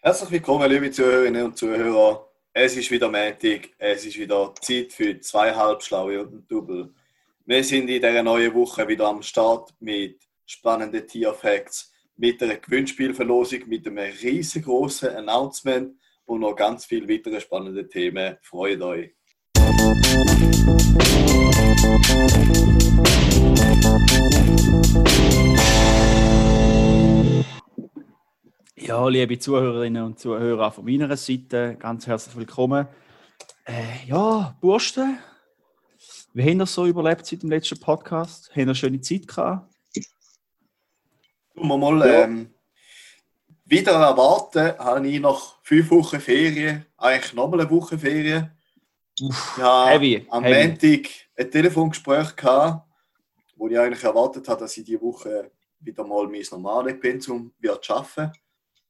Herzlich 0.00 0.30
willkommen, 0.30 0.70
liebe 0.70 0.92
Zuhörerinnen 0.92 1.46
und 1.46 1.58
Zuhörer. 1.58 2.30
Es 2.52 2.76
ist 2.76 2.88
wieder 2.88 3.10
Montag, 3.10 3.70
es 3.78 4.06
ist 4.06 4.16
wieder 4.16 4.54
Zeit 4.60 4.92
für 4.92 5.18
zweieinhalb 5.18 5.82
Schlaue 5.82 6.22
und 6.22 6.32
ein 6.32 6.46
Double. 6.46 6.94
Wir 7.44 7.64
sind 7.64 7.88
in 7.88 8.00
dieser 8.00 8.22
neuen 8.22 8.54
Woche 8.54 8.86
wieder 8.86 9.08
am 9.08 9.22
Start 9.22 9.74
mit 9.80 10.20
spannenden 10.46 11.04
Tierfacts, 11.04 11.92
mit 12.16 12.40
einer 12.40 12.58
Gewinnspielverlosung, 12.58 13.66
mit 13.66 13.88
einem 13.88 13.98
riesengroßen 13.98 15.16
Announcement 15.16 15.96
und 16.26 16.40
noch 16.40 16.54
ganz 16.54 16.84
viele 16.84 17.08
weitere 17.08 17.40
spannende 17.40 17.88
Themen. 17.88 18.36
Freut 18.40 18.80
euch! 18.80 19.10
Ja, 28.80 29.08
liebe 29.08 29.36
Zuhörerinnen 29.38 30.04
und 30.04 30.20
Zuhörer 30.20 30.70
von 30.70 30.84
meiner 30.84 31.16
Seite, 31.16 31.76
ganz 31.80 32.06
herzlich 32.06 32.36
willkommen. 32.36 32.86
Äh, 33.64 34.06
ja, 34.06 34.56
Bursten, 34.60 35.18
wie 36.32 36.42
haben 36.42 36.60
ihr 36.60 36.66
so 36.66 36.86
überlebt 36.86 37.26
seit 37.26 37.42
dem 37.42 37.50
letzten 37.50 37.80
Podcast? 37.80 38.50
Haben 38.50 38.60
ihr 38.60 38.62
eine 38.62 38.74
schöne 38.76 39.00
Zeit 39.00 39.26
gehabt? 39.26 39.74
Tun 41.54 41.66
wir 41.66 41.76
mal 41.76 42.02
ähm, 42.06 42.54
wieder 43.64 43.92
erwarten, 43.92 44.78
habe 44.78 45.08
ich 45.08 45.20
nach 45.20 45.56
fünf 45.64 45.90
Wochen 45.90 46.20
Ferien, 46.20 46.86
eigentlich 46.96 47.34
nochmal 47.34 47.62
eine 47.62 47.70
Woche 47.70 47.98
Ferien. 47.98 48.52
Uff, 49.20 49.58
Ja, 49.58 49.86
heavy, 49.88 50.24
am 50.30 50.44
heavy. 50.44 50.68
Montag 50.68 51.10
ein 51.36 51.50
Telefongespräch 51.50 52.36
gehabt, 52.36 52.88
wo 53.56 53.66
ich 53.66 53.76
eigentlich 53.76 54.04
erwartet 54.04 54.48
habe, 54.48 54.60
dass 54.60 54.76
ich 54.76 54.84
diese 54.84 55.02
Woche 55.02 55.50
wieder 55.80 56.04
mal 56.04 56.28
mein 56.28 56.44
normales 56.52 57.00
Pensum 57.00 57.52
wird 57.58 57.84
schaffen. 57.84 58.30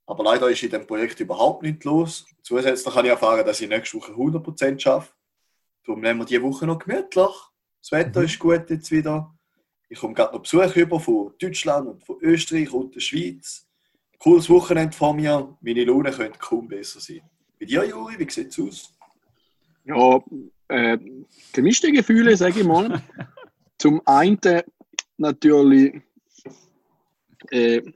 Aber 0.08 0.24
leider 0.24 0.48
ist 0.50 0.62
in 0.62 0.70
dem 0.70 0.86
Projekt 0.86 1.20
überhaupt 1.20 1.62
nichts 1.62 1.84
los. 1.84 2.26
Zusätzlich 2.42 2.94
kann 2.94 3.04
ich 3.04 3.10
erfahren, 3.10 3.44
dass 3.44 3.60
ich 3.60 3.68
nächste 3.68 3.98
Woche 3.98 4.12
100% 4.12 4.80
schaffe. 4.80 5.12
Darum 5.84 6.00
nehmen 6.00 6.20
wir 6.20 6.24
diese 6.24 6.42
Woche 6.42 6.66
noch 6.66 6.78
gemütlich. 6.78 7.26
Das 7.80 7.92
Wetter 7.92 8.20
Mhm. 8.20 8.26
ist 8.26 8.38
gut 8.38 8.70
jetzt 8.70 8.90
wieder. 8.90 9.34
Ich 9.90 9.98
komme 9.98 10.14
gerade 10.14 10.34
noch 10.34 10.40
Besuch 10.42 10.74
über 10.76 10.98
von 10.98 11.34
Deutschland 11.38 11.88
und 11.88 12.04
von 12.04 12.16
Österreich 12.22 12.72
und 12.72 12.94
der 12.94 13.00
Schweiz. 13.00 13.66
Cooles 14.18 14.48
Wochenende 14.48 14.96
vor 14.96 15.12
mir. 15.12 15.56
Meine 15.60 15.84
Laune 15.84 16.10
könnte 16.10 16.38
kaum 16.38 16.66
besser 16.68 17.00
sein. 17.00 17.20
Bei 17.60 17.66
dir, 17.66 17.84
Juri, 17.84 18.18
wie 18.18 18.30
sieht 18.30 18.48
es 18.48 18.58
aus? 18.58 18.94
Ja, 19.84 20.22
äh, 20.68 20.98
gemischte 21.52 21.92
Gefühle, 21.92 22.34
sage 22.36 22.60
ich 22.60 22.66
mal. 22.66 23.02
Zum 23.78 24.00
einen 24.06 24.38
natürlich 25.18 26.00
äh, 27.50 27.80
ein 27.80 27.94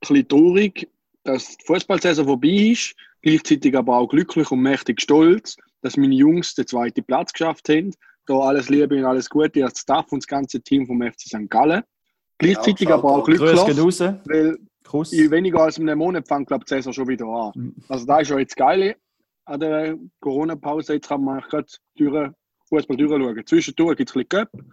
bisschen 0.00 0.28
traurig, 0.28 0.88
dass 1.24 1.56
die 1.56 1.64
Fußballsaison 1.64 2.26
vorbei 2.26 2.72
ist, 2.72 2.94
gleichzeitig 3.22 3.76
aber 3.76 3.96
auch 3.96 4.08
glücklich 4.08 4.50
und 4.50 4.60
mächtig 4.60 5.00
stolz, 5.00 5.56
dass 5.80 5.96
meine 5.96 6.14
Jungs 6.14 6.54
den 6.54 6.66
zweiten 6.66 7.04
Platz 7.04 7.32
geschafft 7.32 7.68
haben. 7.68 7.94
Da 8.26 8.38
alles 8.38 8.68
Liebe 8.68 8.96
und 8.96 9.04
alles 9.04 9.28
Gute 9.28 9.64
als 9.64 9.80
Staff 9.80 10.12
und 10.12 10.22
das 10.22 10.28
ganze 10.28 10.60
Team 10.60 10.86
vom 10.86 11.02
FC 11.02 11.22
St. 11.22 11.50
Gallen. 11.50 11.82
Gleichzeitig 12.38 12.88
Ja, 12.88 12.94
aber 12.94 13.16
auch 13.16 13.24
glücklich, 13.24 13.50
weil 13.50 14.58
Kuss. 14.84 15.12
in 15.12 15.30
weniger 15.30 15.60
als 15.60 15.78
einem 15.78 15.98
Monat 15.98 16.28
fängt 16.28 16.48
glaube 16.48 16.62
ich, 16.62 16.68
die 16.68 16.74
Saison 16.74 16.92
schon 16.92 17.08
wieder 17.08 17.26
an. 17.26 17.52
Mhm. 17.54 17.74
Also 17.88 18.06
da 18.06 18.18
ist 18.20 18.30
ja 18.30 18.38
jetzt 18.38 18.56
geil 18.56 18.96
an 19.44 19.60
der 19.60 19.98
Corona-Pause. 20.20 20.94
Jetzt 20.94 21.08
kann 21.08 21.24
man 21.24 21.40
gerade 21.40 21.66
durch, 21.96 22.30
Fußball 22.68 22.96
durchschauen. 22.96 23.46
Zwischendurch 23.46 23.96
gibt 23.96 24.10
es 24.10 24.16
ein 24.16 24.24
bisschen 24.24 24.28
Cup, 24.28 24.48
ein 24.54 24.70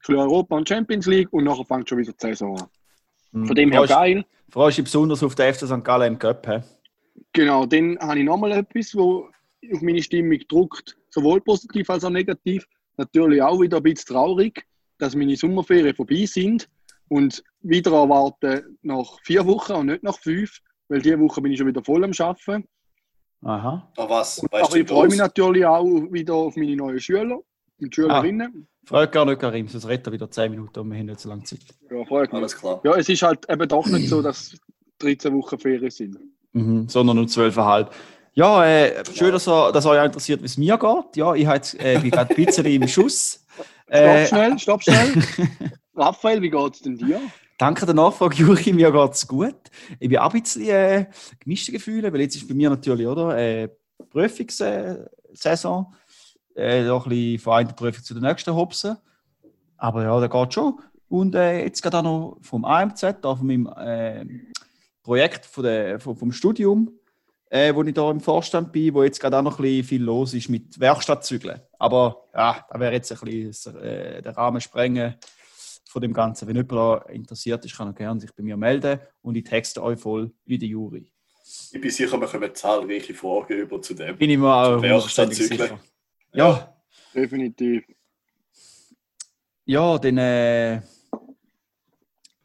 bisschen 0.00 0.16
Europa 0.16 0.56
und 0.56 0.68
Champions 0.68 1.06
League 1.06 1.32
und 1.32 1.44
nachher 1.44 1.64
fängt 1.64 1.88
schon 1.88 1.98
wieder 1.98 2.12
die 2.12 2.26
Saison 2.26 2.58
an. 2.58 2.66
Mhm. 3.32 3.46
Von 3.46 3.56
dem 3.56 3.72
her 3.72 3.86
geil. 3.86 4.24
Freust 4.50 4.78
du 4.78 4.82
dich 4.82 4.90
besonders 4.90 5.22
auf 5.22 5.34
den 5.34 5.52
FC 5.52 5.66
St. 5.66 5.84
Gallen 5.84 6.14
im 6.14 6.18
Cup? 6.18 6.46
hä? 6.46 6.62
Genau, 7.32 7.66
dann 7.66 7.98
habe 8.00 8.18
ich 8.18 8.24
nochmal 8.24 8.52
etwas, 8.52 8.94
wo 8.94 9.28
auf 9.72 9.82
meine 9.82 10.02
Stimmung 10.02 10.38
drückt, 10.48 10.96
sowohl 11.10 11.40
positiv 11.40 11.90
als 11.90 12.04
auch 12.04 12.10
negativ. 12.10 12.66
Natürlich 12.96 13.42
auch 13.42 13.60
wieder 13.60 13.78
ein 13.78 13.82
bisschen 13.82 14.14
traurig, 14.14 14.66
dass 14.98 15.14
meine 15.14 15.36
Sommerferien 15.36 15.94
vorbei 15.94 16.24
sind 16.26 16.68
und 17.08 17.42
wieder 17.60 17.92
erwarten 17.92 18.78
nach 18.82 19.18
vier 19.24 19.46
Wochen 19.46 19.72
und 19.72 19.86
nicht 19.86 20.02
nach 20.02 20.18
fünf, 20.18 20.60
weil 20.88 21.02
diese 21.02 21.20
Woche 21.20 21.40
bin 21.40 21.52
ich 21.52 21.58
schon 21.58 21.68
wieder 21.68 21.84
voll 21.84 22.04
am 22.04 22.12
Arbeiten. 22.18 22.66
Aha. 23.42 23.92
Ah, 23.96 24.08
was? 24.08 24.42
Weißt 24.50 24.64
Aber 24.64 24.74
du, 24.74 24.82
ich 24.82 24.88
freue 24.88 25.08
mich 25.08 25.18
natürlich 25.18 25.64
auch 25.64 25.84
wieder 25.84 26.34
auf 26.34 26.56
meine 26.56 26.74
neuen 26.74 26.98
Schüler 26.98 27.38
und 27.80 27.94
Schülerinnen. 27.94 28.66
Freut 28.88 29.12
gar 29.12 29.26
nicht, 29.26 29.38
Karim, 29.38 29.68
sonst 29.68 29.86
redet 29.86 30.06
er 30.06 30.12
wieder 30.14 30.30
10 30.30 30.50
Minuten 30.50 30.80
und 30.80 30.90
wir 30.90 30.98
haben 30.98 31.04
nicht 31.04 31.20
so 31.20 31.28
lange 31.28 31.42
Zeit. 31.42 31.60
Ja, 31.90 32.02
freut 32.06 32.32
mich. 32.32 32.40
Alles 32.40 32.56
klar. 32.56 32.80
Ja, 32.84 32.94
es 32.96 33.06
ist 33.06 33.20
halt 33.20 33.40
eben 33.50 33.68
doch 33.68 33.86
nicht 33.86 34.08
so, 34.08 34.22
dass 34.22 34.56
13 35.00 35.34
Wochen 35.36 35.58
Ferien 35.58 35.90
sind. 35.90 36.16
Mhm, 36.54 36.88
sondern 36.88 37.16
nur 37.16 37.26
12,5. 37.26 37.88
Ja, 38.32 38.64
äh, 38.64 39.04
schön, 39.14 39.32
dass, 39.32 39.46
er, 39.46 39.72
dass 39.72 39.84
euch 39.84 40.00
auch 40.00 40.06
interessiert, 40.06 40.40
wie 40.40 40.46
es 40.46 40.56
mir 40.56 40.78
geht. 40.78 41.16
Ja, 41.16 41.34
ich 41.34 41.46
jetzt, 41.46 41.74
äh, 41.74 41.98
bin 41.98 42.10
gerade 42.10 42.34
ein 42.34 42.44
bisschen 42.46 42.64
im 42.64 42.88
Schuss. 42.88 43.44
Stopp 43.88 43.94
Äh, 43.94 44.26
schnell, 44.26 44.58
stopp 44.58 44.82
schnell. 44.82 45.22
Raphael, 45.94 46.40
wie 46.40 46.48
geht 46.50 46.74
es 46.74 46.80
denn 46.80 46.96
dir? 46.96 47.20
danke 47.58 47.84
der 47.84 47.94
Nachfrage, 47.94 48.36
Juri, 48.36 48.72
mir 48.72 48.90
geht 48.90 49.12
es 49.12 49.26
gut. 49.26 49.56
Ich 50.00 50.08
bin 50.08 50.16
auch 50.18 50.32
ein 50.32 50.40
bisschen 50.40 50.66
äh, 50.66 51.06
gemischte 51.40 51.72
Gefühle, 51.72 52.10
weil 52.10 52.22
jetzt 52.22 52.36
ist 52.36 52.48
bei 52.48 52.54
mir 52.54 52.70
natürlich, 52.70 53.06
oder, 53.06 53.36
äh, 53.36 53.68
Prüfungssaison. 54.10 55.92
Äh, 56.58 56.82
noch 56.82 57.06
ein 57.06 57.10
bisschen 57.10 57.38
von 57.38 57.52
einer 57.54 57.72
Prüfung 57.72 58.02
zu 58.02 58.14
der 58.14 58.22
nächsten 58.22 58.54
hopsen. 58.54 58.96
Aber 59.76 60.02
ja, 60.02 60.18
der 60.18 60.28
geht 60.28 60.54
schon. 60.54 60.80
Und 61.08 61.34
äh, 61.34 61.62
jetzt 61.64 61.82
geht 61.82 61.94
auch 61.94 62.02
noch 62.02 62.38
vom 62.42 62.64
AMZ, 62.64 63.00
da 63.22 63.36
von 63.36 63.46
meinem 63.46 63.66
äh, 63.78 64.24
Projekt 65.02 65.46
von 65.46 65.64
der, 65.64 66.00
vom, 66.00 66.16
vom 66.16 66.32
Studium, 66.32 66.90
äh, 67.48 67.74
wo 67.74 67.82
ich 67.82 67.94
da 67.94 68.10
im 68.10 68.20
Vorstand 68.20 68.72
bin, 68.72 68.92
wo 68.92 69.04
jetzt 69.04 69.20
gerade 69.20 69.38
auch 69.38 69.42
noch 69.42 69.58
ein 69.58 69.62
bisschen 69.62 69.84
viel 69.84 70.02
los 70.02 70.34
ist 70.34 70.48
mit 70.48 70.78
Werkstattzügeln. 70.78 71.60
Aber 71.78 72.24
ja, 72.34 72.66
da 72.68 72.80
wäre 72.80 72.92
jetzt 72.92 73.10
ein 73.12 73.18
bisschen 73.20 73.76
äh, 73.76 74.20
der 74.20 74.36
Rahmen 74.36 74.60
sprengen 74.60 75.14
von 75.86 76.02
dem 76.02 76.12
Ganzen. 76.12 76.48
Wenn 76.48 76.56
jemand 76.56 76.72
da 76.72 76.96
interessiert 77.10 77.64
ist, 77.64 77.76
kann 77.76 77.88
er 77.88 77.94
gerne 77.94 78.20
sich 78.20 78.34
bei 78.34 78.42
mir 78.42 78.56
melden 78.56 78.98
und 79.22 79.36
ich 79.36 79.44
texte 79.44 79.82
euch 79.82 79.98
voll 79.98 80.32
wie 80.44 80.58
der 80.58 80.68
Juri. 80.68 81.10
Ich 81.72 81.80
bin 81.80 81.90
sicher, 81.90 82.20
wir 82.20 82.26
kommen 82.26 82.54
zahlreiche 82.54 83.14
Fragen 83.14 83.54
über 83.54 83.80
zu 83.80 83.94
dem. 83.94 84.18
Bin 84.18 84.28
ich 84.28 84.36
mir 84.36 84.54
auch 84.54 84.82
Werkstattzügeln. 84.82 85.78
Ja, 86.32 86.74
Definitiv. 87.14 87.84
ja, 89.64 89.98
dann 89.98 90.18
äh, 90.18 90.80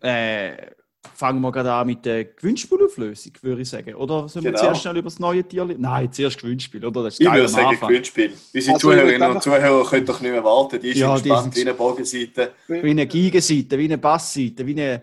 äh, 0.01 0.71
fangen 1.16 1.41
wir 1.41 1.51
gerade 1.51 1.71
an 1.71 1.88
mit 1.88 2.05
der 2.05 2.25
Gewinnspielauflösung, 2.25 3.33
würde 3.41 3.61
ich 3.61 3.69
sagen. 3.69 3.94
Oder 3.95 4.27
sollen 4.27 4.45
wir 4.45 4.51
Genau. 4.51 4.63
zuerst 4.63 4.81
schnell 4.81 4.97
über 4.97 5.07
das 5.09 5.19
neue 5.19 5.44
Tier? 5.44 5.66
Nein, 5.66 6.11
zuerst 6.11 6.39
Gewinnspiel, 6.39 6.83
oder? 6.85 7.03
Das 7.03 7.16
ist 7.16 7.21
Ich 7.21 7.31
würde 7.31 7.47
sagen, 7.47 7.67
Anfang. 7.67 7.89
Gewinnspiel. 7.89 8.33
Unsere 8.53 8.73
Also, 8.73 8.88
Zuhörerinnen 8.89 9.31
und 9.31 9.44
Zuhörer 9.44 9.85
können 9.89 10.05
doch 10.05 10.21
nicht 10.21 10.31
mehr 10.31 10.44
warten. 10.44 10.79
Die 10.79 10.89
sind 10.91 10.97
Ja, 11.01 11.15
die 11.17 11.23
gespannt 11.23 11.53
sind- 11.53 11.55
wie 11.57 11.69
eine 11.69 11.73
Bogenseite. 11.77 12.53
Wie 12.67 12.89
eine 12.89 13.05
Gigenseite, 13.07 13.77
wie 13.77 13.85
eine 13.85 13.97
Bassseite, 13.97 14.65
wie 14.65 14.71
eine. 14.71 15.01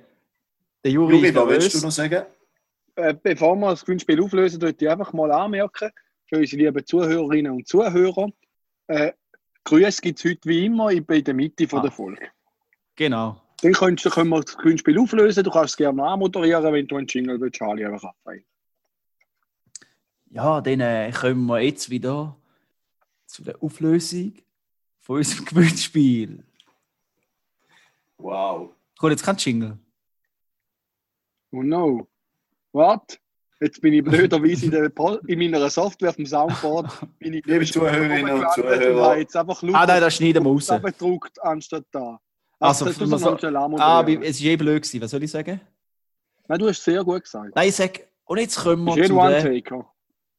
Der 0.82 0.90
Juri, 0.92 1.16
Juri, 1.16 1.28
ist 1.28 1.34
was 1.34 1.48
willst 1.48 1.74
du 1.74 1.80
noch 1.86 1.90
sagen? 1.92 2.22
Äh, 2.96 3.14
bevor 3.22 3.54
wir 3.56 3.70
das 3.70 3.84
Gewinnspiel 3.84 4.20
auflösen, 4.22 4.60
würde 4.62 4.76
ich 4.82 4.90
einfach 4.90 5.12
mal 5.12 5.30
anmerken, 5.30 5.90
für 6.26 6.38
unsere 6.38 6.62
lieben 6.62 6.86
Zuhörerinnen 6.86 7.52
und 7.52 7.68
Zuhörer, 7.68 8.28
äh, 8.90 9.12
Grüße 9.64 10.00
gibt 10.02 10.18
es 10.18 10.24
heute 10.24 10.48
wie 10.48 10.66
immer 10.66 10.90
ich 10.90 11.06
bin 11.06 11.18
in 11.18 11.24
der 11.24 11.34
Mitte 11.34 11.68
von 11.68 11.78
Ah. 11.80 11.82
der 11.82 11.90
Folge. 11.92 12.28
Genau. 12.96 13.40
Dann 13.62 13.72
könntest, 13.72 14.14
können 14.14 14.30
wir 14.30 14.40
das 14.40 14.56
Gewinnspiel 14.56 14.98
auflösen. 14.98 15.44
Du 15.44 15.50
kannst 15.50 15.72
es 15.72 15.76
gerne 15.76 16.02
anmoderieren, 16.02 16.72
wenn 16.72 16.86
du 16.86 16.96
einen 16.96 17.06
Jingle 17.06 17.38
willst, 17.40 17.56
Charlie, 17.58 17.84
einfach 17.84 18.04
Raphael. 18.08 18.44
Ja, 20.30 20.60
dann 20.60 20.80
äh, 20.80 21.12
kommen 21.12 21.46
wir 21.46 21.60
jetzt 21.60 21.90
wieder 21.90 22.36
zu 23.26 23.42
der 23.44 23.62
Auflösung 23.62 24.34
von 25.00 25.16
unserem 25.18 25.44
Gewinnspiel. 25.46 26.42
Wow. 28.18 28.70
Kommt 28.98 29.10
jetzt 29.12 29.24
kein 29.24 29.36
Jingle. 29.36 29.78
Oh 31.52 31.62
no. 31.62 32.06
Warte. 32.72 33.18
Jetzt 33.62 33.80
bin 33.82 33.92
ich 33.92 34.02
blöderweise 34.02 34.64
in, 34.64 34.70
der 34.70 34.90
in 35.26 35.38
meiner 35.38 35.68
Software 35.68 36.14
vom 36.14 36.24
Soundboard. 36.24 36.86
Bin 37.18 37.34
ich 37.34 37.44
Liebe 37.44 37.66
Zuhörerinnen 37.66 38.32
und 38.32 38.52
Zuhörer. 38.52 39.18
jetzt 39.18 39.36
einfach 39.36 39.62
Ah 39.74 39.86
nein, 39.86 40.00
das 40.00 40.16
schneiden 40.16 40.44
wir 40.44 40.50
raus. 40.50 40.70
abgedruckt 40.70 41.40
anstatt 41.42 41.84
da. 41.92 42.18
Also, 42.58 42.86
das, 42.86 42.98
das 42.98 43.08
man 43.08 43.18
so- 43.18 43.36
Ah, 43.78 43.98
aber 44.00 44.22
es 44.22 44.42
war 44.42 44.50
eh 44.50 44.56
blöd. 44.56 44.82
Gewesen. 44.82 45.02
Was 45.02 45.10
soll 45.10 45.22
ich 45.22 45.30
sagen? 45.30 45.60
Nein, 46.48 46.58
du 46.58 46.68
hast 46.68 46.78
es 46.78 46.84
sehr 46.84 47.04
gut 47.04 47.22
gesagt. 47.22 47.54
Nein, 47.54 47.68
ich 47.68 47.74
sage, 47.76 48.00
und 48.24 48.38
jetzt 48.38 48.56
kommen 48.58 48.84
wir 48.84 48.96
eh 48.96 49.04
zu 49.06 49.20
ein 49.20 49.30
der... 49.30 49.44
One-Taker. 49.44 49.92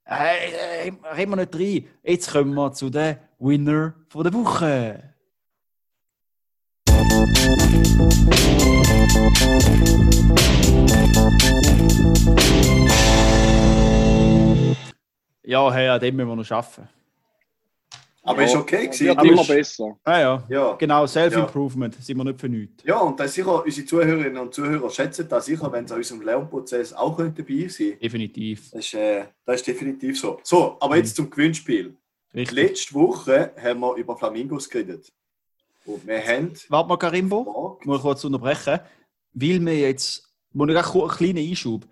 Hey, 0.04 0.90
äh, 0.90 1.14
reden 1.16 1.32
wir 1.32 1.36
nicht 1.38 1.56
rein. 1.56 1.86
Jetzt 2.04 2.32
kommen 2.32 2.54
wir 2.56 2.74
zu 2.74 2.90
den 2.90 3.18
Winner 3.40 3.94
von 4.10 4.24
der 4.24 4.34
Woche. 4.34 5.11
Ja, 15.70 15.74
hey, 15.74 15.88
an 15.90 16.00
dem 16.00 16.16
müssen 16.16 16.30
wir 16.30 16.36
noch 16.36 16.52
arbeiten. 16.52 16.90
Aber 18.24 18.44
ist 18.44 18.56
okay 18.56 18.86
gewesen. 18.86 19.08
Wird 19.08 19.24
immer 19.24 19.44
besser. 19.44 19.98
Ah 20.04 20.20
ja, 20.20 20.44
Ja. 20.48 20.74
genau, 20.74 21.08
Self-Improvement, 21.08 21.96
sind 21.96 22.18
wir 22.18 22.24
nicht 22.24 22.40
für 22.40 22.50
nichts. 22.50 22.84
ja, 22.84 23.00
und 23.00 23.20
das 23.20 23.34
sicher, 23.34 23.64
unsere 23.64 23.86
Zuhörerinnen 23.88 24.38
und 24.38 24.54
Zuhörer 24.54 24.90
schätzen 24.92 25.28
das 25.28 25.46
sicher, 25.48 25.72
wenn 25.72 25.88
sie 25.88 25.94
an 25.94 26.00
unserem 26.00 26.22
Lernprozess 26.22 26.94
auch 26.94 27.18
dabei 27.18 27.68
sein 27.68 27.98
Definitiv. 28.00 28.70
Das 28.72 28.86
ist, 28.86 28.94
äh, 28.94 29.26
das 29.46 29.56
ist 29.58 29.68
definitiv 29.68 30.20
so. 30.20 30.40
So, 30.44 30.78
aber 30.80 30.98
jetzt 30.98 31.16
zum 31.16 31.30
Gewinnspiel. 31.32 31.96
Richtig. 32.34 32.56
Letzte 32.56 32.94
Woche 32.94 33.54
haben 33.62 33.80
wir 33.80 33.96
über 33.96 34.16
Flamingos 34.16 34.70
geredet. 34.70 35.12
Und 35.86 36.06
wir 36.06 36.22
haben 36.24 36.54
Warte 36.70 36.90
mal, 36.90 36.98
Karimbo. 36.98 37.44
gefragt, 37.44 37.86
mal 37.88 38.00
kurz 38.00 38.24
unterbrechen, 38.24 38.80
weil 39.34 39.66
wir 39.66 39.80
jetzt, 39.80 40.32
wo 40.54 40.66
ich 40.66 40.78
einen 40.78 41.10
kleinen 41.10 41.38
Einschub, 41.40 41.88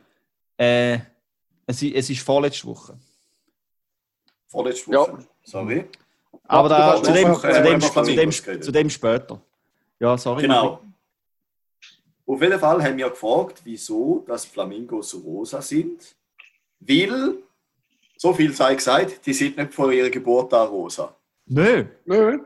äh, 0.57 0.99
es, 1.65 1.81
es 1.81 2.09
ist 2.11 2.21
vorletzte 2.21 2.67
Woche. 2.67 2.99
Vorletzte 4.49 4.91
Ja. 4.91 4.99
Woche. 4.99 5.27
Sorry. 5.43 5.85
Aber 6.43 6.69
da, 6.69 7.01
zu, 7.01 7.13
dem, 7.13 7.27
noch, 7.27 7.41
zu, 7.41 7.63
dem, 7.63 7.81
zu, 7.81 8.03
dem, 8.03 8.61
zu 8.61 8.71
dem 8.71 8.89
später. 8.89 9.41
Ja, 9.99 10.17
sorry. 10.17 10.41
Genau. 10.43 10.81
Auf 12.25 12.41
jeden 12.41 12.59
Fall 12.59 12.83
haben 12.83 12.97
wir 12.97 13.09
gefragt, 13.09 13.61
wieso 13.63 14.23
dass 14.27 14.45
Flamingos 14.45 15.15
rosa 15.15 15.61
sind. 15.61 16.15
Weil, 16.79 17.35
so 18.17 18.33
viel 18.33 18.53
sei 18.53 18.75
gesagt, 18.75 19.25
die 19.25 19.33
sind 19.33 19.57
nicht 19.57 19.73
vor 19.73 19.91
ihrer 19.91 20.09
Geburt 20.09 20.53
an 20.53 20.67
rosa. 20.67 21.15
Nö. 21.45 21.85
Nö. 22.05 22.39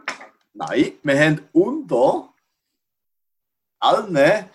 Nein, 0.53 0.93
wir 1.01 1.19
haben 1.19 1.41
unter 1.51 2.29
allen 3.79 4.49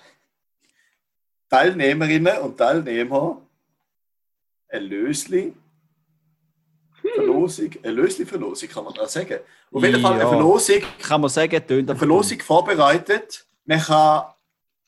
Teilnehmerinnen 1.48 2.38
und 2.38 2.56
Teilnehmer 2.56 3.42
ein 4.68 4.82
Lösli. 4.84 5.52
Verlosung, 7.14 7.70
eine 7.82 7.92
Lösli-Verlosung 7.92 8.68
kann 8.68 8.84
man 8.84 8.94
da 8.94 9.06
sagen. 9.06 9.38
Auf 9.72 9.82
jeden 9.84 10.00
Fall 10.00 10.12
eine 10.14 10.22
Ja. 10.22 10.28
Verlosung, 10.28 10.76
Kann 11.02 11.20
man 11.20 11.30
sagen, 11.30 11.66
tönt 11.66 11.90
eine 11.90 11.98
Verlosung 11.98 12.40
vorbereitet. 12.40 13.44
Man 13.64 13.80
kann, 13.80 14.22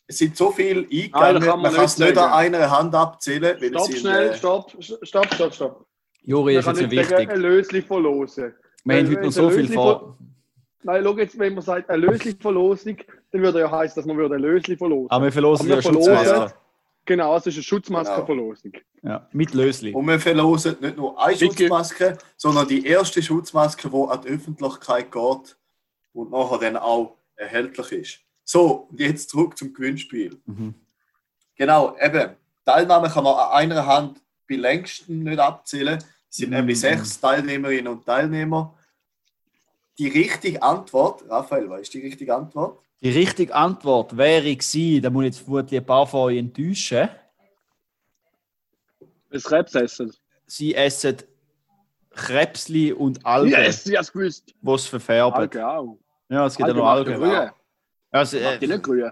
es 0.07 0.19
sind 0.19 0.37
so 0.37 0.51
viele 0.51 0.83
Nein, 0.83 0.89
eingegangen, 0.91 1.35
da 1.35 1.41
kann 1.41 1.49
man 1.49 1.61
man 1.63 1.75
kann 1.75 1.85
es 1.85 1.99
nicht 1.99 2.09
nicht 2.09 2.19
an 2.19 2.31
sagen. 2.31 2.55
einer 2.55 2.71
Hand 2.71 2.95
abzählen. 2.95 3.57
Weil 3.61 3.69
Stopp 3.69 3.81
es 3.81 3.87
sind, 3.87 3.99
schnell, 4.01 4.29
äh, 4.31 4.37
stopp, 4.37 4.77
stopp, 4.81 5.35
stopp, 5.35 5.55
stopp. 5.55 5.87
Juri 6.23 6.57
ist 6.57 6.67
Man 6.67 6.75
jetzt 6.77 6.81
kann 6.83 6.91
nicht 6.91 6.99
nicht 6.99 7.09
sagen, 7.11 7.21
wichtig. 7.21 7.35
ein 7.35 7.41
Lösli 7.41 7.83
verlosen. 7.83 8.45
Wir 8.85 8.97
haben 8.97 9.07
wenn 9.07 9.11
heute 9.17 9.25
noch 9.27 9.33
so 9.33 9.51
viel 9.51 9.69
vor. 9.73 10.17
Nein, 10.83 11.03
schau 11.05 11.17
jetzt, 11.19 11.39
wenn 11.39 11.53
man 11.55 11.63
sagt, 11.63 11.91
eine 11.91 12.07
Lösli-Verlosung, 12.07 12.97
dann 13.33 13.43
würde 13.43 13.61
ja 13.61 13.71
heißen, 13.71 13.97
dass 13.97 14.07
man 14.07 14.17
würde 14.17 14.37
ein 14.37 14.41
Lösli 14.41 14.77
verlosen. 14.79 15.11
Aber 15.11 15.25
wir 15.27 15.33
verlosen 15.33 15.67
Aber 15.71 15.81
ja 15.81 15.85
wir 15.85 15.93
verlosen-. 15.93 16.53
Genau, 17.11 17.35
es 17.35 17.45
ist 17.45 17.55
eine 17.57 17.65
Schutzmaskenverlosung. 17.65 18.71
Ja, 19.03 19.27
mit 19.33 19.53
Lösli. 19.53 19.93
Und 19.93 20.07
wir 20.07 20.21
verlosen 20.21 20.77
nicht 20.81 20.97
nur 20.97 21.21
eine 21.21 21.35
Vicky. 21.41 21.65
Schutzmaske, 21.67 22.17
sondern 22.37 22.69
die 22.69 22.87
erste 22.87 23.21
Schutzmaske, 23.21 23.91
die 23.91 23.97
an 24.09 24.23
die 24.23 24.29
Öffentlichkeit 24.29 25.11
geht 25.11 25.57
und 26.13 26.31
nachher 26.31 26.59
dann 26.59 26.77
auch 26.77 27.17
erhältlich 27.35 27.91
ist. 27.91 28.19
So, 28.45 28.87
und 28.89 29.01
jetzt 29.01 29.29
zurück 29.29 29.59
zum 29.59 29.75
Gewinnspiel. 29.75 30.41
Mhm. 30.47 30.75
Genau, 31.57 31.97
eben, 32.01 32.37
Teilnahme 32.65 33.09
kann 33.11 33.25
man 33.25 33.35
an 33.35 33.51
einer 33.55 33.85
Hand 33.87 34.23
bei 34.49 34.55
längsten 34.55 35.25
nicht 35.25 35.41
abzählen. 35.41 35.99
Es 36.31 36.37
sind 36.37 36.51
Mhm. 36.51 36.59
nämlich 36.59 36.79
sechs 36.79 37.19
Teilnehmerinnen 37.19 37.89
und 37.93 38.07
Teilnehmer. 38.07 38.73
Die 39.99 40.07
richtige 40.07 40.63
Antwort, 40.63 41.29
Raphael, 41.29 41.69
was 41.71 41.81
ist 41.81 41.95
die 41.95 42.03
richtige 42.03 42.37
Antwort? 42.37 42.79
Die 43.03 43.11
richtige 43.11 43.55
Antwort 43.55 44.17
wäre 44.17 44.55
gewesen, 44.55 45.03
da 45.03 45.11
muss 45.11 45.23
ich 45.25 45.27
jetzt 45.35 45.41
vermutlich 45.45 45.81
ein 45.81 45.87
paar 45.87 46.07
von 46.07 46.21
euch 46.21 46.39
enttäuschen. 46.39 47.09
Das 49.31 49.45
Krebs 49.45 49.75
essen. 49.75 50.13
Sie 50.47 50.75
essen 50.75 51.17
Krebsli 52.11 52.93
und 52.93 53.25
Algen, 53.25 53.51
Yes, 53.51 53.87
ich 53.87 53.97
hab's 53.97 54.13
gewusst. 54.13 54.53
die 54.61 54.71
es 54.71 54.87
verfärben. 54.87 55.35
Algen 55.39 55.63
auch. 55.63 55.99
Ja, 56.29 56.47
es 56.47 56.57
gibt 56.57 56.69
ja 56.69 56.75
noch 56.75 56.87
Algen. 56.87 57.11
ja 57.13 57.17
grün. 57.45 57.51
Also, 58.11 58.39
Macht 58.41 58.61
die 58.61 58.65
äh, 58.65 58.69
nicht 58.69 58.83
grün. 58.83 59.11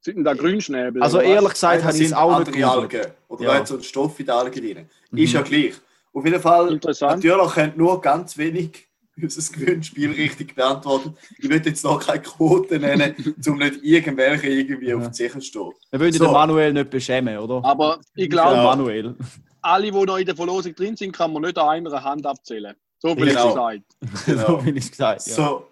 Sind 0.00 0.16
denn 0.16 0.24
da 0.24 0.34
Grünschnäbel? 0.34 1.02
also 1.02 1.16
was? 1.18 1.24
ehrlich 1.24 1.50
gesagt, 1.52 1.76
Nein, 1.78 1.84
habe 1.88 1.96
ich 1.96 2.04
es 2.04 2.12
auch 2.12 2.38
nicht. 2.46 2.64
Algen. 2.64 3.06
Oder 3.28 3.42
Ja. 3.42 3.50
da 3.52 3.58
hat 3.58 3.68
so 3.68 3.76
ein 3.76 3.82
Stoff 3.82 4.20
in 4.20 4.26
den 4.26 4.34
Algen 4.34 4.60
drin. 4.60 4.88
Mhm. 5.10 5.18
Ist 5.18 5.32
ja 5.32 5.40
gleich. 5.40 5.74
Auf 6.12 6.24
jeden 6.24 6.40
Fall, 6.40 6.72
Interessant. 6.72 7.24
natürlich 7.24 7.56
haben 7.56 7.72
nur 7.76 8.00
ganz 8.02 8.36
wenig 8.36 8.86
unser 9.20 9.52
Gewinnspiel 9.52 10.10
richtig 10.12 10.54
beantwortet. 10.54 11.12
Ich 11.38 11.48
will 11.48 11.62
jetzt 11.64 11.84
noch 11.84 12.04
keine 12.04 12.22
Quote 12.22 12.78
nennen, 12.78 13.14
um 13.46 13.58
nicht 13.58 13.82
irgendwelche 13.82 14.48
irgendwie 14.48 14.88
Ja. 14.88 14.96
auf 14.96 15.08
die 15.08 15.14
Sicher 15.14 15.40
stehen. 15.40 15.72
Wir 15.90 16.00
wollen 16.00 16.12
So. 16.12 16.24
den 16.24 16.32
Manuel 16.32 16.72
nicht 16.72 16.90
beschämen, 16.90 17.38
oder? 17.38 17.64
Aber 17.64 18.00
ich 18.14 18.24
Ja. 18.24 18.28
glaube, 18.30 18.56
Manuel. 18.56 19.14
alle, 19.62 19.90
die 19.90 20.04
noch 20.04 20.16
in 20.18 20.26
der 20.26 20.36
Verlosung 20.36 20.74
drin 20.74 20.96
sind, 20.96 21.12
kann 21.12 21.32
man 21.32 21.42
nicht 21.42 21.56
an 21.58 21.68
einer 21.86 22.02
Hand 22.04 22.26
abzählen. 22.26 22.74
So 22.98 23.14
viel 23.14 23.26
Genau. 23.28 23.48
gesagt. 23.48 23.82
Genau. 24.26 24.46
so 24.46 24.56
bin 24.58 24.76
ich 24.76 24.90
gesagt. 24.90 25.26
Ja. 25.26 25.34
So, 25.34 25.66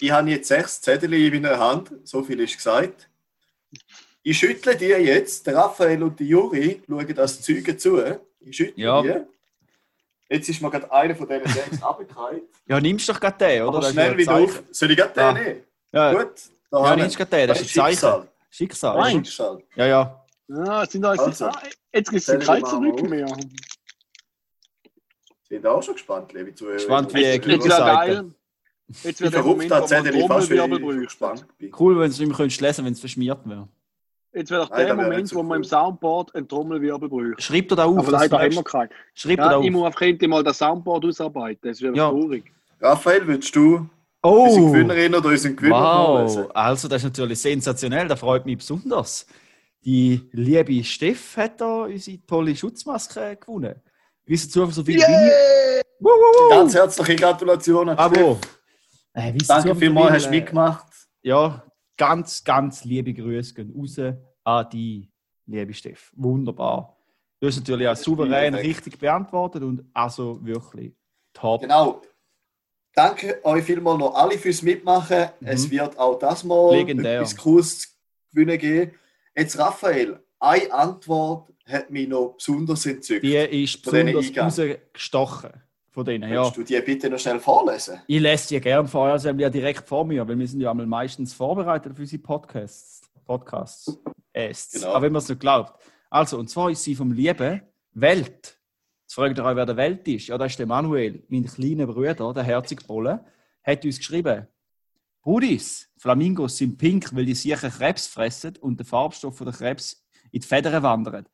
ich 0.00 0.10
habe 0.10 0.30
jetzt 0.30 0.48
sechs 0.48 0.80
Zettel 0.80 1.12
in 1.12 1.42
meiner 1.42 1.58
Hand, 1.58 1.90
so 2.04 2.22
viel 2.22 2.40
ist 2.40 2.56
gesagt. 2.56 3.08
Ich 4.22 4.38
schüttle 4.38 4.74
dir 4.76 5.00
jetzt, 5.00 5.46
der 5.46 5.54
Raphael 5.56 6.02
und 6.02 6.18
die 6.18 6.28
Juri 6.28 6.82
schauen 6.88 7.14
das 7.14 7.40
Zeuge 7.42 7.76
zu. 7.76 8.00
Ich 8.40 8.56
schüttle 8.56 8.82
Ja. 8.84 9.02
dir. 9.02 9.28
Jetzt 10.28 10.48
ist 10.48 10.60
mir 10.60 10.70
gerade 10.70 10.90
einer 10.90 11.14
von 11.14 11.28
diesen 11.28 11.46
sechs 11.46 11.82
abgekehrt. 11.82 12.42
ja, 12.66 12.80
nimmst 12.80 13.08
doch 13.08 13.20
gerade 13.20 13.38
den, 13.38 13.62
oder? 13.62 13.78
Aber 13.78 13.90
schnell 13.90 14.12
ja 14.12 14.18
wieder 14.18 14.34
auf. 14.34 14.52
Zeichen. 14.54 14.66
Soll 14.72 14.90
ich 14.90 14.96
gerade 14.96 15.12
den 15.14 15.22
Ah. 15.22 15.32
nehmen? 15.32 15.60
Ja, 15.92 16.12
Gut, 16.14 16.32
da 16.70 16.84
ja 16.90 16.96
nimmst 16.96 17.16
gerade 17.16 17.30
den, 17.30 17.48
das 17.48 17.60
ist 17.60 17.66
ein 17.68 17.74
Zeichen. 17.74 17.90
Schicksal. 17.92 18.28
Schicksal. 18.50 18.96
Nein. 18.98 19.24
Schicksal. 19.24 19.62
Ja, 19.76 19.86
ja. 19.86 20.24
Ja, 20.48 20.82
es 20.84 20.92
sind 20.92 21.02
da, 21.02 21.10
Also. 21.10 21.46
ah, 21.46 21.62
jetzt 21.92 22.10
gibt 22.10 22.20
es 22.20 22.26
Zähl 22.26 22.38
kein 22.38 22.60
mal 22.62 22.68
Zurück 22.70 22.94
auf. 23.00 23.08
mehr. 23.08 23.26
Sind 25.48 25.66
auch 25.66 25.82
schon 25.82 25.94
gespannt, 25.94 26.32
liebe 26.32 26.54
Zuhörer. 26.54 26.74
Gespannt, 26.76 27.14
wie 27.14 27.20
Jetzt, 27.22 27.44
die 27.46 27.50
jetzt 27.52 29.20
wird 29.20 29.34
der 29.34 29.42
Moment, 29.42 29.70
wo 29.70 30.28
man 30.28 30.46
Trommelwirbel 30.46 31.06
bin. 31.58 31.72
Cool, 31.78 31.94
wenn 31.96 32.02
du 32.02 32.10
es 32.10 32.18
nicht 32.18 32.28
mehr 32.28 32.36
könntest 32.36 32.60
lesen 32.60 32.84
wenn 32.84 32.92
es 32.92 33.00
verschmiert 33.00 33.40
wäre. 33.48 33.68
Jetzt 34.36 34.50
wird 34.50 34.60
auch 34.62 34.70
Nein, 34.70 34.86
der 34.86 34.96
wäre 34.98 35.08
Moment, 35.08 35.28
so 35.28 35.36
wo 35.36 35.42
man 35.42 35.56
im 35.56 35.64
Soundboard 35.64 36.34
einen 36.34 36.46
Trommelwirbel 36.46 37.08
bräuchte. 37.08 37.42
Schreib 37.42 37.68
dir 37.70 37.76
da 37.76 37.86
auf. 37.86 37.96
Aber 37.98 38.10
leider 38.12 38.38
haben 38.38 38.54
wir 38.54 38.62
keinen. 38.62 38.90
Schreib 39.14 39.36
dir 39.38 39.42
Ja, 39.44 39.48
da 39.48 39.60
ich 39.60 39.66
auf. 39.66 39.70
muss 39.72 39.94
auf 39.94 40.00
jeden 40.02 40.18
Fall 40.20 40.28
mal 40.28 40.44
das 40.44 40.58
Soundboard 40.58 41.04
ausarbeiten. 41.06 41.70
Das 41.70 41.80
wieder 41.80 41.94
Ja. 41.94 42.10
traurig. 42.10 42.44
Raphael, 42.80 43.26
willst 43.26 43.56
du 43.56 43.88
unsere 44.20 44.62
Oh! 44.64 44.72
Gewinnerin 44.72 45.14
oder 45.14 45.30
unseren 45.30 45.56
Gewinner? 45.56 45.74
Wow, 45.74 46.50
also 46.52 46.86
das 46.86 46.98
ist 47.02 47.04
natürlich 47.04 47.38
sensationell, 47.40 48.06
das 48.08 48.20
freut 48.20 48.44
mich 48.44 48.58
besonders. 48.58 49.26
Die 49.82 50.20
liebe 50.32 50.84
Steff 50.84 51.36
hat 51.38 51.58
da 51.60 51.84
unsere 51.84 52.18
tolle 52.26 52.54
Schutzmaske 52.54 53.36
gewonnen. 53.40 53.76
Wisst 54.26 54.54
ihr, 54.54 54.66
so 54.66 54.84
viel 54.84 54.98
Yeah! 54.98 55.80
Woo, 55.98 56.10
woo, 56.10 56.10
woo. 56.10 56.50
Ganz 56.50 56.74
herzliche 56.74 57.16
Gratulation 57.16 57.88
an 57.88 57.96
Bravo. 57.96 58.36
Steff. 58.38 58.58
Äh, 59.14 59.32
Danke 59.48 59.74
vielmals, 59.76 60.06
viel, 60.08 60.14
hast 60.16 60.26
du 60.26 60.30
mitgemacht. 60.30 60.86
Ja, 61.22 61.62
ganz, 61.96 62.44
ganz 62.44 62.84
liebe 62.84 63.12
Grüße 63.14 63.54
gehen 63.54 63.72
raus 63.76 63.98
an 64.44 64.68
die 64.70 65.10
liebe 65.46 65.72
Steff. 65.74 66.12
Wunderbar. 66.16 66.96
Du 67.40 67.46
hast 67.48 67.56
natürlich 67.56 67.88
auch 67.88 67.96
souverän 67.96 68.54
richtig 68.54 68.98
beantwortet 68.98 69.62
und 69.62 69.84
also 69.92 70.44
wirklich 70.44 70.94
top. 71.32 71.60
Genau. 71.62 72.02
Danke 72.94 73.44
euch 73.44 73.64
vielmals 73.64 73.98
noch 73.98 74.14
alle 74.14 74.38
fürs 74.38 74.62
Mitmachen. 74.62 75.28
Es 75.42 75.68
wird 75.70 75.98
auch 75.98 76.18
das 76.18 76.42
mal 76.44 76.70
Mhm. 76.72 76.78
Legendär. 76.78 77.16
etwas 77.20 77.36
Cooles 77.36 77.78
zu 77.80 77.88
gewinnen 78.32 78.58
geben. 78.58 78.92
Jetzt, 79.36 79.58
Raphael, 79.58 80.18
eine 80.40 80.72
Antwort 80.72 81.52
hat 81.66 81.90
mich 81.90 82.08
noch 82.08 82.36
besonders 82.38 82.86
entzückt. 82.86 83.22
Die 83.24 83.34
ist 83.36 83.82
besonders 83.82 84.34
rausgestochen 84.34 85.50
von 85.96 86.04
denen. 86.04 86.30
Ja. 86.30 86.44
Willst 86.44 86.58
du 86.58 86.62
die 86.62 86.78
bitte 86.82 87.08
noch 87.08 87.18
schnell 87.18 87.40
vorlesen? 87.40 88.02
Ich 88.06 88.20
lese 88.20 88.48
die 88.48 88.60
gerne 88.60 88.86
vor, 88.86 89.08
also 89.08 89.30
ja 89.30 89.48
direkt 89.48 89.88
vor 89.88 90.04
mir, 90.04 90.28
weil 90.28 90.38
wir 90.38 90.46
sind 90.46 90.60
ja 90.60 90.70
einmal 90.70 90.84
meistens 90.84 91.32
vorbereitet 91.32 91.94
für 91.96 92.02
unsere 92.02 92.22
Podcasts. 92.22 93.00
Podcasts. 93.24 93.98
Genau. 94.34 94.88
Aber 94.88 95.00
wenn 95.00 95.12
man 95.12 95.22
es 95.22 95.28
nicht 95.30 95.40
glaubt. 95.40 95.82
Also, 96.10 96.38
und 96.38 96.50
zwar 96.50 96.70
ist 96.70 96.84
sie 96.84 96.94
vom 96.94 97.12
lieben 97.12 97.62
Welt. 97.94 98.58
Jetzt 99.04 99.14
fragt 99.14 99.38
ihr 99.38 99.44
euch, 99.46 99.56
wer 99.56 99.64
der 99.64 99.78
Welt 99.78 100.06
ist. 100.06 100.26
Ja, 100.26 100.36
das 100.36 100.52
ist 100.52 100.58
der 100.58 100.66
Manuel, 100.66 101.24
mein 101.28 101.46
kleiner 101.46 101.86
Bruder, 101.86 102.34
der 102.34 102.42
herzige 102.42 102.84
Bolle, 102.84 103.24
hat 103.64 103.82
uns 103.82 103.96
geschrieben, 103.96 104.46
Brudis, 105.22 105.88
Flamingos 105.96 106.58
sind 106.58 106.76
pink, 106.76 107.16
weil 107.16 107.24
die 107.24 107.34
sicher 107.34 107.70
Krebs 107.70 108.06
fressen 108.06 108.54
und 108.60 108.78
der 108.78 108.84
Farbstoff 108.84 109.38
von 109.38 109.46
der 109.46 109.54
Krebs 109.54 110.06
in 110.30 110.42
die 110.42 110.46
Federn 110.46 110.82
wandert. 110.82 111.30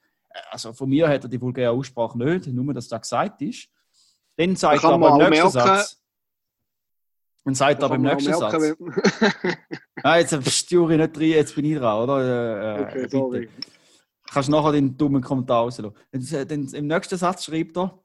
Also 0.53 0.73
von 0.73 0.89
mir 0.89 1.09
hat 1.09 1.25
er 1.25 1.29
die 1.29 1.41
vulgäre 1.41 1.73
Aussprache 1.73 2.17
nicht, 2.17 2.47
nur 2.47 2.73
dass 2.73 2.87
das 2.87 3.01
gesagt 3.01 3.43
ist. 3.43 3.69
Dann 4.47 4.57
sagt 4.57 4.83
Da 4.85 4.89
er 4.89 4.95
aber 4.95 5.25
im 5.25 5.31
nächsten 5.31 5.51
Satz. 5.51 6.03
Dann 7.45 7.55
sagt 7.55 7.81
er 7.81 7.85
aber 7.87 7.95
im 7.97 8.03
nächsten 8.03 8.33
Satz. 8.35 8.75
Ah, 10.03 10.19
jetzt 10.19 10.43
bist 10.45 10.71
du 10.71 10.75
Juri 10.77 10.97
nicht 10.97 11.17
drin, 11.17 11.31
jetzt 11.31 11.55
bin 11.55 11.65
ich 11.65 11.79
dran, 11.79 12.03
oder? 12.03 12.19
Äh, 12.21 12.81
äh, 12.81 12.83
Okay, 12.85 13.03
bitte. 13.03 13.17
sorry. 13.17 13.49
Kannst 14.33 14.49
nachher 14.49 14.73
den 14.73 14.97
dummen 14.97 15.23
Kommentar 15.23 15.59
rauslassen. 15.63 15.95
Dann, 16.11 16.23
äh, 16.23 16.47
dann, 16.47 16.67
Im 16.69 16.87
nächsten 16.87 17.17
Satz 17.19 17.45
schreibt 17.45 17.77
er, 17.77 17.99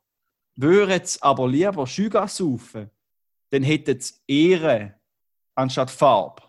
würden 0.56 1.02
sie 1.06 1.22
aber 1.22 1.48
lieber 1.48 1.88
Schügas 1.88 2.38
saufen, 2.38 2.90
dann 3.50 3.64
hätten 3.64 4.00
sie 4.00 4.14
Ehre 4.28 4.96
anstatt 5.56 5.90
Farbe. 5.90 6.44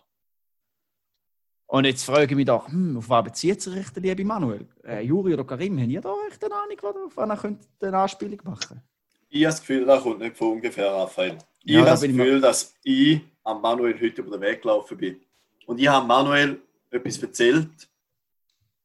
Und 1.67 1.85
jetzt 1.85 2.03
frage 2.03 2.25
ich 2.25 2.35
mich 2.35 2.45
doch, 2.45 2.67
hm, 2.67 2.97
auf 2.97 3.09
was 3.09 3.23
bezieht 3.23 3.61
sich 3.61 3.89
der 3.91 4.01
liebe 4.01 4.25
Manuel? 4.25 4.67
Äh, 4.83 5.01
Juri 5.01 5.33
oder 5.33 5.45
Karim, 5.45 5.79
haben 5.79 5.89
ihr 5.89 6.01
da 6.01 6.13
echt 6.27 6.43
eine 6.43 6.53
Ahnung, 6.55 6.77
was- 6.81 6.95
auf 6.95 7.17
was 7.17 7.29
ihr 7.29 7.37
könnt 7.37 7.67
eine 7.81 7.97
Anspielung 7.97 8.39
machen 8.43 8.81
Ich 9.29 9.43
habe 9.45 9.51
das 9.51 9.59
Gefühl, 9.61 9.85
das 9.85 10.03
kommt 10.03 10.19
nicht 10.19 10.35
von 10.37 10.53
ungefähr, 10.53 10.91
Raphael. 10.91 11.37
Ich 11.63 11.71
Ja, 11.71 11.79
habe 11.79 11.85
da 11.85 11.91
das 11.91 12.01
Gefühl, 12.01 12.41
dass 12.41 12.75
ich 12.83 13.21
am 13.43 13.61
Manuel 13.61 13.93
heute 13.99 14.21
über 14.21 14.37
den 14.37 14.41
Weg 14.41 14.61
gelaufen 14.61 14.97
bin. 14.97 15.21
Und 15.65 15.79
ich 15.79 15.87
habe 15.87 16.05
Manuel 16.05 16.59
etwas 16.89 17.17
erzählt. 17.19 17.69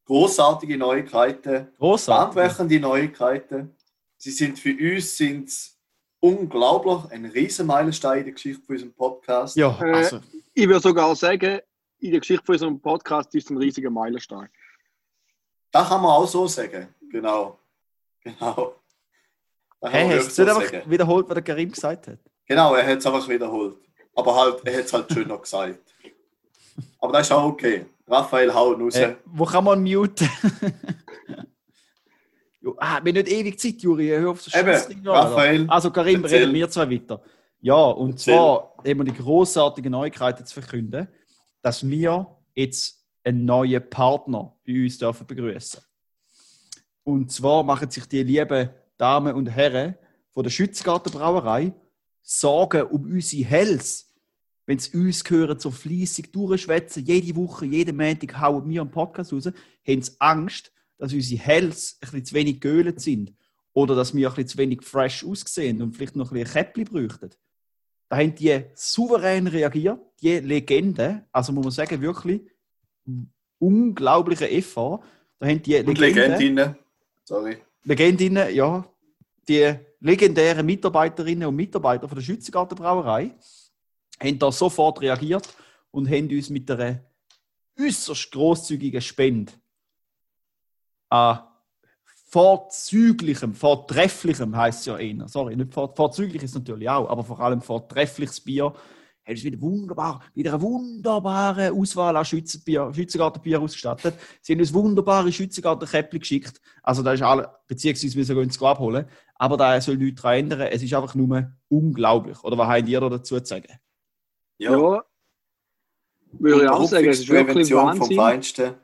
Großartige 0.05 0.77
Neuigkeiten, 0.77 1.69
Großartig. 1.79 2.35
bahnbrechende 2.35 2.79
Neuigkeiten. 2.81 3.75
Sie 4.19 4.31
sind 4.31 4.59
für 4.59 4.71
uns 4.95 5.17
sind's 5.17 5.79
unglaublich 6.21 7.11
ein 7.11 7.25
riesen 7.27 7.67
Meilenstein 7.67 8.19
in 8.19 8.25
der 8.25 8.33
Geschichte 8.35 8.63
von 8.65 8.75
unserem 8.75 8.93
Podcast. 8.95 9.57
Ja, 9.57 9.77
Äh, 9.81 9.93
also, 9.93 10.21
Ich 10.53 10.67
würde 10.69 10.81
sogar 10.81 11.15
sagen, 11.17 11.61
in 12.01 12.11
der 12.11 12.21
Geschichte 12.21 12.45
von 12.45 12.55
unserem 12.55 12.81
Podcast 12.81 13.35
ist 13.35 13.45
es 13.45 13.51
ein 13.51 13.57
riesiger 13.57 13.91
Meilenstein. 13.91 14.49
Das 15.71 15.89
kann 15.89 16.03
man 16.03 16.11
auch 16.13 16.27
so 16.29 16.47
sagen. 16.47 16.89
Genau. 17.11 17.59
Genau. 18.23 18.75
Hey, 19.91 20.09
hast 20.19 20.39
du 20.39 20.43
einfach 20.43 20.65
sagen. 20.65 20.91
wiederholt, 20.91 21.29
was 21.29 21.35
der 21.35 21.43
Karim 21.43 21.71
gesagt 21.71 22.09
hat? 22.09 22.19
Genau, 22.47 22.75
er 22.75 22.87
hat 22.87 22.99
es 22.99 23.07
einfach 23.07 23.29
wiederholt. 23.29 23.77
Aber 24.15 24.35
halt, 24.37 24.61
er 24.67 24.79
hat 24.79 24.85
es 24.85 24.93
halt 24.93 25.13
schön 25.13 25.29
noch 25.29 25.43
gesagt. 25.43 25.95
Aber 27.01 27.13
das 27.13 27.27
ist 27.27 27.33
auch 27.33 27.45
okay. 27.45 27.87
Raphael, 28.07 28.53
haut 28.53 28.79
raus. 28.81 28.95
Äh, 28.97 29.17
wo 29.25 29.45
kann 29.45 29.65
man 29.65 29.83
muten? 29.83 30.29
ah, 32.79 33.01
wir 33.03 33.13
haben 33.13 33.13
nicht 33.13 33.29
ewig 33.29 33.59
Zeit, 33.59 33.81
Juri. 33.83 34.09
Hör 34.09 34.31
auf 34.31 34.43
so 34.43 34.59
Eben? 34.59 35.07
Raphael, 35.09 35.67
Also, 35.69 35.91
Karim, 35.91 36.23
erzähl. 36.23 36.41
reden 36.41 36.55
wir 36.55 36.71
zwei 36.71 36.91
weiter. 36.91 37.23
Ja, 37.61 37.75
und 37.83 38.11
Erzähl. 38.13 38.35
zwar 38.35 38.75
wir 38.85 38.95
die 39.05 39.15
großartige 39.15 39.89
Neuigkeiten 39.89 40.45
zu 40.45 40.61
verkünden, 40.61 41.09
dass 41.63 41.89
wir 41.89 42.27
jetzt 42.55 43.03
einen 43.25 43.47
neuen 43.47 43.89
Partner 43.89 44.55
bei 44.67 44.85
uns 44.85 44.99
dürfen 44.99 45.27
begrüßen. 45.27 45.81
Und 47.05 47.33
zwar 47.33 47.63
machen 47.63 47.91
sich 47.91 48.07
die 48.07 48.23
lieben 48.23 48.69
Damen 48.97 49.35
und 49.35 49.49
Herren 49.49 49.97
von 50.31 50.43
der 50.43 50.51
Schützgarten 50.51 51.13
Brauerei 51.13 51.75
Sorgen 52.23 52.83
um 52.83 53.05
unsere 53.05 53.45
Hells. 53.45 54.11
Wenn 54.67 54.79
sie 54.79 54.97
uns 54.97 55.23
hören, 55.29 55.59
so 55.61 55.71
fleissig 55.71 56.33
durchschwätzen, 56.33 57.05
jede 57.05 57.37
Woche, 57.37 57.67
jeden 57.67 57.97
Montag 57.97 58.41
hauen 58.41 58.69
wir 58.69 58.81
einen 58.81 58.91
Podcast 58.91 59.33
raus, 59.33 59.47
haben 59.47 60.03
sie 60.03 60.13
Angst, 60.19 60.73
dass 60.97 61.13
unsere 61.13 61.43
Hells 61.43 61.99
ein 62.01 62.07
bisschen 62.07 62.25
zu 62.25 62.35
wenig 62.35 62.61
geölt 62.61 63.01
sind 63.01 63.35
oder 63.75 63.95
dass 63.95 64.15
wir 64.15 64.29
ein 64.29 64.35
bisschen 64.35 64.49
zu 64.49 64.59
wenig 64.59 64.83
fresh 64.83 65.25
aussehen 65.25 65.83
und 65.83 65.95
vielleicht 65.95 66.17
noch 66.17 66.31
ein 66.33 66.41
bisschen 66.41 66.57
ein 66.57 66.65
Käppli 66.65 66.85
bräuchten. 66.85 67.31
Da 68.09 68.17
haben 68.17 68.35
die 68.35 68.65
souverän 68.75 69.47
reagiert, 69.49 70.01
die 70.23 70.39
Legende, 70.39 71.27
also 71.33 71.53
muss 71.53 71.65
man 71.65 71.73
sagen, 71.73 72.01
wirklich 72.01 72.43
unglaubliche 73.59 74.47
FH. 74.63 75.01
Da 75.39 75.47
haben 75.47 75.63
die 75.63 75.77
und 75.79 75.99
Legende, 75.99 76.39
Legendinnen. 76.39 76.77
Sorry. 77.25 77.59
Legendinnen, 77.85 78.55
ja, 78.55 78.85
die 79.47 79.75
legendären 80.01 80.65
Mitarbeiterinnen 80.65 81.49
und 81.49 81.57
Mitarbeiter 81.57 82.09
von 82.09 82.17
der 82.17 82.23
Schützengarten 82.25 82.77
Brauerei 82.77 83.35
haben 84.23 84.39
da 84.39 84.51
sofort 84.51 85.01
reagiert 85.01 85.55
und 85.91 86.09
haben 86.09 86.31
uns 86.31 86.51
mit 86.51 86.71
einer 86.71 87.01
äußerst 87.79 88.31
großzügigen 88.33 89.01
Spende 89.01 89.53
an 91.09 91.41
vorzüglichem, 92.35 93.55
vortrefflichem 93.55 94.57
heisst 94.57 94.81
es 94.81 94.87
ja 94.87 94.99
eher. 94.99 95.29
Sorry, 95.29 95.55
nicht 95.55 95.73
vor, 95.73 95.95
vorzüglich 95.95 96.43
ist 96.43 96.55
natürlich 96.57 96.91
auch, 96.91 97.09
aber 97.09 97.23
vor 97.23 97.39
allem 97.39 97.63
vortreffliches 97.63 98.41
Bier. 98.41 98.75
Haben 99.27 99.33
uns 99.37 99.45
wieder 99.45 99.61
wunderbar, 99.61 100.23
wieder 100.35 100.53
eine 100.53 100.63
wunderbare 100.63 101.73
Auswahl 101.73 102.15
an 102.15 102.25
Schützenbier, 102.27 102.93
Schützengartenbier 102.95 103.59
ausgestattet. 103.61 104.15
Sie 104.43 104.53
haben 104.53 104.61
uns 104.61 104.75
wunderbare 104.75 105.33
Schützengartenkäppli 105.33 106.19
geschickt. 106.19 106.61
Also 106.83 107.03
da 107.03 107.15
ist 107.15 107.23
alle, 107.23 107.51
beziehungsweise 107.67 108.17
wir 108.17 108.25
sogar 108.25 108.43
uns 108.43 108.61
abholen. 108.63 109.07
Aber 109.37 109.57
da 109.57 109.81
soll 109.81 109.97
nichts 109.97 110.21
daran 110.21 110.39
ändern. 110.41 110.61
Es 110.71 110.83
ist 110.83 110.93
einfach 110.93 111.15
nur 111.15 111.51
unglaublich. 111.69 112.43
Oder 112.45 112.59
was 112.59 112.69
habt 112.69 112.87
ihr 112.89 113.01
da 113.01 113.09
dazu 113.09 113.41
zu 113.41 113.47
sagen? 113.47 113.73
Ja, 114.59 114.73
Ja, 114.73 115.03
würde 116.39 116.65
ich 116.65 116.69
auch 116.69 116.85
sagen, 116.85 117.09
es 117.09 117.21
ist 117.21 117.29
wirklich 117.29 117.47
Prävention 117.71 117.81
vom 117.97 117.99
Wahnsinn. 118.01 118.17
Feinsten. 118.17 118.75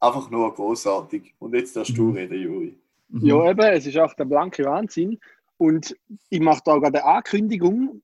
Einfach 0.00 0.30
nur 0.30 0.54
großartig. 0.54 1.34
Und 1.38 1.54
jetzt 1.54 1.76
darfst 1.76 1.96
du 1.96 2.04
Mhm. 2.04 2.12
reden, 2.16 2.40
Juri. 2.42 2.78
Mhm. 3.08 3.26
Ja, 3.26 3.50
eben, 3.50 3.60
es 3.60 3.86
ist 3.86 3.98
auch 3.98 4.14
der 4.14 4.24
blanke 4.24 4.64
Wahnsinn. 4.64 5.20
Und 5.58 5.94
ich 6.30 6.40
mache 6.40 6.62
da 6.64 6.78
gerade 6.78 7.04
eine 7.04 7.16
Ankündigung. 7.16 8.00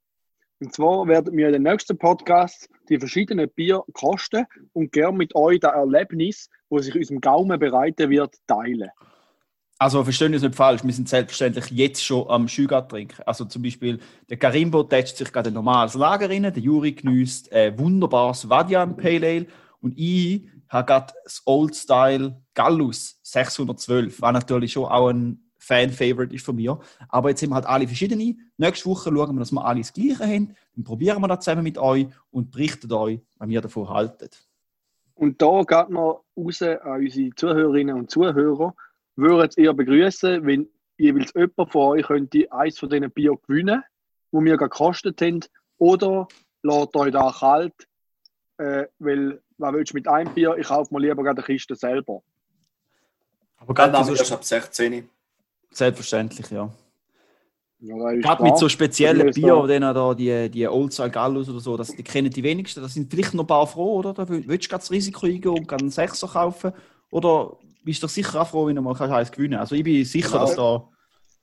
Und 0.60 0.74
zwar 0.74 1.08
werden 1.08 1.34
wir 1.36 1.46
in 1.46 1.54
den 1.54 1.62
nächsten 1.62 1.96
Podcast 1.96 2.68
die 2.90 2.98
verschiedenen 2.98 3.48
Bier 3.48 3.82
kosten 3.94 4.44
und 4.74 4.92
gerne 4.92 5.16
mit 5.16 5.34
euch 5.34 5.58
das 5.58 5.72
Erlebnis, 5.72 6.50
wo 6.68 6.78
sich 6.80 6.94
unserem 6.94 7.22
Gaumen 7.22 7.58
bereiten 7.58 8.10
wird, 8.10 8.36
teilen. 8.46 8.90
Also 9.78 10.04
verstehen 10.04 10.34
uns 10.34 10.42
nicht 10.42 10.54
falsch, 10.54 10.84
wir 10.84 10.92
sind 10.92 11.08
selbstverständlich 11.08 11.70
jetzt 11.70 12.04
schon 12.04 12.28
am 12.28 12.46
Schügat 12.46 12.90
trinken. 12.90 13.22
Also 13.24 13.46
zum 13.46 13.62
Beispiel 13.62 13.98
der 14.28 14.36
Karimbo 14.36 14.82
tätscht 14.82 15.16
sich 15.16 15.32
gerade 15.32 15.48
ein 15.48 15.54
normales 15.54 15.94
Lager 15.94 16.28
rein, 16.28 16.42
der 16.42 16.58
Juri 16.58 16.92
genießt 16.92 17.50
ein 17.50 17.78
wunderbares 17.78 18.46
Vadian 18.46 18.98
Pale 18.98 19.26
Ale 19.26 19.46
und 19.80 19.98
ich 19.98 20.46
habe 20.68 20.86
gerade 20.86 21.14
das 21.24 21.40
Old 21.46 21.74
Style 21.74 22.38
Gallus 22.52 23.18
612, 23.22 24.20
was 24.20 24.32
natürlich 24.34 24.72
schon 24.72 24.84
auch 24.84 25.08
ein 25.08 25.49
Fan-Favorite 25.60 26.34
ist 26.34 26.44
von 26.44 26.56
mir. 26.56 26.80
Aber 27.08 27.28
jetzt 27.28 27.42
haben 27.42 27.50
wir 27.50 27.56
halt 27.56 27.66
alle 27.66 27.86
verschiedene. 27.86 28.36
Nächste 28.56 28.88
Woche 28.88 29.10
schauen 29.10 29.34
wir, 29.34 29.40
dass 29.40 29.52
wir 29.52 29.64
alle 29.64 29.80
das 29.80 29.92
Gleiche 29.92 30.26
haben. 30.26 30.54
Dann 30.74 30.84
probieren 30.84 31.20
wir 31.20 31.28
das 31.28 31.44
zusammen 31.44 31.62
mit 31.62 31.78
euch 31.78 32.06
und 32.30 32.50
berichten 32.50 32.92
euch, 32.92 33.20
was 33.36 33.48
wir 33.48 33.60
davon 33.60 33.88
halten. 33.88 34.30
Und 35.14 35.40
da 35.40 35.62
geht 35.62 35.90
noch 35.90 36.24
raus 36.36 36.62
an 36.62 37.00
unsere 37.00 37.34
Zuhörerinnen 37.34 37.94
und 37.94 38.10
Zuhörer. 38.10 38.74
Würdet 39.16 39.58
ihr 39.58 39.72
begrüßen, 39.74 40.44
wenn 40.46 40.68
jeweils 40.96 41.32
jemand 41.34 41.70
von 41.70 41.82
euch 41.82 42.06
könnte 42.06 42.50
eins 42.50 42.78
von 42.78 42.88
diesen 42.88 43.10
Bier 43.10 43.34
gewinnen, 43.46 43.82
wo 44.32 44.42
wir 44.42 44.56
gekostet 44.56 45.20
haben, 45.20 45.40
oder 45.76 46.26
lasst 46.62 46.96
euch 46.96 47.12
da 47.12 47.34
kalt, 47.38 47.74
äh, 48.58 48.86
weil 48.98 49.40
was 49.58 49.74
willst 49.74 49.92
du 49.92 49.96
mit 49.96 50.08
einem 50.08 50.32
Bier? 50.32 50.56
Ich 50.58 50.68
kaufe 50.68 50.92
mir 50.94 51.00
lieber 51.00 51.22
gerade 51.22 51.38
eine 51.38 51.46
Kiste 51.46 51.74
selber. 51.74 52.22
Aber 53.58 53.74
Gerade 53.74 53.92
gerade 53.92 54.04
so, 54.06 54.14
erst 54.14 54.32
ab 54.32 54.44
16. 54.44 55.08
selbstverständlich, 55.72 56.50
ja. 56.50 56.70
Ja, 57.82 58.12
Gerade 58.12 58.42
mit 58.42 58.58
so 58.58 58.68
speziellen 58.68 59.30
Bier, 59.32 59.66
denen 59.66 59.94
da 59.94 60.12
die, 60.12 60.50
die 60.50 60.68
Old 60.68 60.92
Style 60.92 61.10
Gallus 61.10 61.48
oder 61.48 61.60
so, 61.60 61.78
das, 61.78 61.88
die 61.96 62.02
kennen 62.02 62.28
die 62.30 62.42
wenigsten. 62.42 62.82
Da 62.82 62.88
sind 62.88 63.10
vielleicht 63.10 63.32
noch 63.32 63.44
ein 63.44 63.46
paar 63.46 63.66
froh, 63.66 63.94
oder? 64.00 64.12
Da 64.12 64.28
will- 64.28 64.44
willst 64.46 64.66
du 64.66 64.68
gerade 64.68 64.82
das 64.82 64.90
Risiko 64.90 65.24
eingehen 65.26 65.52
und 65.52 65.72
einen 65.72 65.88
Sechser 65.90 66.28
kaufen? 66.28 66.72
Oder 67.10 67.56
bist 67.82 68.02
du 68.02 68.06
doch 68.06 68.12
sicher 68.12 68.42
auch 68.42 68.46
froh, 68.48 68.66
wenn 68.66 68.76
du 68.76 68.82
mal 68.82 68.94
kannst 68.94 69.14
eins 69.14 69.32
gewinnen 69.32 69.58
Also 69.58 69.74
ich 69.76 69.82
bin 69.82 70.04
sicher, 70.04 70.34
Ja. 70.34 70.40
dass 70.40 70.56
da 70.56 70.86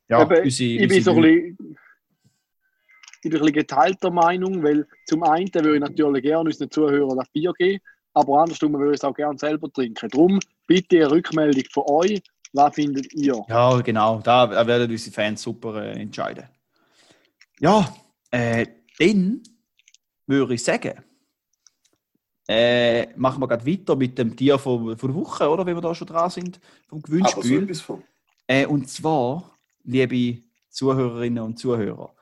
ja, 0.10 0.22
Eben, 0.22 0.44
unsere, 0.44 0.70
ich 0.70 0.88
bin 0.88 1.04
so 1.04 1.12
ein 1.12 1.22
bisschen, 1.22 1.58
ich 1.58 3.22
bin 3.24 3.34
ein 3.34 3.40
bisschen 3.40 3.54
geteilter 3.54 4.12
Meinung, 4.12 4.62
weil 4.64 4.88
zum 5.08 5.24
einen 5.24 5.52
würde 5.54 5.74
ich 5.74 5.80
natürlich 5.82 6.22
gerne 6.24 6.50
unseren 6.50 6.70
Zuhörern 6.70 7.18
das 7.18 7.30
Bier 7.30 7.52
geben, 7.58 7.82
aber 8.14 8.42
andersrum 8.44 8.74
würde 8.74 8.92
ich 8.92 8.98
es 9.00 9.04
auch 9.04 9.16
gerne 9.16 9.40
selber 9.40 9.72
trinken. 9.74 10.08
Darum 10.10 10.40
bitte 10.68 10.98
eine 10.98 11.12
Rückmeldung 11.12 11.64
von 11.74 11.84
euch. 11.88 12.22
Was 12.58 12.74
findet 12.74 13.14
ihr? 13.14 13.46
Ja, 13.48 13.80
genau. 13.82 14.20
Da 14.20 14.66
werden 14.66 14.90
unsere 14.90 15.14
Fans 15.14 15.42
super 15.44 15.84
äh, 15.84 16.02
entscheiden. 16.02 16.50
Ja, 17.60 17.96
äh, 18.32 18.66
dann 18.98 19.44
würde 20.26 20.56
ich 20.56 20.64
sagen, 20.64 21.04
äh, 22.48 23.14
machen 23.16 23.42
wir 23.42 23.48
gerade 23.48 23.66
weiter 23.66 23.96
mit 23.96 24.18
dem 24.18 24.36
Tier 24.36 24.58
von, 24.58 24.98
von 24.98 25.10
der 25.12 25.22
Woche, 25.22 25.48
oder? 25.48 25.66
Wenn 25.66 25.76
wir 25.76 25.82
da 25.82 25.94
schon 25.94 26.08
dran 26.08 26.30
sind, 26.32 26.60
vom 26.88 26.98
Aber 27.00 27.08
so 27.08 27.42
Gewinnspiel. 27.42 27.64
etwas 27.64 27.82
von. 27.82 28.04
Äh, 28.48 28.66
und 28.66 28.90
zwar, 28.90 29.52
liebe 29.84 30.42
Zuhörerinnen 30.70 31.44
und 31.44 31.60
Zuhörer, 31.60 32.16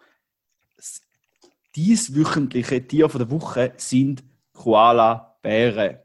dies 1.75 2.13
wöchentliche 2.13 2.85
Tier 2.85 3.07
von 3.07 3.19
der 3.19 3.31
Woche 3.31 3.73
sind 3.77 4.23
Koala-Bären. 4.53 5.99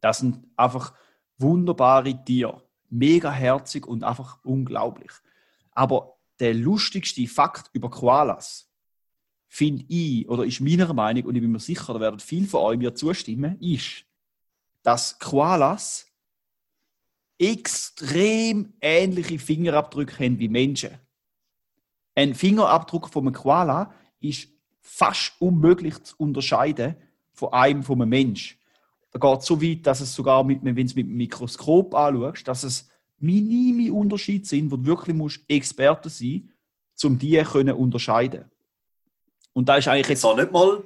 Das 0.00 0.18
sind 0.18 0.46
einfach 0.56 0.94
wunderbare 1.38 2.24
Tiere. 2.24 2.65
Mega 2.96 3.30
herzig 3.30 3.86
und 3.86 4.04
einfach 4.04 4.38
unglaublich. 4.44 5.12
Aber 5.72 6.16
der 6.40 6.54
lustigste 6.54 7.26
Fakt 7.26 7.70
über 7.72 7.90
Koalas, 7.90 8.70
finde 9.48 9.84
ich, 9.88 10.28
oder 10.28 10.44
ist 10.44 10.60
meiner 10.60 10.92
Meinung, 10.92 11.24
und 11.24 11.34
ich 11.34 11.42
bin 11.42 11.52
mir 11.52 11.60
sicher, 11.60 11.92
da 11.92 12.00
werden 12.00 12.20
viele 12.20 12.46
von 12.46 12.60
euch 12.60 12.78
mir 12.78 12.94
zustimmen, 12.94 13.60
ist, 13.60 14.04
dass 14.82 15.18
Koalas 15.18 16.06
extrem 17.38 18.72
ähnliche 18.80 19.38
Fingerabdrücke 19.38 20.24
haben 20.24 20.38
wie 20.38 20.48
Menschen. 20.48 20.98
Ein 22.14 22.34
Fingerabdruck 22.34 23.10
von 23.10 23.24
einem 23.24 23.34
Koala 23.34 23.92
ist 24.20 24.48
fast 24.80 25.34
unmöglich 25.38 26.02
zu 26.02 26.14
unterscheiden 26.16 26.96
von 27.32 27.52
einem 27.52 27.82
von 27.82 28.00
einem 28.00 28.08
Mensch. 28.08 28.58
Geht 29.18 29.40
es 29.40 29.46
so 29.46 29.62
weit, 29.62 29.86
dass 29.86 30.00
es 30.00 30.14
sogar, 30.14 30.44
mit, 30.44 30.64
wenn 30.64 30.74
du 30.74 30.82
es 30.82 30.94
mit 30.94 31.06
dem 31.06 31.16
Mikroskop 31.16 31.94
anschaust, 31.94 32.46
dass 32.48 32.64
es 32.64 32.88
minime 33.18 33.92
Unterschiede 33.92 34.46
sind, 34.46 34.70
wo 34.70 34.76
du 34.76 34.86
wirklich 34.86 35.16
musst 35.16 35.40
Experte 35.48 36.08
sein 36.08 36.50
musst, 36.92 37.04
um 37.04 37.18
die 37.18 37.36
können 37.42 37.74
unterscheiden. 37.74 38.44
Und 39.52 39.68
da 39.68 39.76
ist 39.76 39.88
eigentlich 39.88 40.08
Jetzt 40.08 40.22
jetzt 40.22 40.24
auch 40.24 40.36
nicht 40.36 40.52
mal 40.52 40.82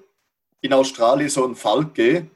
in 0.61 0.73
Australien 0.73 1.29
so 1.29 1.45
einen 1.45 1.57
Fall 1.57 1.85
gegeben, 1.87 2.31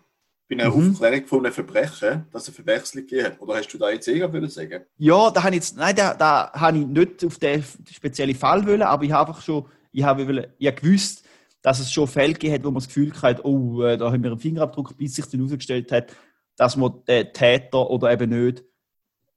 bei 0.49 0.57
einer 0.57 0.75
Mhm. 0.75 0.91
Aufklärung 0.91 1.27
von 1.27 1.39
einem 1.47 1.55
Verbrechen, 1.55 2.27
dass 2.33 2.43
es 2.43 2.49
eine 2.49 2.65
Verwechslung 2.65 3.07
gegeben 3.07 3.27
hat. 3.27 3.41
Oder 3.41 3.57
hast 3.57 3.69
du 3.69 3.79
da 3.79 3.91
jetzt 3.91 4.09
irgendwas 4.09 4.55
sagen? 4.55 4.85
Ja, 4.99 5.31
da 5.31 5.43
habe 5.43 5.55
ich 5.55 5.63
jetzt, 5.63 5.77
nein, 5.77 5.95
da, 5.97 6.15
da 6.15 6.53
habe 6.53 6.79
ich 6.79 6.87
nicht 6.87 7.25
auf 7.25 7.39
den 7.39 7.65
speziellen 7.91 8.35
Fall 8.35 8.67
wollen, 8.67 8.83
aber 8.83 9.05
ich 9.05 9.13
habe 9.13 9.31
einfach 9.31 9.43
schon, 9.43 9.65
ich 9.93 10.03
habe, 10.03 10.27
wollen, 10.27 10.47
ich 10.59 10.67
habe 10.67 10.81
gewusst, 10.81 11.24
dass 11.65 11.81
es 11.81 11.91
schon 11.91 12.07
Fälle 12.07 12.35
gegeben 12.35 12.53
hat, 12.53 12.65
wo 12.65 12.71
man 12.71 12.75
das 12.75 12.89
Gefühl 12.89 13.11
hat, 13.23 13.43
oh, 13.43 13.83
äh, 13.83 13.97
da 13.97 14.13
haben 14.13 14.23
wir 14.23 14.31
einen 14.31 14.39
Fingerabdruck, 14.39 14.99
bis 14.99 15.15
sich 15.15 15.25
dann 15.25 15.41
herausgestellt 15.41 15.91
hat, 15.93 16.15
dass 16.57 16.77
man 16.77 17.03
den 17.09 17.33
Täter 17.33 17.89
oder 17.89 18.13
eben 18.13 18.29
nicht 18.29 18.63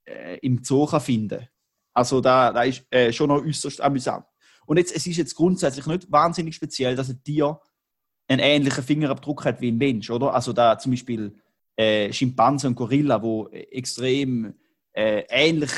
äh, 0.04 0.38
im 0.40 0.62
Zoo 0.62 0.86
kann 0.86 1.00
finden 1.00 1.48
Also 1.94 2.20
da, 2.20 2.52
da 2.52 2.64
ist 2.64 2.84
äh, 2.92 3.14
schon 3.14 3.30
noch 3.30 3.42
äußerst 3.42 3.80
amüsant. 3.80 4.26
Und 4.66 4.76
jetzt, 4.76 4.94
es 4.94 5.08
ist 5.08 5.16
jetzt 5.16 5.36
grundsätzlich 5.36 5.86
nicht 5.86 6.12
wahnsinnig 6.12 6.54
speziell, 6.54 6.98
dass 6.98 7.08
ein 7.08 7.24
Tier 7.24 7.62
einen 8.28 8.42
ähnlichen 8.42 8.84
Fingerabdruck 8.84 9.46
hat 9.46 9.62
wie 9.62 9.72
ein 9.72 9.78
Mensch, 9.78 10.10
oder? 10.10 10.34
Also 10.34 10.52
da 10.52 10.78
zum 10.78 10.92
Beispiel 10.92 11.34
äh, 11.78 12.12
Schimpansen 12.12 12.72
und 12.72 12.76
Gorilla, 12.76 13.24
wo 13.24 13.48
extrem 13.48 14.54
äh, 14.92 15.24
ähnlich 15.30 15.72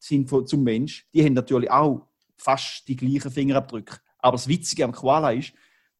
sind 0.00 0.28
von, 0.28 0.48
zum 0.48 0.64
Mensch, 0.64 1.06
die 1.14 1.24
haben 1.24 1.34
natürlich 1.34 1.70
auch 1.70 2.08
fast 2.36 2.88
die 2.88 2.96
gleichen 2.96 3.30
Fingerabdrücke. 3.30 4.00
Aber 4.18 4.36
das 4.36 4.48
Witzige 4.48 4.82
am 4.82 4.90
Koala 4.90 5.30
ist, 5.30 5.52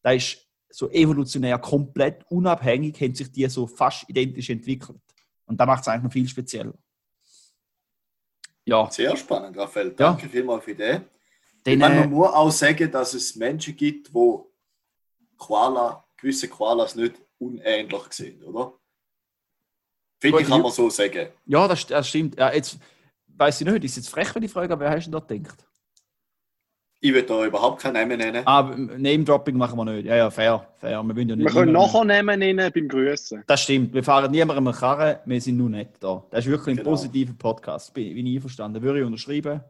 da 0.06 0.12
ist 0.12 0.38
so 0.70 0.88
evolutionär 0.92 1.58
komplett 1.58 2.24
unabhängig, 2.30 3.00
haben 3.00 3.12
sich 3.12 3.32
die 3.32 3.48
so 3.48 3.66
fast 3.66 4.08
identisch 4.08 4.48
entwickelt. 4.50 5.00
Und 5.46 5.60
da 5.60 5.66
macht 5.66 5.82
es 5.82 5.88
eigentlich 5.88 6.04
noch 6.04 6.12
viel 6.12 6.28
spezieller. 6.28 6.74
Ja, 8.64 8.88
Sehr 8.88 9.16
spannend, 9.16 9.58
Raphael. 9.58 9.90
Danke 9.90 10.28
vielmals 10.28 10.62
für 10.62 10.76
den. 10.76 11.04
dann, 11.64 11.74
Ich 11.74 11.76
meine, 11.76 11.94
man 11.96 12.04
äh, 12.04 12.06
muss 12.06 12.28
auch 12.28 12.50
sagen, 12.52 12.88
dass 12.88 13.14
es 13.14 13.34
Menschen 13.34 13.76
gibt, 13.76 14.14
wo 14.14 14.52
Koala, 15.36 16.06
gewisse 16.16 16.48
Koalas 16.48 16.94
nicht 16.94 17.20
unähnlich 17.38 18.12
sind, 18.12 18.44
oder? 18.44 18.78
Finde 20.20 20.40
ich, 20.40 20.46
kann 20.46 20.62
man 20.62 20.70
so 20.70 20.88
sagen. 20.88 21.30
ja 21.46 21.66
das, 21.66 21.84
das 21.84 22.08
stimmt. 22.08 22.38
Ja, 22.38 22.52
jetzt 22.52 22.78
weiß 23.26 23.60
ich 23.60 23.66
nicht, 23.66 23.82
ist 23.82 23.96
jetzt 23.96 24.10
frech, 24.10 24.32
wenn 24.36 24.44
ich 24.44 24.52
frage, 24.52 24.78
wer 24.78 24.90
hast 24.90 25.06
du 25.06 25.10
denn 25.10 25.20
da 25.26 25.34
gedacht? 25.34 25.66
Ich 27.00 27.12
will 27.12 27.22
da 27.22 27.44
überhaupt 27.44 27.82
keinen 27.82 27.92
Namen 27.94 28.18
nennen. 28.18 28.42
Ah, 28.46 28.62
Name-Dropping 28.62 29.56
machen 29.56 29.76
wir 29.76 29.84
nicht. 29.84 30.06
Ja, 30.06 30.16
ja, 30.16 30.30
fair. 30.30 30.66
fair. 30.78 31.02
Wir, 31.02 31.14
wollen 31.16 31.28
ja 31.28 31.36
nicht 31.36 31.44
Wir 31.46 31.52
können 31.52 31.72
nachher 31.72 32.04
nehmen 32.04 32.40
ihnen 32.40 32.72
beim 32.72 32.88
Grüßen. 32.88 33.44
Das 33.46 33.60
stimmt. 33.62 33.92
Wir 33.92 34.02
fahren 34.02 34.30
niemandem 34.30 34.66
eine 34.68 34.76
Karre, 34.76 35.20
wir 35.26 35.40
sind 35.40 35.58
nur 35.58 35.68
nicht 35.68 35.90
da. 36.00 36.24
Das 36.30 36.44
ist 36.46 36.50
wirklich 36.50 36.72
ein 36.74 36.76
Genau. 36.78 36.90
positiver 36.90 37.34
Podcast. 37.38 37.92
Bin, 37.92 38.14
bin 38.14 38.26
ich 38.26 38.36
einverstanden. 38.36 38.82
Würde 38.82 39.00
ich 39.00 39.04
unterschreiben. 39.04 39.60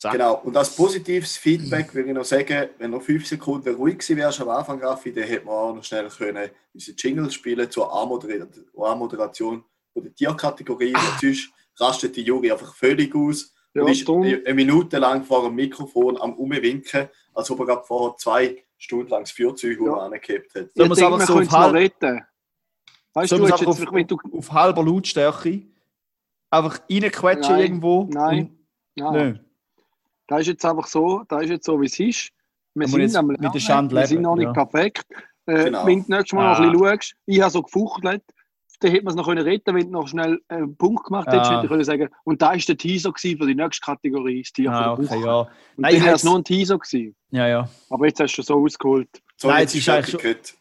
Zack. 0.00 0.12
Genau. 0.12 0.36
Und 0.44 0.56
als 0.56 0.76
positives 0.76 1.36
Feedback 1.36 1.92
würde 1.92 2.10
ich 2.10 2.14
noch 2.14 2.24
sagen, 2.24 2.68
wenn 2.78 2.92
noch 2.92 3.02
fünf 3.02 3.26
Sekunden 3.26 3.74
ruhig 3.74 3.98
gewesen 3.98 4.16
wärst 4.16 4.40
am 4.40 4.48
Anfang, 4.50 4.80
Raffi, 4.80 5.12
dann 5.12 5.24
hätte 5.24 5.46
man 5.46 5.54
auch 5.54 5.74
noch 5.74 5.82
schnell 5.84 6.06
können 6.08 6.48
unsere 6.72 6.96
Jingle 6.96 7.28
spielen 7.32 7.68
zur 7.68 7.92
Anmoder- 7.92 8.46
Anmoderation 8.80 9.64
von 9.92 10.02
der 10.04 10.14
Tierkategorie. 10.14 10.94
Ah. 10.94 11.18
Sonst 11.20 11.50
rastet 11.80 12.14
die 12.14 12.22
Juri 12.22 12.52
einfach 12.52 12.72
völlig 12.74 13.12
aus 13.16 13.52
Ja, 13.78 13.84
und 13.84 13.90
ist 13.92 14.06
drum. 14.08 14.22
eine 14.22 14.54
Minute 14.54 14.98
lang 14.98 15.24
vor 15.24 15.44
dem 15.44 15.54
Mikrofon 15.54 16.20
am 16.20 16.34
Umwinken, 16.34 17.08
als 17.34 17.50
ob 17.50 17.60
er 17.60 17.66
gerade 17.66 17.84
vorher 17.84 18.16
zwei 18.18 18.64
Stunden 18.76 19.08
lang 19.10 19.22
das 19.22 19.30
Feuerzeug 19.32 19.78
Ja. 19.84 19.92
angehabt 19.94 20.54
hat. 20.54 20.54
Sollen 20.54 20.68
Ich 20.74 20.76
wir 20.76 20.90
es 20.90 20.98
denke, 20.98 21.06
einfach 21.14 21.18
wir 21.18 21.26
so 21.26 21.32
können 21.34 21.38
auf 21.40 21.46
es 21.46 21.52
noch 21.52 21.58
halb- 21.60 21.74
retten. 21.74 22.20
Weißt 23.14 23.28
Sollen 23.30 23.42
du, 23.42 23.48
jetzt, 23.48 23.54
es 23.62 23.78
jetzt, 23.78 24.10
du... 24.10 24.14
auf, 24.16 24.34
auf 24.38 24.52
halber 24.52 24.84
Lautstärke 24.84 25.62
einfach 26.50 26.80
reinquetschen 26.90 27.52
Nein, 27.54 27.60
irgendwo? 27.62 28.08
nein. 28.10 28.58
Ja, 28.94 29.10
Nö. 29.12 29.34
das 30.26 30.40
ist 30.42 30.46
jetzt 30.48 30.64
einfach 30.64 30.86
so, 30.86 31.24
das 31.28 31.42
ist 31.44 31.50
jetzt 31.50 31.66
so, 31.66 31.80
wie 31.80 31.86
es 31.86 31.98
ist. 32.00 32.30
Wir 32.74 32.86
sind 32.88 33.16
am 33.16 33.26
mit 33.28 33.38
der 33.38 33.44
Lernen, 33.50 33.60
Schande 33.60 33.96
wir 33.96 34.06
sind 34.06 34.22
noch 34.22 34.36
nicht 34.36 34.46
ja. 34.46 34.52
perfekt. 34.52 35.06
Äh, 35.46 35.64
Genau. 35.64 35.86
Wenn 35.86 36.04
du 36.04 36.10
nächstes 36.12 36.32
Mal 36.34 36.42
noch 36.52 36.58
Ah. 36.58 36.62
ein 36.62 36.72
bisschen 36.72 36.86
schaust, 36.88 37.14
ich 37.26 37.40
habe 37.40 37.50
so 37.50 37.62
gefuchtelt, 37.62 38.22
dann 38.80 38.90
hätte 38.92 39.04
man 39.04 39.12
es 39.12 39.16
noch 39.16 39.26
können 39.26 39.44
retten 39.44 39.74
wenn 39.74 39.86
du 39.86 39.90
noch 39.92 40.08
schnell 40.08 40.40
einen 40.48 40.76
Punkt 40.76 41.04
gemacht 41.04 41.26
hättest, 41.28 41.50
Ah. 41.50 41.54
hätte 41.56 41.64
ich 41.66 41.70
können 41.70 41.84
sagen, 41.84 42.08
und 42.24 42.40
da 42.42 42.52
ist 42.52 42.68
der 42.68 42.76
Teaser 42.76 43.12
für 43.16 43.34
die 43.46 43.54
nächste 43.54 43.84
Kategorie, 43.84 44.42
das 44.42 44.52
Tier 44.52 44.70
Ah, 44.70 44.94
von 44.96 45.04
der 45.06 45.12
okay, 45.12 45.20
Woche. 45.22 45.26
ja. 45.26 45.40
Und 45.40 45.48
Nein, 45.76 45.92
ich 45.94 45.98
dann 45.98 46.06
wäre 46.06 46.16
es 46.16 46.24
nur 46.24 46.36
ein 46.38 46.44
Teaser 46.44 46.78
gewesen. 46.78 47.16
Ja, 47.30 47.46
ja. 47.48 47.68
Aber 47.90 48.06
jetzt 48.06 48.20
hast 48.20 48.32
du 48.32 48.36
schon 48.36 48.44
so 48.44 48.64
ausgeholt. 48.64 49.08
So, 49.36 49.48
Nein, 49.48 49.60
jetzt 49.62 49.74
jetzt 49.74 49.82
ist 49.82 49.88
eigentlich 49.88 50.16
gehört. 50.22 50.54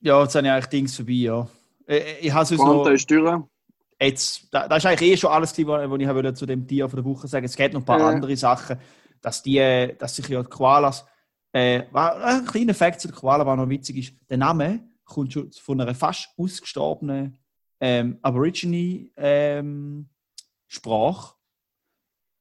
Ja, 0.00 0.22
jetzt 0.22 0.34
habe 0.34 0.46
ich 0.46 0.52
eigentlich 0.52 0.66
Dings 0.66 0.96
vorbei, 0.96 1.12
ja. 1.12 1.48
Äh, 1.86 2.18
Ich 2.20 2.32
habe 2.32 2.44
sonst 2.44 2.60
noch... 2.60 2.86
Ist 2.88 3.10
durch. 3.10 3.42
jetzt, 4.00 4.48
da, 4.52 4.66
das 4.66 4.78
ist 4.78 4.86
eigentlich 4.86 5.10
eh 5.12 5.16
schon 5.16 5.30
alles, 5.30 5.56
was 5.56 5.90
was 5.90 6.00
ich 6.00 6.08
wollte 6.08 6.34
zu 6.34 6.46
dem 6.46 6.66
Tier 6.66 6.88
von 6.88 6.96
der 6.96 7.04
Woche 7.04 7.28
sagen. 7.28 7.44
Es 7.46 7.54
gibt 7.56 7.74
noch 7.74 7.80
ein 7.82 7.84
paar 7.84 8.00
Ja. 8.00 8.08
andere 8.08 8.36
Sachen, 8.36 8.78
dass 9.20 9.42
die, 9.42 9.58
äh, 9.58 9.94
dass 9.96 10.16
sich 10.16 10.26
ja 10.28 10.42
die 10.42 10.48
Koalas, 10.48 11.06
äh, 11.52 11.82
war, 11.92 12.16
ein 12.24 12.44
kleiner 12.46 12.74
Fakt 12.74 13.00
zu 13.00 13.08
den 13.08 13.14
Koalas, 13.14 13.46
was 13.46 13.56
noch 13.56 13.68
witzig 13.68 13.96
ist, 13.98 14.14
der 14.30 14.38
Name 14.38 14.80
kommt 15.04 15.32
schon 15.32 15.52
von 15.52 15.80
einer 15.80 15.94
fast 15.94 16.30
ausgestorbenen 16.38 17.38
ähm, 17.84 18.18
Aborigine 18.22 19.10
ähm, 19.16 20.08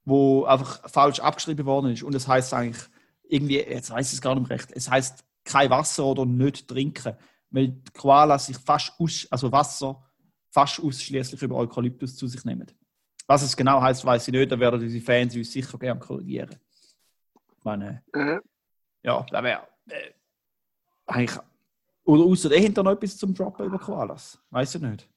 wo 0.06 0.46
einfach 0.46 0.88
falsch 0.88 1.20
abgeschrieben 1.20 1.66
worden 1.66 1.94
ist 1.94 2.04
und 2.04 2.14
es 2.14 2.28
heißt 2.28 2.54
eigentlich 2.54 2.84
irgendwie, 3.24 3.58
jetzt 3.58 3.90
weiß 3.90 4.08
ich 4.10 4.14
es 4.14 4.22
gar 4.22 4.36
nicht 4.36 4.48
mehr 4.48 4.60
recht, 4.60 4.72
es 4.72 4.88
heißt 4.88 5.26
kein 5.44 5.72
Wasser 5.72 6.06
oder 6.06 6.28
nicht 6.28 6.68
trinken, 6.68 7.16
weil 7.50 7.70
die 7.70 7.92
Koalas 7.92 8.46
sich 8.46 8.58
fast 8.58 8.94
aus, 9.00 9.28
also 9.32 9.52
Wasser 9.52 10.08
fast 10.52 10.80
ausschließlich 10.80 11.42
über 11.42 11.56
Eukalyptus 11.56 12.16
zu 12.16 12.28
sich 12.28 12.46
nehmen. 12.46 12.68
Was 13.26 13.42
es 13.42 13.58
genau 13.58 13.82
heißt, 13.82 14.06
weiß 14.06 14.28
ich 14.28 14.34
nicht. 14.34 14.52
Da 14.52 14.60
werden 14.60 14.82
unsere 14.82 15.04
Fans 15.04 15.36
uns 15.36 15.52
sicher 15.52 15.78
gerne 15.80 16.00
korrigieren. 16.00 16.56
Ich 17.58 17.64
meine, 17.64 18.04
Äh, 18.14 18.40
ja, 19.02 19.26
das 19.32 19.44
wäre 19.44 19.68
äh, 19.88 20.12
eigentlich. 21.08 21.40
Oder 22.04 22.24
außer 22.24 22.50
der 22.50 22.60
hinter 22.60 22.84
noch 22.84 22.92
etwas 22.92 23.18
zum 23.18 23.34
Droppen 23.34 23.66
über 23.66 23.80
Koalas. 23.80 24.38
Weiß 24.50 24.76
ich 24.76 24.82
nicht. 24.82 25.11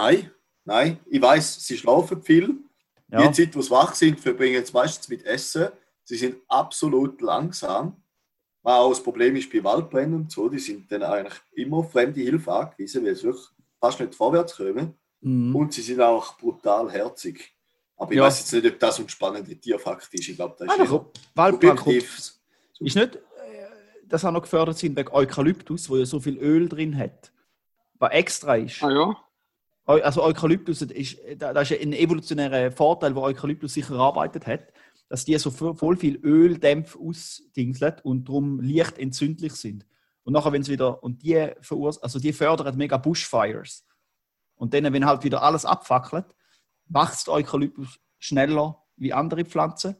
Nein, 0.00 0.30
nein. 0.64 0.98
Ich 1.06 1.20
weiß, 1.20 1.66
sie 1.66 1.76
schlafen 1.76 2.22
viel. 2.22 2.56
Ja, 3.10 3.26
Die 3.28 3.32
Zeit, 3.32 3.54
wo 3.56 3.60
sie 3.60 3.70
wach 3.70 3.94
sind, 3.94 4.18
verbringen 4.20 4.64
sie 4.64 4.72
meistens 4.72 5.08
mit 5.08 5.24
Essen. 5.24 5.68
Sie 6.04 6.16
sind 6.16 6.36
absolut 6.48 7.20
langsam. 7.20 7.96
Was 8.62 8.74
auch 8.78 8.90
das 8.90 9.02
Problem 9.02 9.36
ist 9.36 9.50
bei 9.52 9.62
Waldbränden 9.64 10.14
und 10.22 10.30
so, 10.32 10.48
die 10.48 10.58
sind 10.58 10.90
dann 10.92 11.02
eigentlich 11.02 11.34
immer 11.54 11.82
fremde 11.84 12.20
Hilfe 12.20 12.52
angewiesen, 12.52 13.04
weil 13.04 13.14
sie 13.14 13.24
wirklich 13.24 13.46
fast 13.80 14.00
nicht 14.00 14.14
vorwärts 14.14 14.56
kommen. 14.56 14.94
mhm. 15.22 15.54
Und 15.56 15.72
sie 15.74 15.82
sind 15.82 16.00
auch 16.00 16.36
brutal 16.38 16.90
herzig. 16.90 17.54
Aber 17.96 18.10
ich 18.12 18.16
Ja. 18.18 18.24
weiß 18.24 18.38
jetzt 18.40 18.52
nicht, 18.54 18.72
ob 18.72 18.78
das 18.80 18.98
ein 19.00 19.08
spannender 19.08 19.58
Tierfakt 19.60 20.08
ist. 20.14 20.28
Ich 20.28 20.36
glaube, 20.36 20.56
das 20.58 20.68
ist 20.78 20.88
kommt- 20.88 21.18
objektiv. 21.36 22.16
ist 22.80 22.96
nicht, 22.96 23.16
äh, 23.16 23.20
dass 24.06 24.24
auch 24.24 24.32
noch 24.32 24.42
gefördert 24.42 24.78
sind 24.78 24.96
wegen 24.96 25.10
Eukalyptus, 25.12 25.88
wo 25.90 25.96
ja 25.96 26.06
so 26.06 26.20
viel 26.20 26.38
Öl 26.38 26.68
drin 26.68 26.96
hat. 26.96 27.30
Was 27.98 28.12
extra 28.12 28.56
ist. 28.56 28.82
ah 28.82 28.90
ja. 28.90 29.16
Also 29.84 30.22
Eukalyptus 30.22 30.82
ist, 30.82 31.18
da- 31.36 31.52
das 31.52 31.70
ist 31.70 31.80
ein 31.80 31.92
evolutionärer 31.92 32.70
Vorteil, 32.70 33.14
wo 33.14 33.22
Eukalyptus 33.22 33.74
sich 33.74 33.88
erarbeitet 33.90 34.46
hat, 34.46 34.72
dass 35.08 35.24
die 35.24 35.36
so 35.38 35.50
vo- 35.50 35.74
voll 35.74 35.96
viel 35.96 36.16
Öldämpfe 36.24 36.98
ausdingseln 36.98 37.94
und 38.04 38.28
darum 38.28 38.60
leicht 38.60 38.98
entzündlich 38.98 39.54
sind. 39.54 39.86
Und 40.22 40.34
nachher, 40.34 40.52
wenn 40.52 40.62
es 40.62 40.68
wieder, 40.68 41.02
und 41.02 41.22
die 41.22 41.50
verurs 41.60 41.98
also 42.02 42.20
die 42.20 42.32
fördern 42.32 42.76
mega 42.76 42.98
Bushfires. 42.98 43.86
Und 44.54 44.74
dann, 44.74 44.92
wenn 44.92 45.06
halt 45.06 45.24
wieder 45.24 45.42
alles 45.42 45.64
abfackelt, 45.64 46.26
wächst 46.86 47.28
Eukalyptus 47.28 47.98
schneller 48.18 48.80
wie 48.96 49.12
andere 49.12 49.44
Pflanzen 49.44 49.96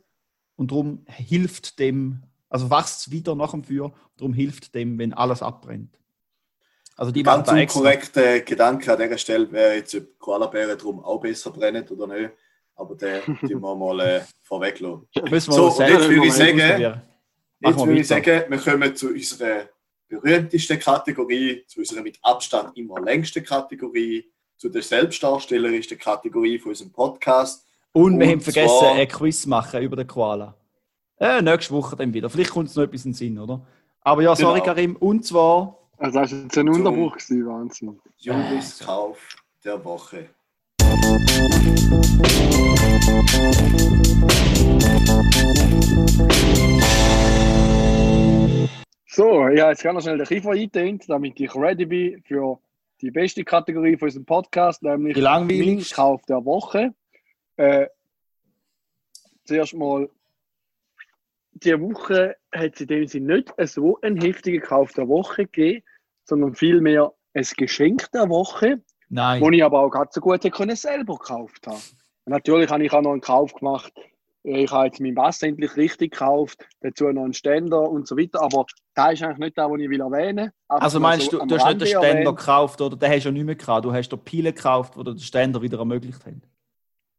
und 0.57 0.71
darum 0.71 1.05
hilft 1.07 1.79
dem, 1.79 2.23
also 2.49 2.71
wächst 2.71 3.01
es 3.01 3.11
wieder 3.11 3.35
nach 3.35 3.53
dem 3.53 3.65
Feuer, 3.65 3.93
darum 4.19 4.35
hilft 4.35 4.75
dem, 4.75 4.99
wenn 4.99 5.15
alles 5.15 5.43
abbrennt. 5.43 5.99
Also 7.01 7.13
die 7.13 7.23
Ganz 7.23 7.49
unkorrekter 7.49 8.41
Gedanke 8.41 8.93
an 8.93 8.99
dieser 9.01 9.17
Stelle 9.17 9.51
wäre 9.51 9.77
jetzt, 9.77 9.95
ob 9.95 10.19
Koalabären 10.19 10.77
drum 10.77 11.03
auch 11.03 11.19
besser 11.19 11.51
brennen 11.51 11.89
oder 11.89 12.07
nicht. 12.07 12.31
Aber 12.77 12.95
den 12.95 13.23
tun 13.41 13.61
wir 13.63 13.75
mal 13.75 14.01
äh, 14.01 14.21
vorweg 14.43 14.81
lassen. 14.81 15.09
Müssen 15.31 15.49
wir 15.51 15.55
So, 15.55 15.69
und 15.69 15.79
jetzt 15.79 16.09
würde 16.11 16.27
ich 16.27 16.33
sagen, 16.35 16.59
Jetzt 16.59 17.79
wir 17.79 17.87
würde 17.87 18.01
ich 18.01 18.07
sagen, 18.07 18.43
wir 18.49 18.59
kommen 18.59 18.95
zu 18.95 19.09
unserer 19.09 19.63
berühmtesten 20.09 20.79
Kategorie, 20.79 21.65
zu 21.67 21.81
unserer 21.81 22.03
mit 22.03 22.19
Abstand 22.23 22.77
immer 22.77 23.01
längsten 23.01 23.45
Kategorie, 23.45 24.31
zu 24.59 24.69
der 24.69 24.83
selbstdarstellerischen 24.83 25.99
Kategorie 25.99 26.59
von 26.59 26.71
unserem 26.73 26.93
Podcast. 26.93 27.65
Und 27.93 28.19
wir 28.21 28.27
Und 28.27 28.33
haben 28.33 28.41
vergessen, 28.43 28.79
zwar- 28.79 28.95
ein 28.95 29.09
Quiz 29.09 29.47
machen 29.47 29.83
über 29.83 29.97
den 29.97 30.07
Koala. 30.07 30.55
Äh, 31.19 31.41
nächste 31.41 31.73
Woche 31.73 31.97
dann 31.97 32.13
wieder. 32.13 32.29
Vielleicht 32.29 32.51
kommt 32.51 32.69
es 32.69 32.77
noch 32.77 32.83
etwas 32.85 33.07
in 33.07 33.13
den 33.13 33.17
Sinn, 33.17 33.39
oder? 33.39 33.67
Aber 34.03 34.23
ja, 34.23 34.37
sorry, 34.37 34.61
Genau. 34.61 34.67
Karim. 34.75 34.97
Und 34.97 35.25
zwar, 35.25 35.79
Also 36.03 36.19
das 36.19 36.33
ist 36.33 36.43
jetzt 36.45 36.57
ein 36.57 36.69
Unterbruch 36.71 37.13
gewesen, 37.13 37.47
Wahnsinn. 37.47 38.01
Juris 38.17 38.79
Kauf 38.79 39.37
der 39.63 39.85
Woche. 39.85 40.31
So, 49.07 49.49
ich 49.49 49.61
habe 49.61 49.73
jetzt 49.73 49.83
ganz 49.83 50.03
schnell 50.03 50.17
den 50.17 50.27
Kiefer 50.27 50.53
eingedehnt, 50.53 51.05
damit 51.07 51.39
ich 51.39 51.55
ready 51.55 51.85
bin 51.85 52.23
für 52.23 52.59
die 53.03 53.11
beste 53.11 53.45
Kategorie 53.45 53.99
von 53.99 54.09
unserem 54.09 54.25
Podcast, 54.25 54.83
nämlich 54.83 55.19
mein 55.19 55.85
Kauf 55.93 56.23
der 56.23 56.43
Woche. 56.43 56.95
Äh, 57.57 57.89
zuerst 59.45 59.75
mal, 59.75 60.09
diese 61.53 61.81
Woche 61.81 62.37
hat 62.53 62.75
es 62.75 62.81
in 62.81 62.87
dem 62.89 63.07
Sinne 63.07 63.37
nicht 63.37 63.55
so 63.69 63.99
einen 64.03 64.21
heftigen 64.21 64.61
Kauf 64.61 64.93
der 64.93 65.09
Woche 65.09 65.47
gegeben, 65.47 65.83
sondern 66.25 66.55
vielmehr 66.55 67.13
ein 67.35 67.47
Geschenk 67.57 68.11
der 68.13 68.29
Woche, 68.29 68.83
Nein. 69.09 69.41
das 69.41 69.51
ich 69.53 69.65
aber 69.65 69.81
auch 69.81 69.91
ganz 69.91 70.15
so 70.15 70.21
gut 70.21 70.35
hätte 70.35 70.51
können 70.51 70.77
selber 70.77 71.17
gekauft 71.17 71.67
haben. 71.67 71.83
Und 72.25 72.33
natürlich 72.33 72.71
habe 72.71 72.85
ich 72.85 72.93
auch 72.93 73.03
noch 73.03 73.13
einen 73.13 73.21
Kauf 73.21 73.53
gemacht. 73.55 73.93
Ich 74.43 74.71
habe 74.71 74.87
jetzt 74.87 75.01
mein 75.01 75.15
Bass 75.15 75.43
endlich 75.43 75.77
richtig 75.77 76.13
gekauft, 76.13 76.67
dazu 76.81 77.09
noch 77.09 77.25
einen 77.25 77.35
Ständer 77.35 77.91
und 77.91 78.07
so 78.09 78.17
weiter. 78.17 78.41
Aber 78.41 78.65
da 78.95 79.11
ist 79.11 79.23
eigentlich 79.23 79.39
nicht 79.39 79.59
das, 79.59 79.71
was 79.71 79.81
ich 79.81 79.91
will 79.91 80.01
erwähnen 80.01 80.47
will. 80.47 80.53
Also 80.69 80.99
meinst 80.99 81.31
du, 81.33 81.41
am 81.41 81.49
du 81.49 81.57
hast 81.57 81.65
nicht 81.65 81.73
Rande 81.73 81.85
den 81.85 81.89
Ständer 81.89 82.09
erwähnt. 82.09 82.39
gekauft 82.39 82.81
oder 82.81 82.97
den 82.97 83.11
hast 83.11 83.25
du 83.25 83.29
ja 83.29 83.33
nicht 83.33 83.45
mehr 83.45 83.55
gehabt. 83.55 83.85
Du 83.85 83.93
hast 83.93 84.09
den 84.09 84.19
Pile 84.21 84.53
gekauft, 84.55 84.97
wo 84.97 85.03
dir 85.03 85.13
den 85.13 85.21
Ständer 85.21 85.61
wieder 85.61 85.79
ermöglicht 85.79 86.25
haben. 86.25 86.41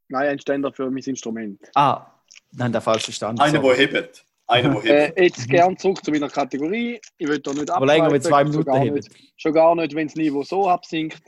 Nein, 0.08 0.30
ein 0.30 0.40
Ständer 0.40 0.74
für 0.74 0.90
mein 0.90 1.04
Instrument. 1.04 1.60
Ah, 1.76 2.11
nein, 2.52 2.72
der 2.72 2.82
falsche 2.82 3.12
Stand. 3.12 3.40
Einer, 3.40 3.62
sorry. 3.62 3.78
der 3.78 3.88
hebt. 4.02 4.26
Einer, 4.48 4.82
der 4.82 4.84
Äh, 4.94 5.06
hebt. 5.08 5.20
jetzt 5.20 5.50
gern 5.50 5.78
zurück 5.78 6.04
zu 6.04 6.12
meiner 6.12 6.30
Kategorie. 6.30 7.00
Ich 7.18 7.28
will 7.28 7.40
da 7.40 7.54
nicht 7.54 7.70
Aber 7.70 7.86
länger 7.86 8.10
mit 8.10 8.24
zwei 8.24 8.44
Minuten 8.44 8.70
schon 8.74 8.94
nicht, 8.94 9.10
schon 9.38 9.54
gar 9.54 9.76
nicht, 9.76 9.96
wenn 9.96 10.08
das 10.08 10.16
Niveau 10.16 10.44
so 10.44 10.68
absinkt. 10.68 11.22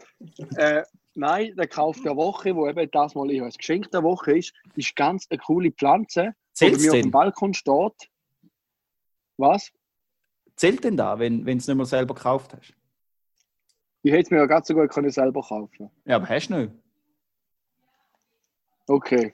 Äh, 0.56 0.84
nein, 1.16 1.56
der 1.56 1.68
Kauf 1.68 2.02
der 2.02 2.16
Woche, 2.16 2.56
wo 2.56 2.68
eben 2.68 2.89
das 2.92 3.16
mal 3.16 3.30
ich 3.32 3.42
als 3.42 3.58
Geschenk 3.58 3.92
der 3.92 4.04
Woche 4.04 4.38
ist, 4.38 4.54
ist 4.76 4.96
ganz 4.96 5.28
eine 5.30 5.39
coole 5.39 5.72
Pflanze, 5.72 6.34
die 6.60 6.66
bei 6.66 6.72
Zählt 6.72 6.82
mir 6.82 6.92
auf 6.92 7.02
dem? 7.02 7.12
Balkon 7.12 7.54
steht. 7.54 8.10
Was? 9.38 9.72
Zählt 10.56 10.84
denn 10.84 10.98
da, 10.98 11.18
wenn, 11.18 11.46
wenn 11.46 11.58
du 11.58 11.62
es 11.62 11.68
nicht 11.68 11.76
mehr 11.78 11.86
selber 11.86 12.13
gekauft 12.13 12.54
hast? 12.54 12.74
Ich 14.04 14.12
hätte 14.12 14.24
es 14.24 14.32
mir 14.32 14.38
ja 14.38 14.46
ganz 14.46 14.68
so 14.68 14.74
gut 14.74 14.89
können 14.89 15.10
selber 15.10 15.42
kaufen 15.42 15.89
Ja, 16.06 16.18
aber 16.18 16.28
hast 16.28 16.50
du 16.50 16.56
nicht. 16.58 16.74
Okay. 18.88 19.34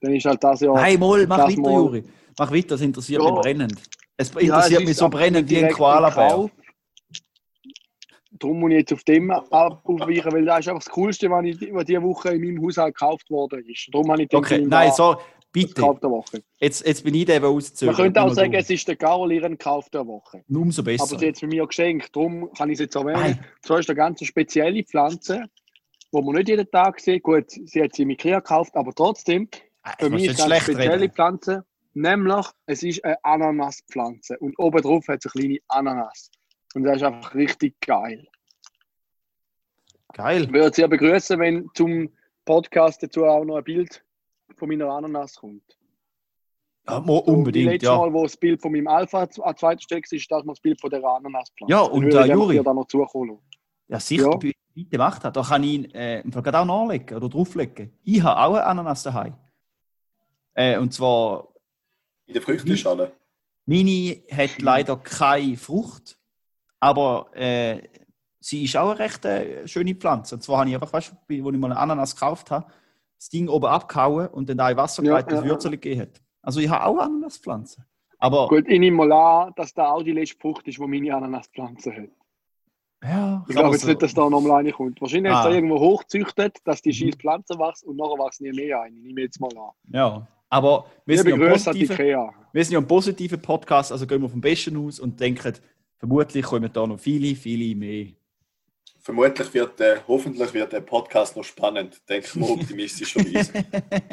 Dann 0.00 0.14
ist 0.14 0.24
halt 0.26 0.42
das 0.42 0.60
ja. 0.60 0.72
Nein, 0.72 0.98
mal, 0.98 1.26
mach 1.26 1.38
weiter, 1.46 1.60
mal- 1.60 1.72
Juri. 1.72 2.04
Mach 2.38 2.50
weiter, 2.52 2.68
das 2.68 2.80
interessiert 2.80 3.22
Ja. 3.22 3.30
mich 3.30 3.40
brennend. 3.40 3.82
Es 4.16 4.32
Ja, 4.34 4.40
interessiert 4.40 4.80
es 4.82 4.88
mich 4.88 4.96
so 4.96 5.08
brennend 5.08 5.48
wie 5.50 5.64
ein 5.64 5.72
Koala-Bär. 5.72 6.28
Kauf. 6.28 6.50
Darum 8.32 8.60
muss 8.60 8.70
ich 8.70 8.76
jetzt 8.78 8.92
auf 8.92 9.04
dem 9.04 9.30
aufweichen, 9.30 10.32
weil 10.32 10.44
das 10.46 10.60
ist 10.60 10.68
einfach 10.68 10.82
das 10.84 10.90
Coolste, 10.94 11.28
was, 11.30 11.44
ich, 11.44 11.60
was 11.74 11.84
diese 11.84 12.02
Woche 12.02 12.30
in 12.30 12.40
meinem 12.42 12.64
Haushalt 12.64 12.94
gekauft 12.94 13.28
worden 13.30 13.62
ist. 13.66 13.88
Darum 13.92 14.10
habe 14.10 14.22
ich 14.22 14.28
gedacht, 14.28 14.44
Okay, 14.52 14.60
nein, 14.66 14.88
da 14.88 14.94
so, 14.94 15.14
das 15.14 15.22
bitte. 15.52 15.82
Woche. 15.82 16.42
Jetzt, 16.58 16.86
jetzt 16.86 17.04
bin 17.04 17.14
ich 17.14 17.26
der, 17.26 17.40
der 17.40 17.48
Man 17.48 17.56
auszögert. 17.58 17.96
könnte 17.96 18.22
auch 18.22 18.32
sagen, 18.32 18.52
du. 18.52 18.58
es 18.58 18.70
ist 18.70 18.86
der 18.88 18.96
Carol 18.96 19.32
ihren 19.32 19.58
Kauf 19.58 19.90
der 19.90 20.06
Woche. 20.06 20.42
Umso 20.48 20.82
besser. 20.82 21.02
Aber 21.04 21.18
sie 21.18 21.28
hat 21.28 21.34
es 21.36 21.42
mir 21.42 21.66
geschenkt, 21.66 22.14
darum 22.16 22.50
kann 22.56 22.70
ich 22.70 22.74
es 22.74 22.80
jetzt 22.80 22.94
erwähnen. 22.94 23.40
So 23.66 23.74
ist 23.76 23.90
eine 23.90 23.96
ganz 23.96 24.24
spezielle 24.24 24.84
Pflanze, 24.84 25.44
die 26.12 26.22
man 26.22 26.34
nicht 26.36 26.48
jeden 26.48 26.70
Tag 26.70 27.00
sieht. 27.00 27.22
Gut, 27.22 27.50
sie 27.50 27.82
hat 27.82 27.94
sie 27.94 28.02
im 28.02 28.10
Ikea 28.10 28.38
gekauft, 28.38 28.74
aber 28.76 28.92
trotzdem, 28.94 29.48
für 29.98 30.06
jetzt 30.06 30.10
mich 30.12 30.26
ist 30.26 30.40
eine 30.40 30.56
spezielle 30.60 31.00
reden. 31.00 31.12
Pflanze. 31.12 31.64
Nämlich, 31.94 32.46
es 32.66 32.82
ist 32.82 33.04
eine 33.04 33.16
Ananaspflanze. 33.24 34.38
Und 34.38 34.56
oben 34.58 34.80
drauf 34.82 35.08
hat 35.08 35.24
es 35.24 35.34
eine 35.34 35.42
kleine 35.44 35.58
Ananas. 35.68 36.30
Und 36.74 36.84
das 36.84 36.96
ist 36.98 37.02
einfach 37.02 37.34
richtig 37.34 37.80
geil. 37.80 38.26
Geil. 40.12 40.42
Ich 40.44 40.52
würde 40.52 40.74
sehr 40.74 40.88
begrüßen, 40.88 41.38
wenn 41.38 41.68
zum 41.74 42.10
Podcast 42.44 43.02
dazu 43.02 43.24
auch 43.24 43.44
noch 43.44 43.56
ein 43.56 43.64
Bild 43.64 44.04
von 44.56 44.68
meiner 44.68 44.88
Ananas 44.90 45.36
kommt. 45.36 45.62
Ja, 46.88 47.00
mo- 47.00 47.22
So, 47.26 47.32
unbedingt, 47.32 47.70
letztes 47.72 47.88
ja. 47.88 47.96
Mal, 47.96 48.12
wo 48.12 48.22
das 48.24 48.36
Bild 48.36 48.60
von 48.60 48.72
meinem 48.72 48.88
Alpha 48.88 49.22
an 49.22 49.56
zweiter 49.56 49.80
Stelle 49.80 50.00
war, 50.02 50.12
ist 50.16 50.30
das 50.30 50.44
mal 50.44 50.52
das 50.52 50.60
Bild 50.60 50.80
von 50.80 50.90
der 50.90 51.04
Ananaspflanze. 51.04 51.72
Ja, 51.72 51.80
und, 51.82 52.04
äh, 52.12 52.18
einfach 52.18 52.34
Juri? 52.34 52.62
da 52.62 52.74
noch 52.74 52.86
zukommen. 52.86 53.38
Ja, 53.88 54.00
sicher, 54.00 54.30
Ja. 54.30 54.36
bi- 54.36 54.56
bitte 54.74 54.98
mach 54.98 55.18
das. 55.18 55.32
Da 55.32 55.42
kann 55.42 55.62
ich 55.62 55.70
ihn 55.72 55.84
äh, 55.92 56.22
gerade 56.24 56.58
auch 56.58 56.64
nachlegen 56.64 57.16
oder 57.16 57.28
drauflegen. 57.28 57.92
Ich 58.02 58.22
habe 58.22 58.40
auch 58.40 58.54
eine 58.54 58.64
Ananas 58.66 59.02
daheim. 59.02 59.34
Äh, 60.60 60.76
und 60.78 60.92
zwar, 60.92 61.48
In 62.26 62.34
der 62.34 62.42
Früchteschale. 62.42 63.12
meine 63.64 64.22
hat 64.30 64.60
leider 64.60 64.96
keine 64.98 65.56
Frucht, 65.56 66.18
aber 66.80 67.30
äh, 67.34 67.80
sie 68.40 68.64
ist 68.64 68.76
auch 68.76 68.90
eine 68.90 68.98
recht 68.98 69.24
äh, 69.24 69.66
schöne 69.66 69.94
Pflanze. 69.94 70.34
Und 70.34 70.42
zwar 70.42 70.58
habe 70.58 70.68
ich 70.68 70.74
einfach, 70.74 70.92
weißt 70.92 71.12
du, 71.28 71.42
wo 71.44 71.50
ich 71.50 71.56
mal 71.58 71.70
eine 71.70 71.78
Ananas 71.80 72.14
gekauft 72.14 72.50
habe, 72.50 72.66
das 73.18 73.30
Ding 73.30 73.48
oben 73.48 73.66
abgehauen 73.66 74.28
und 74.28 74.48
dann 74.50 74.58
da 74.58 74.70
in 74.70 74.76
Wasser 74.76 75.02
Ja, 75.02 75.12
gelegt, 75.12 75.32
dass 75.32 75.40
ja, 75.44 75.46
Würzel 75.50 75.70
gegeben 75.72 76.02
hat. 76.02 76.22
Also 76.42 76.60
ich 76.60 76.68
habe 76.68 76.84
auch 76.84 76.98
Ananaspflanzen. 76.98 77.84
Aber 78.18 78.48
Gut, 78.48 78.66
ich 78.68 78.78
nehme 78.78 78.98
mal 78.98 79.12
an, 79.12 79.52
dass 79.56 79.72
da 79.72 79.90
auch 79.92 80.02
die 80.02 80.12
letzte 80.12 80.38
Frucht 80.38 80.68
ist, 80.68 80.76
die 80.78 80.86
meine 80.86 81.14
Ananaspflanze 81.14 81.90
hat. 81.90 82.08
ja, 83.02 83.44
Ich 83.48 83.54
glaube 83.56 83.70
jetzt 83.72 83.80
so- 83.82 83.88
nicht, 83.88 84.02
dass 84.02 84.12
da 84.12 84.28
nochmal 84.28 84.60
eine 84.60 84.72
kommt. 84.72 85.00
Wahrscheinlich 85.00 85.32
hat 85.32 85.38
Ah. 85.38 85.48
es 85.48 85.50
da 85.50 85.54
irgendwo 85.54 85.78
hochzüchtet, 85.80 86.58
dass 86.64 86.82
die 86.82 86.90
Mhm. 86.90 86.94
scheiß 86.94 87.14
Pflanze 87.16 87.54
wächst 87.58 87.84
und 87.84 87.96
nachher 87.96 88.18
wächst 88.22 88.42
nie 88.42 88.52
mehr 88.52 88.82
ein. 88.82 88.94
Ich 88.98 89.02
nehme 89.04 89.22
jetzt 89.22 89.40
mal 89.40 89.48
an. 89.56 89.70
Ja, 89.90 90.26
aber 90.50 90.86
wir 91.06 91.16
sind, 91.16 91.28
ja 91.28 91.72
Ikea. 91.72 92.34
wir 92.52 92.64
sind 92.64 92.72
ja 92.74 92.80
ein 92.80 92.86
positiver 92.86 93.36
Podcast, 93.36 93.92
also 93.92 94.06
gehen 94.06 94.20
wir 94.20 94.28
vom 94.28 94.40
Besten 94.40 94.76
aus 94.76 94.98
und 94.98 95.18
denken, 95.18 95.54
vermutlich 95.96 96.44
kommen 96.44 96.70
da 96.72 96.86
noch 96.86 96.98
viele, 96.98 97.36
viele 97.36 97.74
mehr. 97.76 98.08
Vermutlich 99.02 99.54
wird 99.54 99.80
der, 99.80 100.06
hoffentlich 100.06 100.52
wird 100.52 100.72
der 100.72 100.80
Podcast 100.80 101.36
noch 101.36 101.44
spannend, 101.44 102.02
denken 102.08 102.40
wir 102.40 102.50
optimistischerweise. 102.50 103.52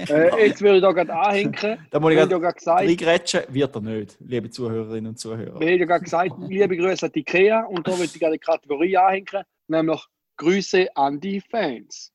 Äh, 0.10 0.47
jetzt 0.47 0.62
würde 0.62 0.78
ich 0.78 0.82
da 0.82 0.91
gerade 0.91 1.13
anhängen. 1.13 1.54
Da 1.91 2.00
muss 2.00 2.12
ich 2.12 2.17
gerade 2.17 2.32
ja 2.32 2.38
gerade 2.38 2.54
gesagt, 2.54 2.80
reingrätschen, 2.80 3.41
wird 3.50 3.76
er 3.76 3.82
nicht, 3.82 4.17
liebe 4.19 4.50
Zuhörerinnen 4.50 5.08
und 5.08 5.19
Zuhörer. 5.19 5.60
wir 5.60 5.67
haben 5.67 5.80
ja 5.80 5.86
gerade 5.86 6.04
gesagt, 6.04 6.32
liebe 6.47 6.78
Grüße 6.78 7.08
an 7.08 7.12
die 7.12 7.19
Ikea 7.19 7.65
und 7.65 7.86
da 7.86 7.91
würde 7.91 8.06
ich 8.06 8.19
gerade 8.19 8.34
die 8.34 8.39
Kategorie 8.39 8.95
anhängen, 8.95 9.43
nämlich 9.67 10.06
Grüße 10.38 10.88
an 10.95 11.19
die 11.19 11.41
Fans. 11.41 12.13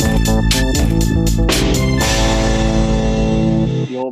Ja, 0.00 0.06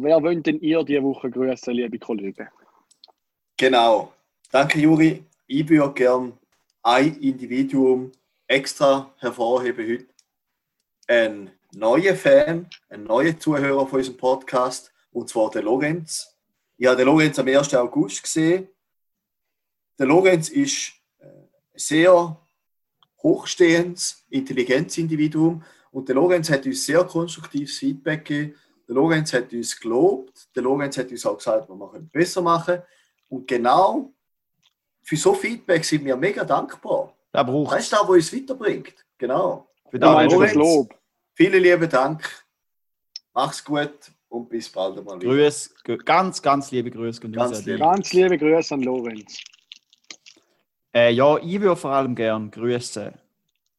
wer 0.02 0.22
wollt 0.22 0.44
denn 0.44 0.60
ihr 0.60 0.84
diese 0.84 1.02
Woche 1.02 1.30
grüßen, 1.30 1.72
liebe 1.72 1.98
Kollegen? 1.98 2.46
Genau. 3.56 4.12
Danke, 4.50 4.80
Juri. 4.80 5.24
Ich 5.46 5.66
würde 5.66 5.94
gern 5.94 6.38
ein 6.82 7.16
Individuum 7.20 8.12
extra 8.46 9.14
hervorheben 9.16 9.88
heute. 9.88 10.06
Ein 11.06 11.52
neuer 11.72 12.14
Fan, 12.14 12.68
ein 12.90 13.04
neuer 13.04 13.38
Zuhörer 13.38 13.86
von 13.86 13.98
unserem 14.00 14.18
Podcast, 14.18 14.92
und 15.10 15.30
zwar 15.30 15.50
der 15.50 15.62
Lorenz. 15.62 16.36
Ich 16.76 16.86
habe 16.86 16.98
den 16.98 17.06
Lorenz 17.06 17.38
am 17.38 17.48
1. 17.48 17.74
August 17.74 18.22
gesehen. 18.22 18.68
Der 19.98 20.06
Lorenz 20.06 20.50
ist 20.50 20.92
äh, 21.18 21.24
ein 21.24 21.48
sehr 21.76 22.38
hochstehendes, 23.22 24.26
intelligentes 24.28 24.98
Individuum 24.98 25.64
und 25.92 26.08
der 26.08 26.16
Lorenz 26.16 26.50
hat 26.50 26.64
uns 26.66 26.84
sehr 26.84 27.04
konstruktives 27.04 27.78
Feedback 27.78 28.24
gegeben. 28.24 28.54
Der 28.86 28.94
Lorenz 28.94 29.32
hat 29.34 29.52
uns 29.52 29.78
gelobt, 29.78 30.48
der 30.56 30.62
Lorenz 30.62 30.96
hat 30.96 31.10
uns 31.10 31.26
auch 31.26 31.36
gesagt, 31.36 31.68
was 31.68 31.76
wir 31.78 31.90
können 31.90 32.08
besser 32.08 32.40
machen. 32.42 32.82
Und 33.28 33.46
genau 33.46 34.10
für 35.02 35.16
so 35.16 35.34
Feedback 35.34 35.84
sind 35.84 36.04
wir 36.04 36.16
mega 36.16 36.44
dankbar. 36.44 37.14
Da 37.32 37.42
braucht 37.42 37.72
Das 37.74 37.84
ist 37.84 37.92
das, 37.92 38.00
was 38.00 38.08
uns 38.08 38.32
weiterbringt. 38.34 38.94
Genau. 39.18 39.68
Für 39.90 39.98
Da 39.98 40.06
da 40.08 40.14
meinst 40.14 40.32
du 40.34 40.38
Lorenz. 40.38 40.52
das 40.54 40.58
Lob? 40.58 40.94
Vielen 41.34 41.62
lieben 41.62 41.88
Dank. 41.88 42.46
Mach's 43.34 43.62
gut 43.64 43.92
und 44.28 44.48
bis 44.48 44.68
bald 44.70 44.98
einmal. 44.98 45.20
wieder. 45.20 45.30
Grüß, 45.30 45.74
ganz, 46.04 46.40
ganz 46.42 46.70
liebe 46.70 46.90
Grüße. 46.90 47.20
und 47.24 47.32
Ganz 47.32 47.50
raus 47.52 47.58
an 47.58 47.64
dich. 47.64 47.72
lieb. 47.74 47.80
Ganz 47.80 48.12
liebe 48.12 48.38
Grüße 48.38 48.74
an 48.74 48.82
Lorenz. 48.82 49.38
Äh, 50.94 51.12
ja, 51.12 51.36
ich 51.38 51.60
würde 51.60 51.76
vor 51.76 51.90
allem 51.90 52.14
gerne 52.14 52.48
grüßen 52.50 53.12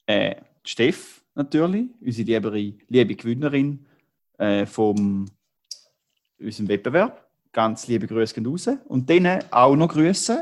äh, 0.06 0.36
Steff 0.64 1.19
natürlich, 1.36 1.90
unsere 2.02 2.26
liebe, 2.26 2.84
liebe 2.88 3.16
Gewinnerin 3.16 3.86
äh, 4.38 4.66
vom 4.66 5.26
unserem 6.40 6.68
Wettbewerb. 6.68 7.28
Ganz 7.52 7.88
liebe 7.88 8.08
Grüße 8.08 8.34
gehen 8.34 8.46
raus. 8.46 8.70
Und 8.88 9.10
denen 9.10 9.44
auch 9.52 9.76
noch 9.76 9.90
grüßen 9.90 10.42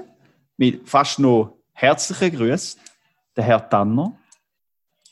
mit 0.57 0.87
fast 0.87 1.19
noch 1.19 1.57
herzlichen 1.73 2.35
Grüßen 2.35 2.79
der 3.35 3.43
Herr 3.43 3.69
Tanner 3.69 4.17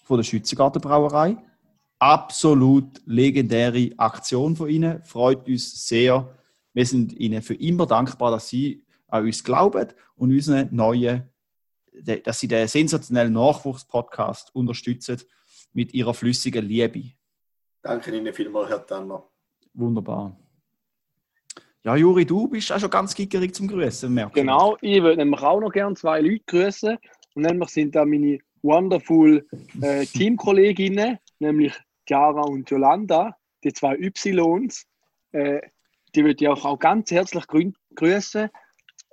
von 0.04 0.18
der 0.18 0.24
Schützengartenbrauerei. 0.24 1.38
Absolut 1.98 3.02
legendäre 3.06 3.92
Aktion 3.98 4.56
von 4.56 4.70
Ihnen. 4.70 5.02
Freut 5.04 5.48
uns 5.48 5.88
sehr. 5.88 6.30
Wir 6.74 6.86
sind 6.86 7.14
Ihnen 7.14 7.42
für 7.42 7.56
immer 7.56 7.86
dankbar, 7.86 8.32
dass 8.32 8.50
Sie 8.50 8.84
an 9.08 9.24
uns 9.24 9.44
glauben 9.44 9.88
und 10.16 10.32
unseren 10.32 10.68
neuen 10.76 11.30
dass 12.24 12.40
sie 12.40 12.48
den 12.48 12.68
sensationellen 12.68 13.34
Nachwuchspodcast 13.34 14.54
unterstützen 14.54 15.22
mit 15.76 15.94
ihrer 15.94 16.14
flüssigen 16.14 16.66
Liebe. 16.66 17.12
Danke 17.82 18.16
Ihnen 18.16 18.34
vielmals, 18.34 18.70
Herr 18.70 18.86
Tanner. 18.86 19.24
Wunderbar. 19.74 20.36
Ja, 21.84 21.96
Juri, 21.96 22.26
du 22.26 22.48
bist 22.48 22.72
auch 22.72 22.80
schon 22.80 22.90
ganz 22.90 23.14
gickerig 23.14 23.54
zum 23.54 23.68
Grüßen, 23.68 24.12
merkst 24.12 24.36
du. 24.36 24.40
Genau, 24.40 24.76
ich 24.82 25.04
würde 25.04 25.18
nämlich 25.18 25.42
auch 25.42 25.60
noch 25.60 25.72
gerne 25.72 25.94
zwei 25.96 26.22
Leute 26.22 26.44
grüßen. 26.48 26.98
Und 27.36 27.44
nämlich 27.44 27.70
sind 27.70 27.94
da 27.94 28.06
meine 28.06 28.40
wonderful 28.64 29.46
äh, 29.82 30.06
Teamkolleginnen, 30.14 31.20
nämlich 31.38 31.74
Chiara 32.08 32.42
und 32.42 32.70
Jolanda, 32.72 33.38
die 33.64 33.74
zwei 33.74 33.98
Ys. 33.98 34.86
Äh, 35.32 35.62
die 36.16 36.24
würde 36.24 36.44
ich 36.44 36.48
auch, 36.48 36.66
auch 36.66 36.80
ganz 36.80 37.12
herzlich 37.12 37.46
grü 37.46 37.72
grüßen. 37.96 38.50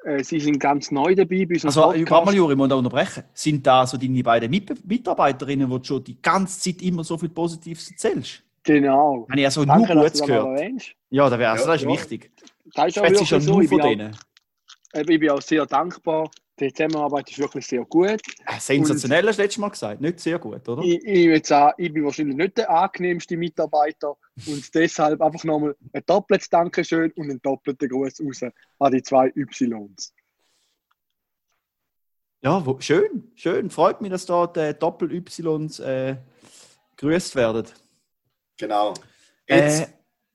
Äh, 0.05 0.25
sie 0.25 0.41
sind 0.41 0.59
ganz 0.59 0.91
neu 0.91 1.15
dabei 1.15 1.47
bei 1.47 1.55
unserem 1.55 1.69
Also, 1.69 2.11
warte 2.11 2.27
mal, 2.27 2.35
Juri, 2.35 2.53
ich 2.53 2.59
muss 2.59 2.69
da 2.69 2.75
unterbrechen. 2.75 3.25
Sind 3.33 3.67
da 3.67 3.87
so 3.87 3.97
deine 3.97 4.23
beiden 4.23 4.51
Mit 4.51 4.85
Mitarbeiterinnen, 4.87 5.71
die 5.71 5.79
du 5.79 5.85
schon 5.85 6.03
die 6.05 6.21
ganze 6.21 6.61
Zeit 6.61 6.83
immer 6.83 7.05
so 7.05 7.17
viel 7.17 7.29
Positives 7.29 7.91
erzählst? 7.91 8.43
Genau. 8.65 9.27
Habe 9.29 9.41
ich 9.41 9.47
also 9.47 9.65
Danke, 9.65 9.95
nur 9.95 10.05
Gutes 10.05 10.23
gehört. 10.23 10.61
Ja, 11.11 11.29
das, 11.29 11.39
wäre, 11.39 11.51
also, 11.53 11.67
das 11.67 11.77
ist 11.77 11.83
ja. 11.83 11.89
wichtig. 11.89 12.31
Das 12.75 12.89
ist 12.89 12.99
auch 12.99 13.05
wirklich 13.05 13.29
schon 13.29 13.41
so. 13.41 13.53
nur 13.53 13.63
Ich 13.63 13.69
von 13.69 13.81
auch, 13.81 13.89
denen. 13.89 14.17
äh, 14.93 15.01
ich 15.01 15.21
bin 15.21 15.31
auch 15.31 15.43
sehr 15.43 15.67
dankbar. 15.67 16.31
Die 16.61 16.73
Zusammenarbeit 16.73 17.31
ist 17.31 17.39
wirklich 17.39 17.67
sehr 17.67 17.85
gut. 17.85 18.21
Äh, 18.47 18.61
sensationell 18.61 19.27
hast 19.27 19.39
du 19.39 19.43
letztes 19.43 19.59
Mal 19.59 19.71
gesagt. 19.71 20.01
Nicht 20.01 20.21
sehr 20.21 20.39
gut, 20.39 20.69
oder? 20.69 20.83
Ich, 20.83 21.03
ich, 21.03 21.27
würde 21.27 21.47
sagen, 21.47 21.75
ich 21.79 21.93
bin 21.93 22.05
wahrscheinlich 22.05 22.37
nicht 22.37 22.59
der 22.59 22.71
angenehmste 22.71 23.37
Mitarbeiter 23.39 24.17
und 24.47 24.75
deshalb 24.75 25.21
einfach 25.23 25.43
nochmal 25.45 25.75
ein 25.93 26.03
doppeltes 26.07 26.51
Dankeschön 26.51 27.11
und 27.13 27.31
einen 27.31 27.41
doppelten 27.43 27.89
Gruß 27.89 28.21
raus 28.21 28.53
an 28.79 28.93
die 28.93 29.03
zwei 29.03 29.33
Ys. 29.35 30.13
Ja, 32.43 32.65
wo, 32.67 32.79
schön, 32.81 33.31
schön. 33.35 33.71
Freut 33.71 34.01
mich, 34.03 34.11
dass 34.11 34.27
da 34.27 34.47
die 34.47 34.75
Doppel-Ys 34.79 35.79
äh, 35.79 36.17
grüßt 36.97 37.35
werden. 37.37 37.67
Genau. 38.59 38.93
Jetzt, 39.49 39.83
Äh, 39.83 39.87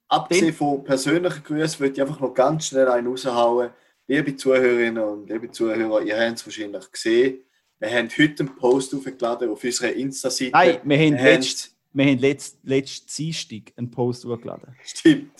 abgesehen 0.07 0.45
den- 0.47 0.53
von 0.55 0.83
persönlichen 0.83 1.43
Grüßen, 1.43 1.79
würde 1.79 1.93
ich 1.93 2.01
einfach 2.01 2.19
noch 2.19 2.33
ganz 2.33 2.67
schnell 2.67 2.87
einen 2.87 3.07
raushauen. 3.07 3.69
Liebe 4.09 4.37
Zuhörerinnen 4.37 5.03
und 5.03 5.29
liebe 5.29 5.51
Zuhörer, 5.51 6.01
ihr 6.01 6.17
habt 6.17 6.37
es 6.37 6.45
wahrscheinlich 6.45 6.89
gesehen. 6.93 7.41
Wir 7.77 7.91
haben 7.91 8.07
heute 8.17 8.43
einen 8.43 8.55
Post 8.55 8.95
aufgeladen 8.95 9.49
auf 9.49 9.61
unserer 9.61 9.91
Insta-Seite. 9.91 10.51
Nein, 10.53 10.79
wir 10.85 10.97
haben 10.97 11.17
Wir 11.17 11.23
letzt, 11.23 11.75
wir 11.91 12.05
haben 12.05 12.19
letzt, 12.19 12.57
letzt 12.63 13.17
Dienstag 13.17 13.73
einen 13.75 13.91
Post 13.91 14.23
hochgeladen. 14.23 14.77
Stimmt. 14.81 15.33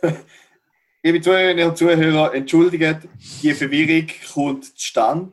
Liebe 1.02 1.20
Zuhörerinnen 1.20 1.68
und 1.68 1.76
Zuhörer, 1.76 2.32
entschuldigt, 2.32 3.00
die 3.42 3.52
Verwirrung 3.52 4.06
kommt 4.32 4.64
zustande. 4.64 5.32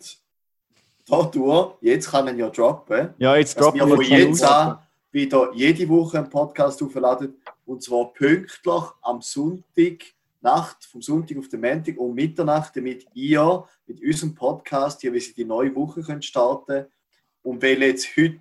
Dadurch, 1.08 1.76
jetzt 1.80 2.12
kann 2.12 2.26
man 2.26 2.38
ja 2.38 2.50
droppen, 2.50 3.14
Ja, 3.20 3.38
jetzt 3.38 3.58
droppen 3.58 3.80
wir 3.80 3.96
von 3.96 4.04
jetzt 4.04 4.44
an 4.44 4.80
wieder 5.14 5.54
jede 5.54 5.88
Woche 5.88 6.18
einen 6.18 6.30
Podcast 6.30 6.84
aufladen. 6.84 7.42
Und 7.66 7.82
zwar 7.82 8.12
pünktlich 8.12 8.84
am 9.02 9.22
Sonntag, 9.22 10.04
Nacht, 10.46 10.86
vom 10.86 11.02
Sonntag 11.02 11.38
auf 11.38 11.50
den 11.50 11.62
Montag 11.62 11.98
um 11.98 12.14
Mitternacht, 12.16 12.76
damit 12.78 13.06
ihr 13.14 13.68
mit 13.86 14.02
unserem 14.02 14.34
Podcast 14.34 15.02
hier, 15.02 15.12
wie 15.12 15.20
sie 15.20 15.34
die 15.34 15.44
neue 15.46 15.76
Woche 15.76 16.02
können 16.02 16.22
starten 16.22 16.86
Und 17.44 17.62
weil 17.62 17.82
jetzt 17.84 18.16
heute 18.16 18.40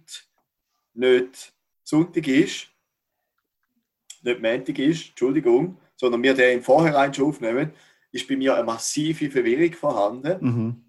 nicht 0.94 1.52
Sonntag 1.82 2.28
ist, 2.28 2.68
nicht 4.22 4.40
Montag 4.40 4.78
ist, 4.78 5.08
Entschuldigung, 5.08 5.76
sondern 5.96 6.22
wir 6.22 6.34
den 6.34 6.58
im 6.58 6.62
Vorhinein 6.62 7.12
schon 7.12 7.26
aufnehmen, 7.28 7.72
ist 8.12 8.28
bei 8.28 8.36
mir 8.36 8.54
eine 8.54 8.64
massive 8.64 9.30
Verwirrung 9.30 9.72
vorhanden. 9.72 10.36
Mhm. 10.40 10.84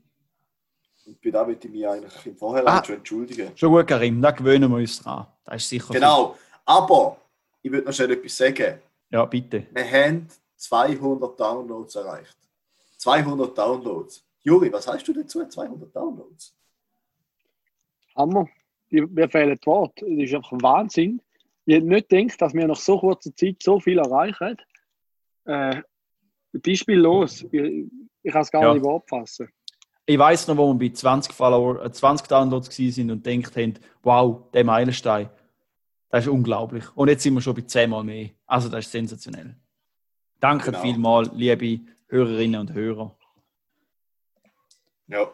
Und 1.06 1.22
bei 1.22 1.32
da 1.32 1.46
möchte 1.46 1.68
ich 1.68 1.74
mich 1.74 1.88
eigentlich 1.88 2.26
im 2.26 2.38
Vorhinein 2.38 2.80
Ah. 2.80 2.84
schon 2.84 2.96
entschuldigen. 2.96 3.52
Schon 3.56 3.72
gut, 3.72 3.88
Karim, 3.88 4.22
da 4.22 4.32
gewöhnen 4.32 4.70
wir 4.70 4.78
uns 4.78 5.02
dran. 5.02 5.28
Das 5.46 5.64
ist 5.64 5.70
sicher. 5.70 5.94
Genau. 5.94 6.38
Aber 6.66 7.18
ich 7.62 7.72
würde 7.72 7.86
noch 7.86 7.94
schnell 7.94 8.12
etwas 8.12 8.38
sagen. 8.38 8.56
viel. 8.56 8.82
Ja, 9.12 9.26
bitte. 9.26 9.68
Wir 9.72 9.92
haben 9.92 10.28
200 10.70 11.40
Downloads 11.40 11.96
erreicht. 11.96 12.38
200 12.98 13.58
Downloads. 13.58 14.24
Juri, 14.44 14.72
was 14.72 14.88
hast 14.88 15.08
du 15.08 15.14
dazu? 15.14 15.46
200 15.46 15.96
Downloads? 15.96 16.56
Hammer. 18.16 18.48
Die- 18.92 19.02
Mir 19.02 19.30
fehlen 19.30 19.58
die 19.60 19.66
Worte. 19.66 20.06
Das 20.06 20.24
ist 20.30 20.34
einfach 20.36 20.58
Wahnsinn. 20.62 21.22
Ich 21.66 21.76
hätte 21.76 21.88
nicht 21.88 22.10
gedacht, 22.10 22.42
dass 22.42 22.54
wir 22.54 22.68
nach 22.68 22.76
so 22.78 23.00
kurzer 23.00 23.36
Zeit 23.36 23.62
so 23.62 23.80
viel 23.80 23.98
erreichen. 24.00 24.58
Äh, 25.46 25.82
beispiellos. 26.54 27.44
Ich, 27.52 27.86
ich 28.24 28.32
kann 28.32 28.42
es 28.42 28.52
gar 28.52 28.62
Ja. 28.64 28.74
nicht 28.74 28.84
in 28.84 28.86
Wort 28.86 29.08
fassen. 29.10 29.50
Ich 30.08 30.18
weiß 30.20 30.48
noch, 30.48 30.58
wo 30.58 30.72
wir 30.74 30.78
bei 30.90 30.94
20, 30.94 31.34
Follower, 31.34 31.84
äh, 31.84 31.92
20 31.92 32.28
Downloads 32.28 32.70
gewesen 32.70 32.92
sind 32.94 33.12
und 33.12 33.24
gedacht 33.24 33.56
haben, 33.58 33.74
wow, 34.04 34.50
der 34.54 34.64
Meilenstein. 34.64 35.30
Das 36.10 36.26
ist 36.26 36.30
unglaublich. 36.32 36.86
Und 36.96 37.10
jetzt 37.10 37.24
sind 37.24 37.34
wir 37.34 37.42
schon 37.42 37.56
bei 37.56 37.62
10 37.62 37.90
Mal 37.90 38.04
mehr. 38.04 38.30
Also, 38.46 38.70
das 38.70 38.86
ist 38.86 38.92
sensationell. 38.92 39.56
Danke 40.46 40.66
Genau. 40.70 40.84
vielmals, 40.84 41.30
liebe 41.34 41.80
Hörerinnen 42.08 42.62
und 42.62 42.72
Hörer. 42.72 43.16
Ja. 45.08 45.28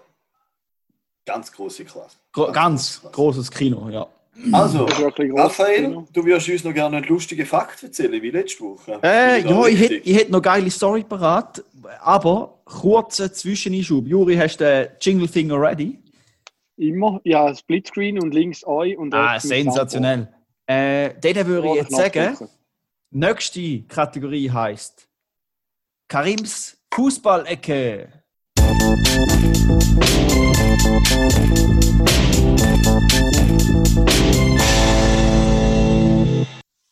Ganz 1.25 1.51
große 1.51 1.83
Klasse. 1.83 2.15
Gro 2.31 2.49
ganz 2.53 2.93
große 2.93 3.01
Klasse. 3.01 3.15
großes 3.15 3.51
Kino, 3.51 3.89
ja. 3.89 4.07
Also. 4.53 4.85
Raphael, 4.85 6.05
du 6.13 6.23
wirst 6.25 6.47
uns 6.47 6.63
noch 6.63 6.73
gerne 6.73 6.95
einen 6.95 7.05
lustigen 7.07 7.45
Fakt 7.45 7.83
erzählen, 7.83 8.21
wie 8.21 8.29
letzte 8.31 8.63
Woche. 8.63 9.01
Äh, 9.03 9.41
ja, 9.41 9.67
ich 9.67 9.81
hätte 9.81 9.95
ich 9.95 10.15
hätt 10.17 10.29
noch 10.29 10.41
geile 10.41 10.71
Story 10.71 11.03
parat, 11.03 11.61
aber 11.99 12.61
kurzer 12.63 13.33
Zwischeneinschub. 13.33 14.07
Juri, 14.07 14.37
hast 14.37 14.61
du 14.61 14.63
den 14.63 14.87
Jingle-Finger 15.01 15.59
ready? 15.61 15.99
Immer. 16.77 17.19
Ja, 17.25 17.53
Splitscreen 17.53 18.17
und 18.17 18.33
links 18.33 18.65
euch 18.65 18.97
und 18.97 19.13
Ah, 19.13 19.37
sensationell. 19.37 20.29
Äh, 20.65 21.13
den 21.19 21.45
würde 21.47 21.67
ich 21.67 21.75
jetzt 21.75 21.91
sagen. 21.91 22.37
Nächste 23.11 23.81
Kategorie 23.83 24.49
heißt 24.49 25.07
Karims 26.07 26.77
Fußballecke. 26.93 28.23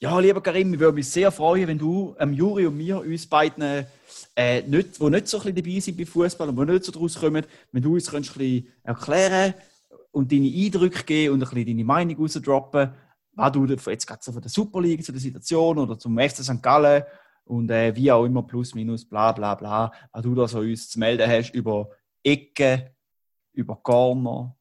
Ja, 0.01 0.19
lieber 0.19 0.41
Karim, 0.41 0.73
ich 0.73 0.79
würde 0.79 0.93
mich 0.93 1.09
sehr 1.09 1.31
freuen, 1.31 1.67
wenn 1.67 1.77
du, 1.77 2.15
ähm, 2.19 2.33
Juri 2.33 2.67
und 2.67 2.77
mir, 2.77 2.99
uns 2.99 3.27
beiden, 3.27 3.85
äh, 4.35 4.61
nicht, 4.61 4.99
die 4.99 5.09
nicht 5.09 5.27
so 5.27 5.37
ein 5.37 5.53
bisschen 5.53 5.55
dabei 5.55 5.79
sind 5.79 5.97
bei 5.97 6.05
Fußball 6.05 6.49
und 6.49 6.57
die 6.57 6.73
nicht 6.73 6.85
so 6.85 6.91
draus 6.91 7.19
kommen, 7.19 7.45
wenn 7.71 7.83
du 7.83 7.93
uns 7.93 8.09
könntest 8.09 8.35
ein 8.35 8.39
bisschen 8.39 8.67
erklären 8.83 9.53
und 10.11 10.31
deine 10.31 10.47
Eindrücke 10.47 11.03
geben 11.03 11.33
und 11.33 11.43
ein 11.43 11.49
bisschen 11.49 11.65
deine 11.65 11.83
Meinung 11.83 12.17
rausdroppen, 12.17 12.89
was 13.39 13.51
du 13.51 13.65
jetzt 13.65 14.07
gerade 14.07 14.21
so 14.21 14.31
von 14.31 14.41
der 14.41 14.51
Super 14.51 14.81
League 14.81 15.03
zu 15.03 15.11
der 15.11 15.21
Situation 15.21 15.77
oder 15.77 15.97
zum 15.97 16.17
FC 16.17 16.37
St. 16.37 16.61
Gallen 16.61 17.03
und 17.45 17.71
äh, 17.71 17.95
wie 17.95 18.11
auch 18.11 18.25
immer 18.25 18.43
plus 18.43 18.75
minus 18.75 19.05
bla 19.05 19.31
bla 19.31 19.55
bla, 19.55 19.91
was 20.11 20.21
du 20.21 20.35
da 20.35 20.47
so 20.47 20.59
uns 20.59 20.89
zu 20.89 20.99
melden 20.99 21.29
hast 21.29 21.51
über 21.53 21.89
Ecken, 22.23 22.89
über 23.53 23.75
Corner, 23.77 24.55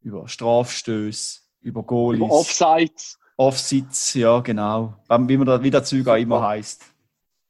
über 0.00 0.28
Strafstöße, 0.28 1.40
über 1.60 1.82
Goalies. 1.82 2.20
Über 2.20 2.30
Offsides. 2.30 3.18
Offsits, 3.36 4.14
ja, 4.14 4.40
genau. 4.40 4.94
Wie 5.08 5.36
man 5.36 5.46
da, 5.46 5.62
wie 5.62 5.70
der 5.70 5.84
Zeug 5.84 6.08
auch 6.08 6.16
immer 6.16 6.42
heißt. 6.42 6.84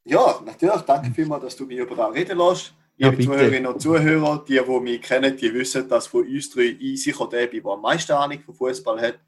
Ja, 0.05 0.39
natürlich. 0.45 0.81
Danke 0.81 1.11
vielmals, 1.11 1.43
dass 1.43 1.55
du 1.55 1.65
mich 1.65 1.77
über 1.77 1.95
das 1.95 2.13
reden 2.13 2.37
lässt. 2.37 2.73
Ja, 2.97 3.09
Liebe 3.09 3.17
bitte. 3.17 3.31
Zuhörerinnen 3.31 3.71
und 3.71 3.81
Zuhörer, 3.81 4.45
die, 4.47 4.59
die 4.59 4.79
mich 4.79 5.01
kennen, 5.01 5.37
die 5.37 5.53
wissen, 5.53 5.87
dass 5.87 6.07
von 6.07 6.27
uns 6.27 6.49
drei 6.49 6.75
ich 6.79 7.01
sicher 7.01 7.27
der 7.29 7.47
bin, 7.47 7.63
der 7.63 7.71
am 7.71 7.81
meisten 7.81 8.11
Ahnung 8.11 8.39
von 8.41 8.53
Fußball 8.53 9.01
hat. 9.01 9.19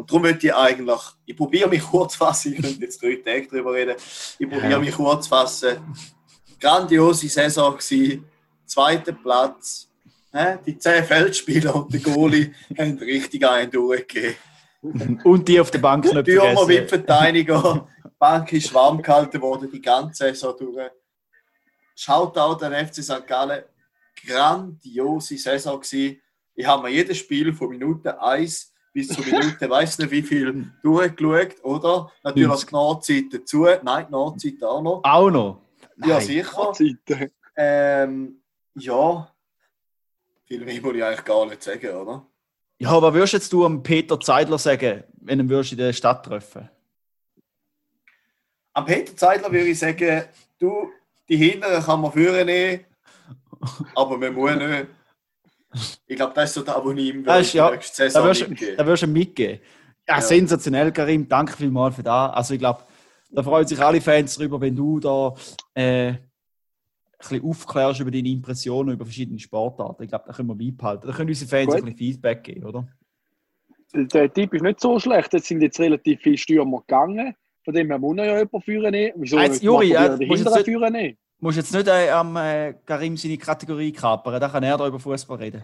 Und 0.00 0.10
darum 0.10 0.22
möchte 0.22 0.46
ich 0.46 0.54
eigentlich, 0.54 1.00
ich 1.26 1.36
probiere 1.36 1.68
mich 1.68 1.82
kurz 1.90 2.14
zu 2.14 2.20
fassen, 2.20 2.54
ich 2.54 2.62
könnte 2.62 2.80
jetzt 2.80 3.02
drei 3.02 3.16
Tage 3.16 3.48
darüber 3.50 3.74
reden, 3.74 3.96
ich 4.38 4.48
probiere 4.48 4.70
Ja. 4.70 4.78
mich 4.78 4.94
kurz 4.94 5.24
zu 5.24 5.28
fassen. 5.28 5.76
Grandiose 6.58 7.28
Saison 7.28 7.76
gewesen, 7.76 8.24
zweiter 8.64 9.12
Platz. 9.12 9.90
Die 10.64 10.78
zehn 10.78 11.04
Feldspieler 11.04 11.74
und 11.76 11.92
der 11.92 12.00
Goalie 12.00 12.54
haben 12.78 12.96
richtig 12.98 13.46
einen 13.46 13.70
durchgegeben. 13.70 14.36
Und 15.24 15.46
die 15.46 15.60
auf 15.60 15.70
der 15.70 15.80
Bank 15.80 16.04
nicht 16.04 16.24
Türmer 16.24 16.66
wie 16.66 16.76
vergessen. 16.76 16.88
Verteidiger. 16.88 17.88
Die 18.02 18.08
Bank 18.18 18.50
ist 18.54 18.72
warm 18.72 19.02
gehalten 19.02 19.38
worden 19.42 19.70
die 19.70 19.82
ganze 19.82 20.24
Saison 20.24 20.54
durch. 20.58 20.90
Shoutout 21.94 22.64
an 22.64 22.72
FC 22.86 23.02
St. 23.02 23.26
Gallen. 23.26 23.64
Grandiose 24.26 25.36
Saison 25.36 25.78
gewesen. 25.78 26.22
Ich 26.54 26.64
habe 26.66 26.84
mir 26.84 26.90
jedes 26.94 27.18
Spiel 27.18 27.52
von 27.52 27.68
Minute 27.68 28.18
1 28.22 28.69
bis 28.92 29.08
zur 29.08 29.24
Minute, 29.24 29.70
weiß 29.70 29.98
nicht 29.98 30.10
wie 30.10 30.22
viel, 30.22 30.72
durchgeschaut, 30.82 31.64
oder? 31.64 32.10
Natürlich 32.22 32.48
90. 32.48 32.68
die 32.68 32.74
Nahzeit 32.74 33.24
dazu. 33.32 33.66
Nein, 33.82 34.06
die 34.08 34.12
Nahzeit 34.12 34.62
auch 34.62 34.82
noch. 34.82 35.00
Auch 35.04 35.30
noch? 35.30 35.62
Ja, 35.98 36.16
Nein. 36.16 36.26
sicher. 36.26 36.74
Seite. 36.74 37.30
Ähm, 37.56 38.40
ja. 38.74 39.32
Viel 40.44 40.64
mehr 40.64 40.80
muss 40.80 40.94
ich 40.94 41.04
eigentlich 41.04 41.24
gar 41.24 41.46
nicht 41.46 41.62
sagen, 41.62 41.90
oder? 41.90 42.26
Ja, 42.78 43.00
was 43.00 43.14
würdest 43.14 43.32
jetzt 43.34 43.52
du 43.52 43.64
am 43.66 43.82
Peter 43.82 44.18
Zeidler 44.18 44.58
sagen, 44.58 45.04
wenn 45.20 45.38
du 45.38 45.44
ihn 45.44 45.50
würdest 45.50 45.72
in 45.72 45.78
der 45.78 45.92
Stadt 45.92 46.24
treffen 46.24 46.70
Am 48.72 48.86
Peter 48.86 49.14
Zeidler 49.14 49.52
würde 49.52 49.68
ich 49.68 49.78
sagen, 49.78 50.24
du, 50.58 50.90
die 51.28 51.36
Hinteren 51.36 51.82
kann 51.82 52.00
man 52.00 52.12
führen 52.12 52.46
nehmen, 52.46 52.86
aber 53.94 54.16
man 54.16 54.32
muss 54.32 54.56
nicht. 54.56 54.86
Ich 56.06 56.16
glaube, 56.16 56.32
das 56.34 56.50
ist 56.50 56.54
so 56.54 56.62
das, 56.62 56.76
was 56.76 56.96
ich 56.96 57.08
ihm 57.14 57.24
ist, 57.24 57.52
ja, 57.54 57.70
nächste 57.70 58.02
Da 58.04 58.10
Saison 58.10 58.24
würdest, 58.24 58.48
mitgeben. 58.48 58.76
da 58.76 58.86
du 58.94 59.06
mitgeben. 59.06 59.60
Ja, 60.08 60.14
Ja. 60.16 60.20
sensationell, 60.20 60.92
Karim. 60.92 61.28
Danke 61.28 61.52
vielmals 61.56 61.94
für 61.94 62.02
das. 62.02 62.32
Also, 62.32 62.54
ich 62.54 62.60
glaube, 62.60 62.82
da 63.30 63.42
freuen 63.42 63.66
sich 63.66 63.78
alle 63.80 64.00
Fans 64.00 64.34
darüber, 64.36 64.60
wenn 64.60 64.74
du 64.74 64.98
da 64.98 65.34
äh, 65.74 66.08
ein 66.08 66.18
bisschen 67.18 67.44
aufklärst 67.44 68.00
über 68.00 68.10
deine 68.10 68.28
Impressionen 68.28 68.94
über 68.94 69.04
verschiedene 69.04 69.38
Sportarten. 69.38 70.02
Ich 70.02 70.08
glaube, 70.08 70.24
da 70.26 70.32
können 70.32 70.48
wir 70.48 70.54
beibehalten. 70.56 71.06
Da 71.06 71.12
können 71.12 71.28
unsere 71.28 71.48
Fans 71.48 71.66
Gut. 71.66 71.76
ein 71.76 71.82
bisschen 71.84 71.98
Feedback 71.98 72.42
geben, 72.42 72.64
oder? 72.64 72.88
Der 73.92 74.32
Typ 74.32 74.54
ist 74.54 74.62
nicht 74.62 74.80
so 74.80 74.98
schlecht. 74.98 75.32
Es 75.34 75.46
sind 75.46 75.60
jetzt 75.62 75.78
relativ 75.78 76.20
viele 76.20 76.38
Stürmer 76.38 76.80
gegangen. 76.80 77.34
Von 77.64 77.74
dem 77.74 77.88
her 77.88 77.98
muss 77.98 78.16
er 78.18 78.24
ja 78.24 78.38
jemanden 78.38 78.62
führen. 78.62 78.94
Wieso 79.16 79.38
jetzt, 79.38 79.62
Juri, 79.62 79.88
ja, 79.92 80.16
jetzt 80.16 80.64
führen 80.64 80.94
musst 81.40 81.56
jetzt 81.56 81.72
nicht 81.72 81.86
äh, 81.88 82.10
am 82.10 82.36
äh, 82.36 82.74
Karim 82.84 83.16
seine 83.16 83.38
Kategorie 83.38 83.92
kapern. 83.92 84.40
Da 84.40 84.48
kann 84.48 84.62
er 84.62 84.76
da 84.76 84.86
über 84.86 84.98
Fußball 84.98 85.38
reden. 85.38 85.62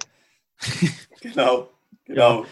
Genau, 1.21 1.69
genau. 2.05 2.45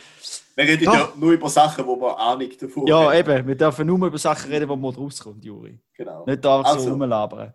Wir 0.56 0.64
reden 0.64 0.84
Ja. 0.84 0.94
ja. 0.94 1.12
nur 1.16 1.32
über 1.32 1.48
Sachen, 1.48 1.86
wo 1.86 1.96
wir 2.00 2.18
Ahnung 2.18 2.48
davon 2.58 2.86
Ja, 2.86 3.04
haben. 3.12 3.18
eben. 3.18 3.46
Wir 3.48 3.54
dürfen 3.54 3.86
nur 3.86 4.06
über 4.06 4.18
Sachen 4.18 4.50
reden, 4.50 4.68
wo 4.68 4.76
man 4.76 4.94
rauskommt, 4.94 5.44
Juri. 5.44 5.78
Genau. 5.94 6.24
Nicht 6.26 6.44
da 6.44 6.58
so 6.64 6.64
Also. 6.70 6.90
rumlabern. 6.90 7.54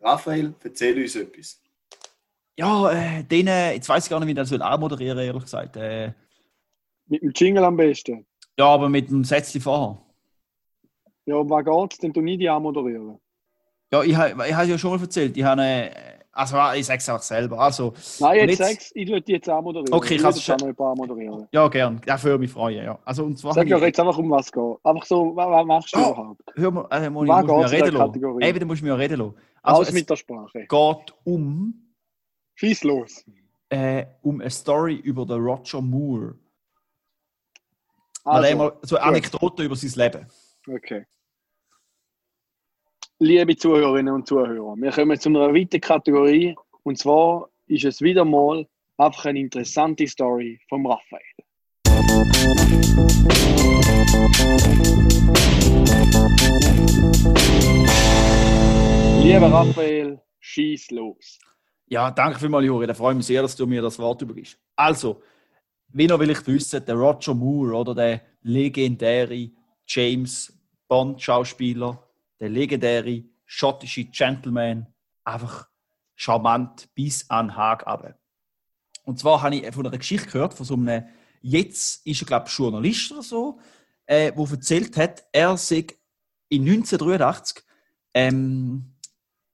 Raphael, 0.00 0.54
erzähl 0.62 1.00
uns 1.02 1.14
etwas. 1.16 1.60
Ja, 2.58 2.90
äh, 2.90 3.22
den, 3.24 3.46
äh, 3.48 3.74
jetzt 3.74 3.88
weiß 3.88 4.04
ich 4.04 4.10
gar 4.10 4.18
nicht, 4.20 4.28
wie 4.28 4.34
der 4.34 4.46
soll 4.46 4.62
auch 4.62 4.78
moderieren, 4.78 5.18
ehrlich 5.18 5.42
gesagt. 5.42 5.76
Äh, 5.76 6.12
Mit 7.06 7.22
dem 7.22 7.32
Jingle 7.34 7.64
am 7.64 7.76
besten. 7.76 8.26
ja, 8.58 8.66
aber 8.66 8.88
mit 8.88 9.10
dem 9.10 9.24
Sätzchen 9.24 9.60
vorher. 9.60 9.98
Ja, 11.26 11.36
um 11.36 11.50
was 11.50 11.64
geht's? 11.64 11.98
Dann 11.98 12.14
tu 12.14 12.20
nie 12.22 12.38
die 12.38 12.48
moderieren. 12.48 13.18
Ja, 13.92 14.02
ich, 14.02 14.16
ha- 14.16 14.44
ich 14.46 14.54
habe 14.54 14.66
ja 14.68 14.78
schon 14.78 14.90
mal 14.90 15.00
erzählt, 15.00 15.36
ich 15.36 15.44
habe 15.44 15.60
eine, 15.62 15.90
also 16.32 16.56
ich 16.74 16.84
sage 16.84 16.98
es 16.98 17.08
auch 17.08 17.22
selber. 17.22 17.58
Also, 17.60 17.94
Nein, 18.20 18.48
jetzt 18.48 18.58
jetzt- 18.58 18.70
sag's, 18.70 18.90
ich 18.94 19.08
würde 19.08 19.22
die 19.22 19.32
jetzt 19.32 19.48
auch 19.48 19.62
moderieren. 19.62 19.94
Okay, 19.94 20.16
ich 20.16 20.22
du 20.22 20.28
jetzt 20.28 20.50
auch 20.50 20.58
noch 20.58 20.66
ein 20.68 20.74
paar 20.74 20.94
moderieren. 20.96 21.46
ja, 21.52 21.68
gern. 21.68 22.00
Ja, 22.06 22.22
würde 22.22 22.38
mich 22.38 22.50
freuen, 22.50 22.84
ja. 22.84 22.98
Also, 23.04 23.24
und 23.24 23.38
zwar. 23.38 23.54
Sag 23.54 23.68
doch 23.68 23.78
ich- 23.78 23.84
jetzt 23.84 24.00
einfach, 24.00 24.18
um 24.18 24.28
was 24.30 24.46
es 24.46 24.52
geht. 24.52 24.62
Einfach 24.84 25.04
so, 25.06 25.36
was, 25.36 25.48
was 25.48 25.66
machst 25.66 25.94
du 25.94 25.98
Oh. 26.00 26.10
überhaupt? 26.12 26.42
Hör 26.56 26.70
mal, 26.72 26.88
äh, 26.90 27.08
Moni, 27.10 27.28
Was 27.30 27.40
geht's 27.46 27.52
mir 27.52 27.70
reden 27.72 27.96
lassen. 27.96 28.42
Eben, 28.42 28.60
du 28.60 28.66
musst 28.66 28.82
mir 28.82 28.98
reden 28.98 29.18
lassen. 29.20 29.34
Also, 29.62 29.80
Aus 29.82 29.92
mit 29.92 30.00
es 30.02 30.06
der 30.06 30.16
Sprache. 30.16 30.58
geht 30.66 31.14
um, 31.24 31.92
Schieß 32.56 32.84
los. 32.84 33.24
äh, 33.70 34.06
um 34.22 34.40
eine 34.40 34.50
Story 34.50 34.94
über 34.96 35.24
den 35.26 35.40
Roger 35.40 35.80
Moore. 35.80 36.34
Mal 38.24 38.36
Also, 38.38 38.48
einmal 38.50 38.72
so 38.82 38.96
eine 38.96 39.04
Anekdote 39.06 39.62
über 39.62 39.76
sein 39.76 39.90
Leben. 40.02 40.26
okay. 40.68 41.06
Liebe 43.18 43.56
Zuhörerinnen 43.56 44.12
und 44.12 44.26
Zuhörer, 44.28 44.76
wir 44.76 44.90
kommen 44.90 45.18
zu 45.18 45.30
einer 45.30 45.54
weiteren 45.54 45.80
Kategorie. 45.80 46.54
Und 46.82 46.98
zwar 46.98 47.48
ist 47.66 47.86
es 47.86 48.02
wieder 48.02 48.26
mal 48.26 48.68
einfach 48.98 49.24
eine 49.24 49.40
interessante 49.40 50.06
Story 50.06 50.60
vom 50.68 50.86
Raphael. 50.86 51.22
Lieber 59.22 59.50
Raphael, 59.50 60.20
schieß 60.40 60.90
los. 60.90 61.38
Ja, 61.86 62.10
danke 62.10 62.38
vielmals, 62.38 62.66
Juri. 62.66 62.86
Da 62.86 62.92
freue 62.92 63.12
ich 63.12 63.16
mich 63.16 63.26
sehr, 63.26 63.40
dass 63.40 63.56
du 63.56 63.66
mir 63.66 63.80
das 63.80 63.98
Wort 63.98 64.20
übergibst. 64.20 64.58
Also, 64.76 65.22
wie 65.88 66.06
noch 66.06 66.18
will 66.18 66.28
ich 66.28 66.46
wissen, 66.46 66.84
der 66.84 66.96
Roger 66.96 67.32
Moore 67.32 67.76
oder 67.76 67.94
der 67.94 68.20
legendäre 68.42 69.52
James 69.86 70.52
Bond-Schauspieler, 70.86 72.05
der 72.40 72.48
legendäre 72.48 73.24
schottische 73.44 74.04
Gentleman, 74.04 74.86
einfach 75.24 75.68
charmant 76.14 76.88
bis 76.94 77.28
an 77.30 77.56
Haag 77.56 77.86
runter. 77.86 78.18
Und 79.04 79.18
zwar 79.18 79.42
habe 79.42 79.56
ich 79.56 79.74
von 79.74 79.86
einer 79.86 79.98
Geschichte 79.98 80.26
gehört, 80.26 80.54
von 80.54 80.66
so 80.66 80.74
einem, 80.74 81.04
jetzt 81.40 82.04
ist 82.06 82.22
er, 82.22 82.26
glaube 82.26 82.46
ich, 82.48 82.58
Journalist 82.58 83.12
oder 83.12 83.22
so, 83.22 83.60
äh, 84.06 84.32
erzählt 84.32 84.96
hat, 84.96 85.24
er 85.32 85.56
sei 85.56 85.86
in 86.48 86.62
1983 86.62 87.64
ähm, 88.14 88.94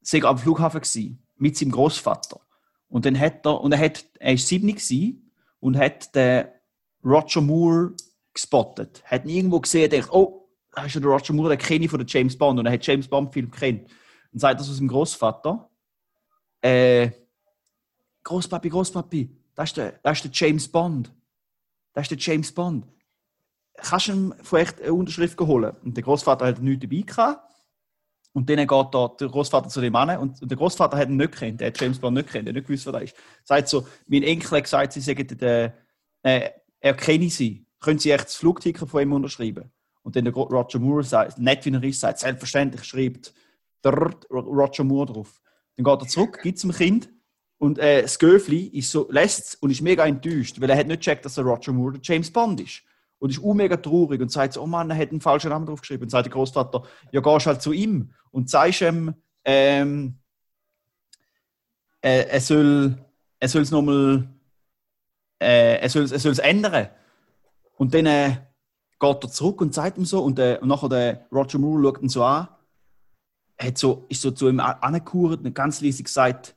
sei 0.03 0.23
am 0.23 0.38
Flughafen 0.38 0.81
gsi 0.81 1.18
mit 1.37 1.57
seinem 1.57 1.73
Großvater 1.73 2.40
und 2.88 3.07
dann 3.07 3.18
hat 3.18 3.47
er 3.47 3.61
und 3.61 3.73
er 3.73 3.79
hat 3.79 4.05
er 4.18 4.35
ist 4.35 4.49
7 4.49 4.75
gsi 4.75 5.23
und 5.61 5.77
hat 5.77 6.14
den 6.14 6.47
Roger 7.05 7.40
Moore 7.40 7.95
gespottet, 8.35 9.03
hat 9.05 9.25
ihn 9.25 9.37
irgendwo 9.37 9.61
gesehen, 9.61 9.90
denkt, 9.90 10.11
oh, 10.12 10.41
ist 10.87 10.95
ja 10.95 11.01
der 11.01 11.11
Roger 11.11 11.33
Moore, 11.35 11.51
den 11.51 11.59
kenne 11.59 11.85
ich 11.85 11.91
von 11.91 12.05
James 12.07 12.37
Bond 12.37 12.59
und 12.59 12.67
er 12.67 12.73
hat 12.73 12.87
James 12.87 13.09
Bond 13.09 13.33
Film 13.33 13.51
kennt 13.51 13.91
und 14.33 14.39
sagt 14.39 14.61
das 14.61 14.71
aus 14.71 14.79
dem 14.79 14.89
Großvater, 14.89 15.71
äh, 16.63 17.11
Großpapi, 18.25 18.69
Großpapi, 18.69 19.37
das 19.55 19.71
ist 19.71 19.77
der, 19.77 19.93
das 20.03 20.19
ist 20.19 20.25
der 20.25 20.49
James 20.49 20.69
Bond, 20.69 21.13
das 21.93 22.05
ist 22.05 22.11
der 22.11 22.19
James 22.19 22.53
Bond. 22.53 22.87
Kannst 23.75 24.09
du 24.09 24.13
ihm 24.13 24.35
vielleicht 24.43 24.81
eine 24.81 24.93
Unterschrift 24.93 25.39
holen? 25.41 25.75
Und 25.83 25.97
der 25.97 26.05
Großvater 26.05 26.47
hat 26.47 26.61
nichts 26.61 26.83
dabei 26.83 27.03
gehabt. 27.03 27.53
Und 28.35 28.49
dann 28.49 28.67
geht 28.67 28.95
der 29.21 29.29
Großvater 29.29 29.69
zu 29.69 29.81
dem 29.83 29.93
Mann 29.93 30.17
und 30.17 30.51
der 30.51 30.57
Großvater 30.57 30.97
hat 30.97 31.09
ihn 31.09 31.17
nicht 31.17 31.33
kennt, 31.33 31.61
der 31.61 31.67
hat 31.67 31.79
James 31.79 31.99
Bond 31.99 32.17
nicht 32.17 32.31
kennt, 32.31 32.47
der 32.47 32.53
hat 32.53 32.57
nicht 32.57 32.67
gewusst, 32.67 32.87
wer 32.87 32.93
das 32.93 33.03
ist. 33.03 33.17
Sagt 33.45 33.69
so, 33.69 33.87
mein 34.07 34.23
Enkel 34.23 34.57
hat 34.57 34.65
gesagt, 34.65 34.95
sie 34.95 35.01
sagen, 35.01 35.27
der, 35.39 35.75
äh, 36.23 36.51
er 36.81 36.95
kenne 36.95 37.29
sie. 37.29 37.67
Können 37.79 37.99
Sie 37.99 38.11
echt 38.11 38.27
das 38.27 38.37
Flugticket 38.37 38.89
von 38.89 39.03
ihm 39.03 39.13
unterschreiben? 39.13 39.71
Und 40.03 40.17
dann 40.17 40.25
der 40.25 40.35
Roger 40.35 40.79
Moore 40.79 41.05
sagt, 41.05 41.38
nett 41.38 41.65
wie 41.65 41.71
er 41.71 41.83
ist, 41.83 42.01
sagt, 42.01 42.19
selbstverständlich 42.19 42.85
schreibt 42.85 43.33
Roger 43.85 44.85
Moore 44.85 45.12
drauf. 45.12 45.41
Dann 45.77 45.85
geht 45.85 46.03
er 46.03 46.09
zurück, 46.09 46.41
gibt 46.43 46.57
es 46.57 46.62
dem 46.62 46.73
Kind 46.73 47.09
und 47.62 47.79
äh, 47.79 48.03
das 48.03 48.19
Göfli 48.19 48.67
ist 48.67 48.91
so, 48.91 49.09
lässt 49.09 49.62
und 49.62 49.71
ist 49.71 49.83
mega 49.83 50.05
enttäuscht, 50.05 50.61
weil 50.61 50.69
er 50.69 50.77
hat 50.77 50.88
nicht 50.88 50.99
gecheckt, 50.99 51.25
dass 51.25 51.37
der 51.37 51.45
Roger 51.45 51.71
Moore 51.71 51.93
der 51.93 52.01
James 52.03 52.29
Bond 52.29 52.61
ist. 52.61 52.83
Und 53.21 53.31
ist 53.31 53.41
auch 53.41 53.55
mega 53.55 53.77
traurig 53.77 54.21
und 54.21 54.33
sagt 54.33 54.59
oh 54.59 54.67
Mann, 54.67 54.91
er 54.91 54.97
hat 54.97 55.11
einen 55.11 55.21
falschen 55.21 55.51
Namen 55.51 55.67
draufgeschrieben. 55.67 56.03
Und 56.03 56.11
sagt 56.11 56.27
der 56.27 56.33
Großvater, 56.33 56.83
ja, 57.12 57.21
gehst 57.21 57.47
halt 57.47 57.62
zu 57.62 57.71
ihm 57.71 58.12
und 58.33 58.51
sagst 58.51 58.81
ihm, 58.81 59.15
ähm, 59.45 60.19
äh, 62.01 62.27
er 62.31 62.41
soll 62.41 62.99
er 63.38 63.55
es 63.55 63.71
nochmal, 63.71 64.29
äh, 65.41 65.77
er 65.77 65.88
soll 65.88 66.11
er 66.11 66.12
es 66.12 66.38
ändern. 66.41 66.88
Und 67.77 67.95
dann 67.95 68.07
äh, 68.07 68.37
geht 69.03 69.25
er 69.25 69.31
zurück 69.31 69.61
und 69.61 69.75
sagt 69.75 69.99
ihm 69.99 70.05
so 70.05 70.23
und, 70.23 70.38
äh, 70.38 70.59
und 70.62 70.69
nachher 70.69 70.88
der 70.88 71.27
Roger 71.33 71.59
Moore 71.59 71.83
schaut 71.83 72.03
ihn 72.03 72.09
so 72.09 72.23
an, 72.23 72.49
hat 73.61 73.77
so, 73.77 74.07
ist 74.09 74.23
so 74.23 74.31
zu 74.31 74.49
ihm 74.49 74.61
a- 74.61 74.79
angekauert 74.81 75.45
und 75.45 75.55
ganz 75.55 75.81
leise 75.81 76.03
gesagt, 76.05 76.55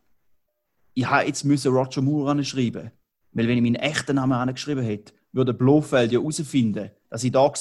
ich 0.94 1.06
habe 1.06 1.26
jetzt 1.26 1.44
müssen 1.44 1.74
Roger 1.74 2.02
Moore 2.02 2.32
anschreiben. 2.32 2.92
Weil 3.32 3.48
wenn 3.48 3.58
ich 3.58 3.64
meinen 3.64 3.76
echten 3.76 4.16
Namen 4.16 4.34
angeschrieben 4.34 4.84
hätte, 4.86 5.14
würde 5.34 5.54
Blofeld 5.54 6.12
ja 6.12 6.20
herausfinden, 6.20 6.92
dass 7.10 7.24
ich 7.24 7.32
da 7.32 7.40
war. 7.42 7.52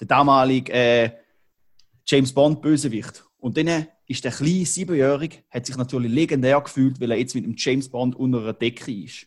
Der 0.00 0.06
damalige 0.06 0.72
äh, 0.72 1.10
James 2.06 2.32
Bond 2.32 2.60
Bösewicht. 2.60 3.24
Und 3.38 3.56
dann 3.56 3.86
ist 4.06 4.24
der 4.24 4.32
kleine 4.32 4.66
Siebenjährige, 4.66 5.44
hat 5.50 5.66
sich 5.66 5.76
natürlich 5.76 6.10
legendär 6.10 6.60
gefühlt, 6.60 7.00
weil 7.00 7.12
er 7.12 7.18
jetzt 7.18 7.34
mit 7.34 7.44
dem 7.44 7.54
James 7.56 7.88
Bond 7.88 8.16
unter 8.16 8.40
einer 8.40 8.52
Decke 8.52 8.92
ist. 8.92 9.26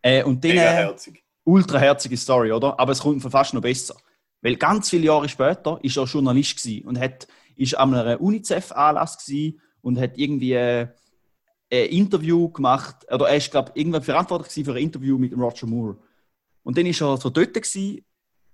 Äh, 0.00 0.22
und 0.22 0.42
dann, 0.44 0.52
Mega 0.52 0.62
äh, 0.62 0.74
herzig. 0.74 1.25
Ultra 1.46 1.78
herzige 1.78 2.16
Story, 2.16 2.52
oder? 2.52 2.78
Aber 2.78 2.92
es 2.92 3.00
kommt 3.00 3.22
fast 3.22 3.54
noch 3.54 3.62
besser. 3.62 3.96
Weil 4.42 4.56
ganz 4.56 4.90
viele 4.90 5.06
Jahre 5.06 5.28
später 5.28 5.78
ist 5.82 5.96
er 5.96 6.04
Journalist 6.04 6.66
und 6.84 7.00
hat, 7.00 7.26
ist 7.56 7.76
an 7.78 7.94
einem 7.94 8.20
UNICEF-Anlass 8.20 9.30
und 9.80 9.98
hat 9.98 10.18
irgendwie 10.18 10.52
äh, 10.52 10.88
ein 11.72 11.86
Interview 11.88 12.48
gemacht, 12.50 12.96
oder 13.10 13.28
er 13.28 13.36
ist, 13.36 13.50
glaube 13.50 13.72
ich, 13.74 13.80
irgendwann 13.80 14.02
verantwortlich 14.02 14.64
für 14.64 14.72
ein 14.72 14.82
Interview 14.82 15.18
mit 15.18 15.36
Roger 15.36 15.66
Moore. 15.66 15.96
Und 16.62 16.76
dann 16.76 16.86
ist 16.86 17.00
er 17.00 17.16
so 17.16 17.30
dort 17.30 17.54
gewesen, 17.54 18.04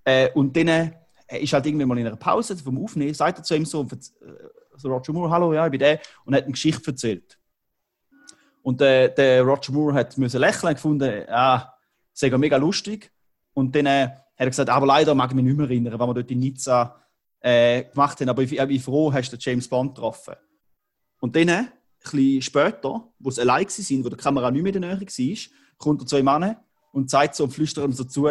äh, 0.04 0.30
und 0.34 0.56
dann 0.56 0.68
äh, 0.68 0.92
ist 1.40 1.52
halt 1.52 1.66
irgendwann 1.66 1.88
mal 1.88 1.98
in 1.98 2.06
einer 2.06 2.16
Pause 2.16 2.56
vom 2.56 2.82
Aufnehmen, 2.82 3.14
sagt 3.14 3.38
er 3.38 3.44
zu 3.44 3.54
ihm 3.54 3.64
so, 3.64 3.80
und 3.80 3.92
äh, 3.92 3.96
so 4.76 4.88
Roger 4.88 5.12
Moore, 5.12 5.30
hallo, 5.30 5.54
ja, 5.54 5.66
ich 5.66 5.70
bin 5.70 5.80
der, 5.80 6.00
und 6.24 6.34
hat 6.34 6.44
eine 6.44 6.52
Geschichte 6.52 6.90
erzählt. 6.90 7.38
Und 8.62 8.80
äh, 8.80 9.12
der 9.12 9.42
Roger 9.42 9.72
Moore 9.72 9.94
hat 9.94 10.16
müssen 10.18 10.40
lächeln 10.40 10.68
und 10.68 10.74
gefunden, 10.74 11.24
ah, 11.28 11.71
ja 12.20 12.38
mega 12.38 12.56
lustig. 12.56 13.10
Und 13.54 13.74
dann 13.74 13.86
äh, 13.86 14.08
hat 14.08 14.18
er 14.36 14.46
gesagt, 14.46 14.70
aber 14.70 14.86
leider 14.86 15.14
mag 15.14 15.30
ich 15.30 15.36
mich 15.36 15.44
nicht 15.44 15.56
mehr 15.56 15.66
erinnern, 15.66 15.98
was 15.98 16.08
wir 16.08 16.14
dort 16.14 16.30
in 16.30 16.38
Nizza 16.38 17.00
äh, 17.40 17.84
gemacht 17.84 18.20
haben. 18.20 18.28
Aber 18.28 18.42
ich, 18.42 18.52
ich 18.52 18.66
bin 18.66 18.80
froh, 18.80 19.12
hast 19.12 19.32
du 19.32 19.36
James 19.38 19.68
Bond 19.68 19.94
getroffen. 19.94 20.34
Und 21.20 21.36
dann, 21.36 21.48
äh, 21.48 21.64
ein 22.04 22.10
bisschen 22.10 22.42
später, 22.42 23.08
wo 23.18 23.30
sie 23.30 23.40
allein 23.42 23.66
waren, 23.66 24.04
wo 24.04 24.08
die 24.08 24.16
Kamera 24.16 24.50
nicht 24.50 24.62
mehr 24.62 24.74
in 24.74 24.82
der 24.82 24.96
Nähe 24.96 25.00
war, 25.00 25.38
kommt 25.78 26.02
er 26.02 26.06
zu 26.06 26.18
ihm 26.18 26.28
an 26.28 26.56
und 26.92 27.10
sagt 27.10 27.34
so 27.34 27.44
und 27.44 27.50
flüstert 27.50 27.84
ihm 27.84 27.92
so 27.92 28.04
zu, 28.04 28.28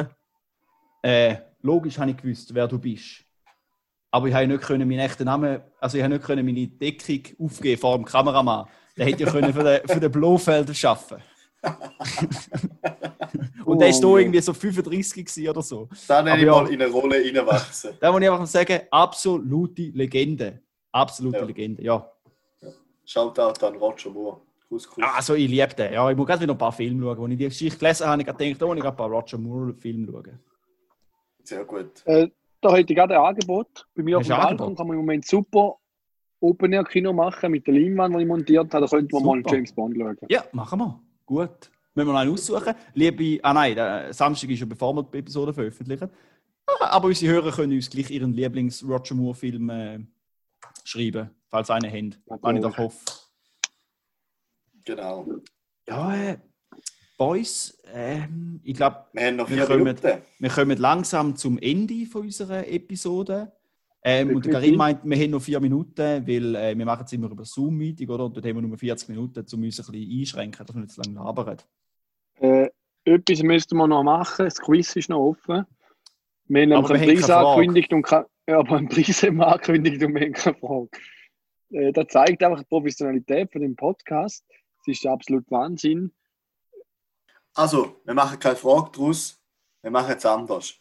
äh, 1.01 1.35
logisch 1.61 1.97
habe 1.97 2.11
ich 2.11 2.17
gewusst, 2.17 2.53
wer 2.53 2.67
du 2.67 2.77
bist. 2.77 3.23
Aber 4.11 4.27
ich 4.27 4.33
habe 4.33 4.47
nicht 4.47 4.61
können 4.61 4.87
meinen 4.87 4.99
echten 4.99 5.23
Namen, 5.23 5.61
also 5.79 5.97
ich 5.97 6.03
habe 6.03 6.13
nicht 6.13 6.25
können 6.25 6.45
meine 6.45 6.67
Deckung 6.67 7.21
aufgeben 7.39 7.79
vor 7.79 7.95
dem 7.95 8.05
Kameramann. 8.05 8.67
Der 8.97 9.05
hätte 9.05 9.23
ja 9.23 9.31
können 9.31 9.53
für 9.53 9.63
den, 9.63 9.87
für 9.87 9.99
den 9.99 10.11
Blofeld 10.11 10.75
schaffen. 10.75 11.17
und 13.65 13.79
der 13.79 13.89
ist 13.89 14.01
da 14.01 14.07
Oh, 14.07 14.17
irgendwie 14.17 14.41
so 14.41 14.53
35 14.53 15.25
gewesen 15.25 15.49
oder 15.49 15.61
so. 15.61 15.87
Dann 16.07 16.27
Aber 16.27 16.37
ich 16.37 16.43
ja. 16.43 16.51
mal 16.51 16.73
in 16.73 16.81
eine 16.81 16.91
Rolle 16.91 17.15
reinwachsen. 17.23 17.91
Da 17.99 18.11
muss 18.11 18.21
ich 18.21 18.29
einfach 18.29 18.47
sagen, 18.47 18.79
absolute 18.89 19.83
Legende. 19.93 20.61
Absolute 20.91 21.37
Ja. 21.37 21.43
Legende, 21.45 21.83
ja. 21.83 22.11
Shoutout 23.05 23.65
an 23.65 23.75
Roger 23.75 24.09
Moore. 24.09 24.41
Kuss, 24.67 24.87
Kuss. 24.87 25.03
Also 25.15 25.35
ich 25.35 25.49
liebe 25.49 25.73
den. 25.75 25.93
Ja, 25.93 26.09
ich 26.09 26.17
muss 26.17 26.25
gerade 26.25 26.41
wieder 26.41 26.53
ein 26.53 26.57
paar 26.57 26.71
Filme 26.71 27.03
schauen. 27.03 27.23
Als 27.23 27.31
ich 27.31 27.37
die 27.37 27.43
Geschichte 27.45 27.77
gelesen 27.77 28.07
habe, 28.07 28.23
habe 28.25 28.43
ich 28.43 28.53
gedacht, 28.53 28.63
oh, 28.63 28.73
ich 28.73 28.83
ein 28.83 28.95
paar 28.95 29.09
Roger 29.09 29.37
Moore-Filme 29.37 30.07
schauen. 30.11 30.39
Sehr 31.43 31.65
gut. 31.65 31.91
Äh, 32.05 32.29
da 32.61 32.75
hätte 32.75 32.93
ich 32.93 32.97
gerade 32.97 33.19
ein 33.19 33.25
Angebot. 33.25 33.85
Bei 33.95 34.03
mir 34.03 34.17
auf 34.17 34.27
dem 34.27 34.37
Balkon 34.37 34.75
kann 34.75 34.87
man 34.87 34.95
im 34.95 35.01
Moment 35.01 35.25
super 35.25 35.75
Open-Air-Kino 36.39 37.11
machen 37.11 37.51
mit 37.51 37.67
der 37.67 37.73
Leinwand, 37.73 38.15
die 38.15 38.21
ich 38.21 38.27
montiert 38.27 38.73
habe. 38.73 38.85
Da 38.85 38.89
könnte 38.89 39.13
man 39.15 39.25
mal 39.25 39.33
einen. 39.33 39.43
James 39.47 39.73
Bond 39.73 39.97
schauen. 39.97 40.17
Ja, 40.29 40.43
machen 40.53 40.79
wir. 40.79 40.99
Gut. 41.31 41.71
Müssen 41.95 42.07
wir 42.09 42.13
noch 42.13 42.19
einen 42.19 42.33
aussuchen. 42.33 42.73
Liebe, 42.93 43.39
ah 43.41 43.53
nein, 43.53 44.11
Samstag 44.13 44.49
ist 44.49 44.59
ja 44.59 44.65
bevor 44.65 44.93
wir 44.93 45.03
die 45.03 45.19
Episode 45.19 45.53
veröffentlichen. 45.53 46.09
Ah, 46.65 46.87
Aber 46.87 47.07
unsere 47.07 47.31
Hörer 47.31 47.51
können 47.53 47.71
uns 47.71 47.89
gleich 47.89 48.09
ihren 48.11 48.33
Lieblings-Roger 48.33 49.15
Moore-Film 49.15 49.69
äh, 49.69 49.99
schreiben, 50.83 51.29
falls 51.49 51.69
einen 51.69 51.89
haben. 51.89 52.15
Wenn 52.41 52.57
ich 52.57 52.61
doch 52.63 52.77
hoffe. 52.77 52.99
Genau. 54.83 55.25
Ja, 55.87 56.15
äh, 56.31 56.37
Boys, 57.17 57.77
ähm, 57.93 58.59
ich 58.65 58.73
glaube, 58.75 59.05
Wir 59.13 59.37
Wir 59.47 59.65
kommen- 59.65 59.97
wir 60.39 60.49
kommen 60.49 60.77
langsam 60.79 61.37
zum 61.37 61.57
Ende 61.59 62.05
von 62.07 62.23
unserer 62.23 62.67
Episode. 62.67 63.53
Ähm, 64.03 64.35
und 64.35 64.45
der. 64.45 64.53
Karim 64.53 64.75
meint, 64.77 65.03
wir 65.03 65.17
haben 65.17 65.31
noch 65.31 65.41
vier 65.41 65.59
Minuten, 65.59 66.27
weil 66.27 66.55
äh, 66.55 66.77
wir 66.77 66.85
machen 66.85 67.05
es 67.05 67.13
immer 67.13 67.29
über 67.29 67.45
Zoom-Meeting, 67.45 68.09
oder? 68.09 68.25
Und 68.25 68.35
dort 68.35 68.45
haben 68.45 68.55
wir 68.55 68.61
nur 68.61 68.77
40 68.77 69.09
Minuten, 69.09 69.39
um 69.53 69.63
uns 69.63 69.79
ein 69.79 69.91
bisschen 69.91 70.19
einschränken, 70.19 70.65
dass 70.65 70.75
wir 70.75 70.81
nicht 70.81 70.93
zu 70.93 71.01
lange 71.01 71.19
labern. 71.19 71.57
Äh, 72.39 72.69
etwas 73.05 73.43
müssten 73.43 73.77
wir 73.77 73.87
noch 73.87 74.03
machen. 74.03 74.45
Das 74.45 74.59
Quiz 74.59 74.95
ist 74.95 75.09
noch 75.09 75.19
offen. 75.19 75.65
Wir 76.45 76.63
haben 76.63 76.73
Aber 76.73 76.89
einen 76.95 77.01
haben 77.01 77.07
Preis 77.07 77.27
keine 77.27 77.41
Frage. 77.41 77.47
angekündigt 77.47 77.93
und 77.93 78.01
kein, 78.01 78.25
ja, 78.47 78.59
aber 78.59 78.77
einen 78.77 78.89
Preis 78.89 79.23
haben 79.23 79.37
wir 79.37 79.47
angekündigt 79.47 80.03
und 80.03 80.15
wir 80.15 80.21
haben 80.21 80.33
keine 80.33 80.57
Frage. 80.57 80.89
Äh, 81.71 81.91
das 81.91 82.07
zeigt 82.07 82.43
einfach 82.43 82.59
die 82.59 82.67
Professionalität 82.67 83.51
von 83.51 83.61
dem 83.61 83.75
Podcast. 83.75 84.43
Es 84.81 84.87
ist 84.87 85.05
absolut 85.05 85.49
Wahnsinn. 85.51 86.11
Also, 87.53 88.01
wir 88.05 88.13
machen 88.13 88.39
keine 88.39 88.55
Frage 88.55 88.91
daraus, 88.93 89.39
wir 89.81 89.91
machen 89.91 90.15
es 90.17 90.25
anders. 90.25 90.80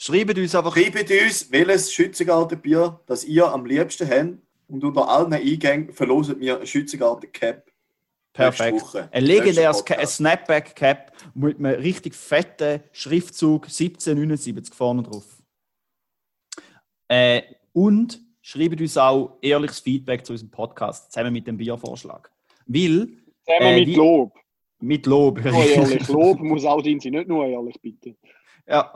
Schreibt 0.00 0.38
uns 0.38 0.54
einfach, 0.54 0.74
Schreibt 0.76 1.10
uns, 1.10 1.50
welches 1.50 1.92
Schützengartenbier 1.92 3.00
das 3.06 3.24
ihr 3.24 3.46
am 3.48 3.66
liebsten 3.66 4.08
habt 4.08 4.38
und 4.68 4.84
unter 4.84 5.08
allen 5.08 5.32
Eingängen 5.32 5.92
verloset 5.92 6.38
mir 6.38 6.60
ein 6.60 6.66
Schützengarten-Cap. 6.66 7.68
perfekt. 8.32 8.84
Ein 9.10 9.24
legendäres 9.24 9.78
ein 9.78 9.84
Podcast. 9.84 10.16
Snapback-Cap 10.16 11.12
mit 11.34 11.58
einem 11.58 11.80
richtig 11.80 12.14
fetten 12.14 12.80
Schriftzug 12.92 13.64
1779 13.64 14.72
vorne 14.72 15.02
drauf. 15.02 15.24
Äh, 17.08 17.42
und 17.72 18.20
schreibt 18.40 18.80
uns 18.80 18.96
auch 18.96 19.38
ehrliches 19.42 19.80
Feedback 19.80 20.24
zu 20.24 20.32
unserem 20.32 20.50
Podcast, 20.50 21.10
zusammen 21.10 21.32
mit 21.32 21.46
dem 21.46 21.56
Biervorschlag. 21.56 22.30
Weil, 22.66 23.08
Zusammen 23.44 23.66
Äh, 23.66 23.80
mit 23.86 23.96
Lob. 23.96 24.34
mit 24.80 25.06
Lob. 25.06 25.42
Nur 25.44 25.64
ehrlich. 25.64 26.06
Lob 26.08 26.38
muss 26.40 26.64
auch 26.64 26.82
drin 26.82 27.00
sein, 27.00 27.12
nicht 27.12 27.26
nur 27.28 27.46
ehrlich, 27.46 27.80
bitte. 27.80 28.14
Ja, 28.66 28.92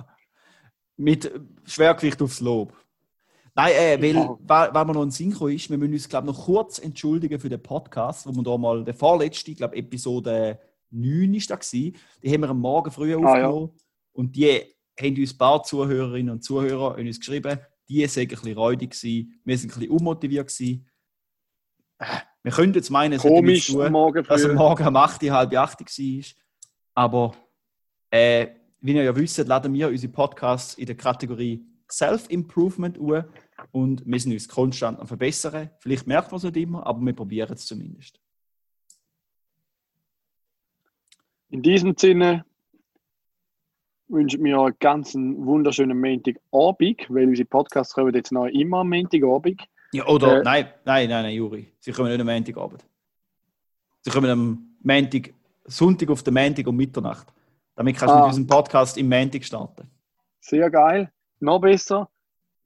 mit 1.02 1.30
Schwergewicht 1.64 2.22
aufs 2.22 2.40
Lob. 2.40 2.72
Nein, 3.54 3.72
äh, 3.74 4.00
weil, 4.00 4.14
weil, 4.40 4.72
weil 4.74 4.84
wir 4.86 4.94
noch 4.94 5.02
ein 5.02 5.10
Synchro 5.10 5.48
ist, 5.48 5.68
wir 5.68 5.76
müssen 5.76 5.92
uns, 5.92 6.08
glaube 6.08 6.26
noch 6.26 6.44
kurz 6.46 6.78
entschuldigen 6.78 7.38
für 7.38 7.50
den 7.50 7.62
Podcast, 7.62 8.26
wo 8.26 8.32
wir 8.32 8.42
da 8.42 8.56
mal, 8.56 8.82
der 8.84 8.94
vorletzte, 8.94 9.50
ich 9.50 9.58
glaube 9.58 9.76
Episode 9.76 10.58
9 10.90 11.34
ist 11.34 11.50
da 11.50 11.56
gewesen, 11.56 11.96
die 12.22 12.32
haben 12.32 12.40
wir 12.40 12.50
am 12.50 12.60
Morgen 12.60 12.90
früh 12.90 13.14
Ah, 13.14 13.18
ja. 13.18 13.48
aufgenommen 13.48 13.70
und 14.12 14.36
die 14.36 14.60
haben 14.98 15.16
uns 15.16 15.34
ein 15.34 15.38
paar 15.38 15.62
Zuhörerinnen 15.62 16.32
und 16.32 16.44
Zuhörer 16.44 16.96
uns 16.96 17.18
geschrieben, 17.18 17.58
die 17.88 18.06
sind 18.06 18.22
ein 18.22 18.28
bisschen 18.28 18.54
räudig 18.56 18.90
gewesen, 18.92 19.40
wir 19.44 19.58
sind 19.58 19.72
ein 19.72 19.78
bisschen 19.80 19.92
unmotiviert 19.96 20.48
gewesen. 20.48 20.86
Äh, 21.98 22.06
Wir 22.44 22.52
können 22.52 22.72
jetzt 22.74 22.90
meinen, 22.90 23.14
es 23.14 23.22
Komisch, 23.22 23.66
tun, 23.66 23.82
am 23.82 23.92
Morgen 23.92 24.24
dass 24.24 24.42
er 24.42 24.48
früh. 24.50 24.54
morgen 24.56 24.86
um 24.86 24.96
8, 24.96 25.22
halb 25.30 25.54
8 25.54 25.80
war. 25.80 26.24
Aber 26.94 27.34
äh, 28.10 28.48
wie 28.82 28.94
ihr 28.94 29.04
ja 29.04 29.16
wisst, 29.16 29.38
laden 29.38 29.72
wir 29.72 29.88
unsere 29.88 30.12
Podcasts 30.12 30.74
in 30.74 30.86
der 30.86 30.96
Kategorie 30.96 31.64
Self-Improvement 31.90 32.98
an 32.98 33.24
und 33.70 34.02
wir 34.04 34.20
sind 34.20 34.32
uns 34.32 34.48
konstant 34.48 34.98
am 34.98 35.06
Verbessern. 35.06 35.70
Vielleicht 35.80 36.06
merkt 36.06 36.30
man 36.30 36.38
es 36.38 36.44
nicht 36.44 36.56
immer, 36.56 36.86
aber 36.86 37.00
wir 37.00 37.12
probieren 37.12 37.52
es 37.52 37.66
zumindest. 37.66 38.20
In 41.50 41.62
diesem 41.62 41.94
Sinne 41.96 42.44
wünschen 44.08 44.42
wir 44.42 44.58
einen 44.58 44.74
ganz 44.80 45.14
wunderschönen 45.14 46.00
Montagabend, 46.00 47.06
weil 47.08 47.28
unsere 47.28 47.46
Podcasts 47.46 47.94
kommen 47.94 48.14
jetzt 48.14 48.32
noch 48.32 48.46
immer 48.46 48.78
am 48.78 48.88
Montagabend. 48.88 49.62
Ja, 49.92 50.06
oder 50.06 50.40
Äh, 50.40 50.42
nein, 50.42 50.68
nein, 50.84 51.08
nein, 51.08 51.22
nein, 51.24 51.34
Juri. 51.34 51.72
Sie 51.78 51.92
kommen 51.92 52.10
nicht 52.10 52.20
am 52.20 52.26
Montagabend. 52.26 52.84
Sie 54.00 54.10
kommen 54.10 54.30
am 54.30 54.76
Montag, 54.82 55.34
Sonntag 55.66 56.10
auf 56.10 56.22
den 56.22 56.34
Montag 56.34 56.66
um 56.66 56.76
Mitternacht. 56.76 57.32
Damit 57.74 57.96
kannst 57.96 58.12
du 58.12 58.16
Ah. 58.18 58.20
mit 58.20 58.28
unserem 58.28 58.46
Podcast 58.46 58.96
im 58.98 59.08
Montag 59.08 59.44
starten. 59.44 59.90
Sehr 60.40 60.70
geil. 60.70 61.10
Noch 61.40 61.60
besser. 61.60 62.08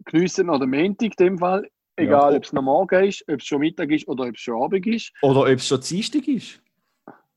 Geniessen 0.04 0.46
noch 0.46 0.58
den 0.58 0.70
Montag 0.70 1.12
in 1.18 1.26
dem 1.26 1.38
Fall. 1.38 1.68
Egal, 1.96 2.32
Ja. 2.32 2.36
ob 2.38 2.44
es 2.44 2.52
noch 2.52 2.62
morgen 2.62 3.04
ist, 3.04 3.24
ob 3.28 3.40
es 3.40 3.46
schon 3.46 3.60
Mittag 3.60 3.90
ist 3.90 4.06
oder 4.06 4.24
ob 4.24 4.34
es 4.34 4.40
schon 4.40 4.62
Abend 4.62 4.86
ist. 4.86 5.12
Oder 5.22 5.40
ob 5.40 5.46
es 5.48 5.66
schon 5.66 5.80
Dienstag 5.80 6.28
ist. 6.28 6.60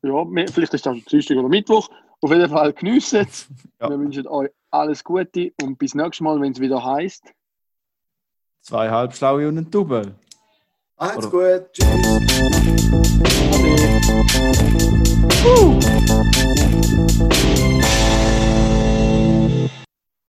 Ja, 0.01 0.26
vielleicht 0.26 0.57
ist 0.59 0.74
das 0.74 0.82
schon 0.84 1.03
Dienstag 1.09 1.38
oder 1.38 1.47
Mittwoch. 1.49 1.89
Auf 2.22 2.32
jeden 2.32 2.49
Fall 2.49 2.74
geniessen 2.74 3.26
es. 3.28 3.47
Ja. 3.82 3.89
Wir 3.89 3.97
wünschen 3.99 4.28
euch 4.28 4.49
alles 4.72 5.01
Gute 5.03 5.53
und 5.61 5.78
bis 5.80 5.95
nächstes 5.95 6.20
Mal, 6.22 6.41
wenn 6.41 6.51
es 6.51 6.59
wieder 6.59 6.84
heißt. 6.84 7.24
Zwei 8.61 8.89
halbschlaue 8.89 9.47
und 9.47 9.57
ein 9.57 9.72
Double. 9.72 10.15
Macht's 10.97 11.26
Oder- 11.28 11.59
gut, 11.61 11.72
tschüss. 11.72 12.20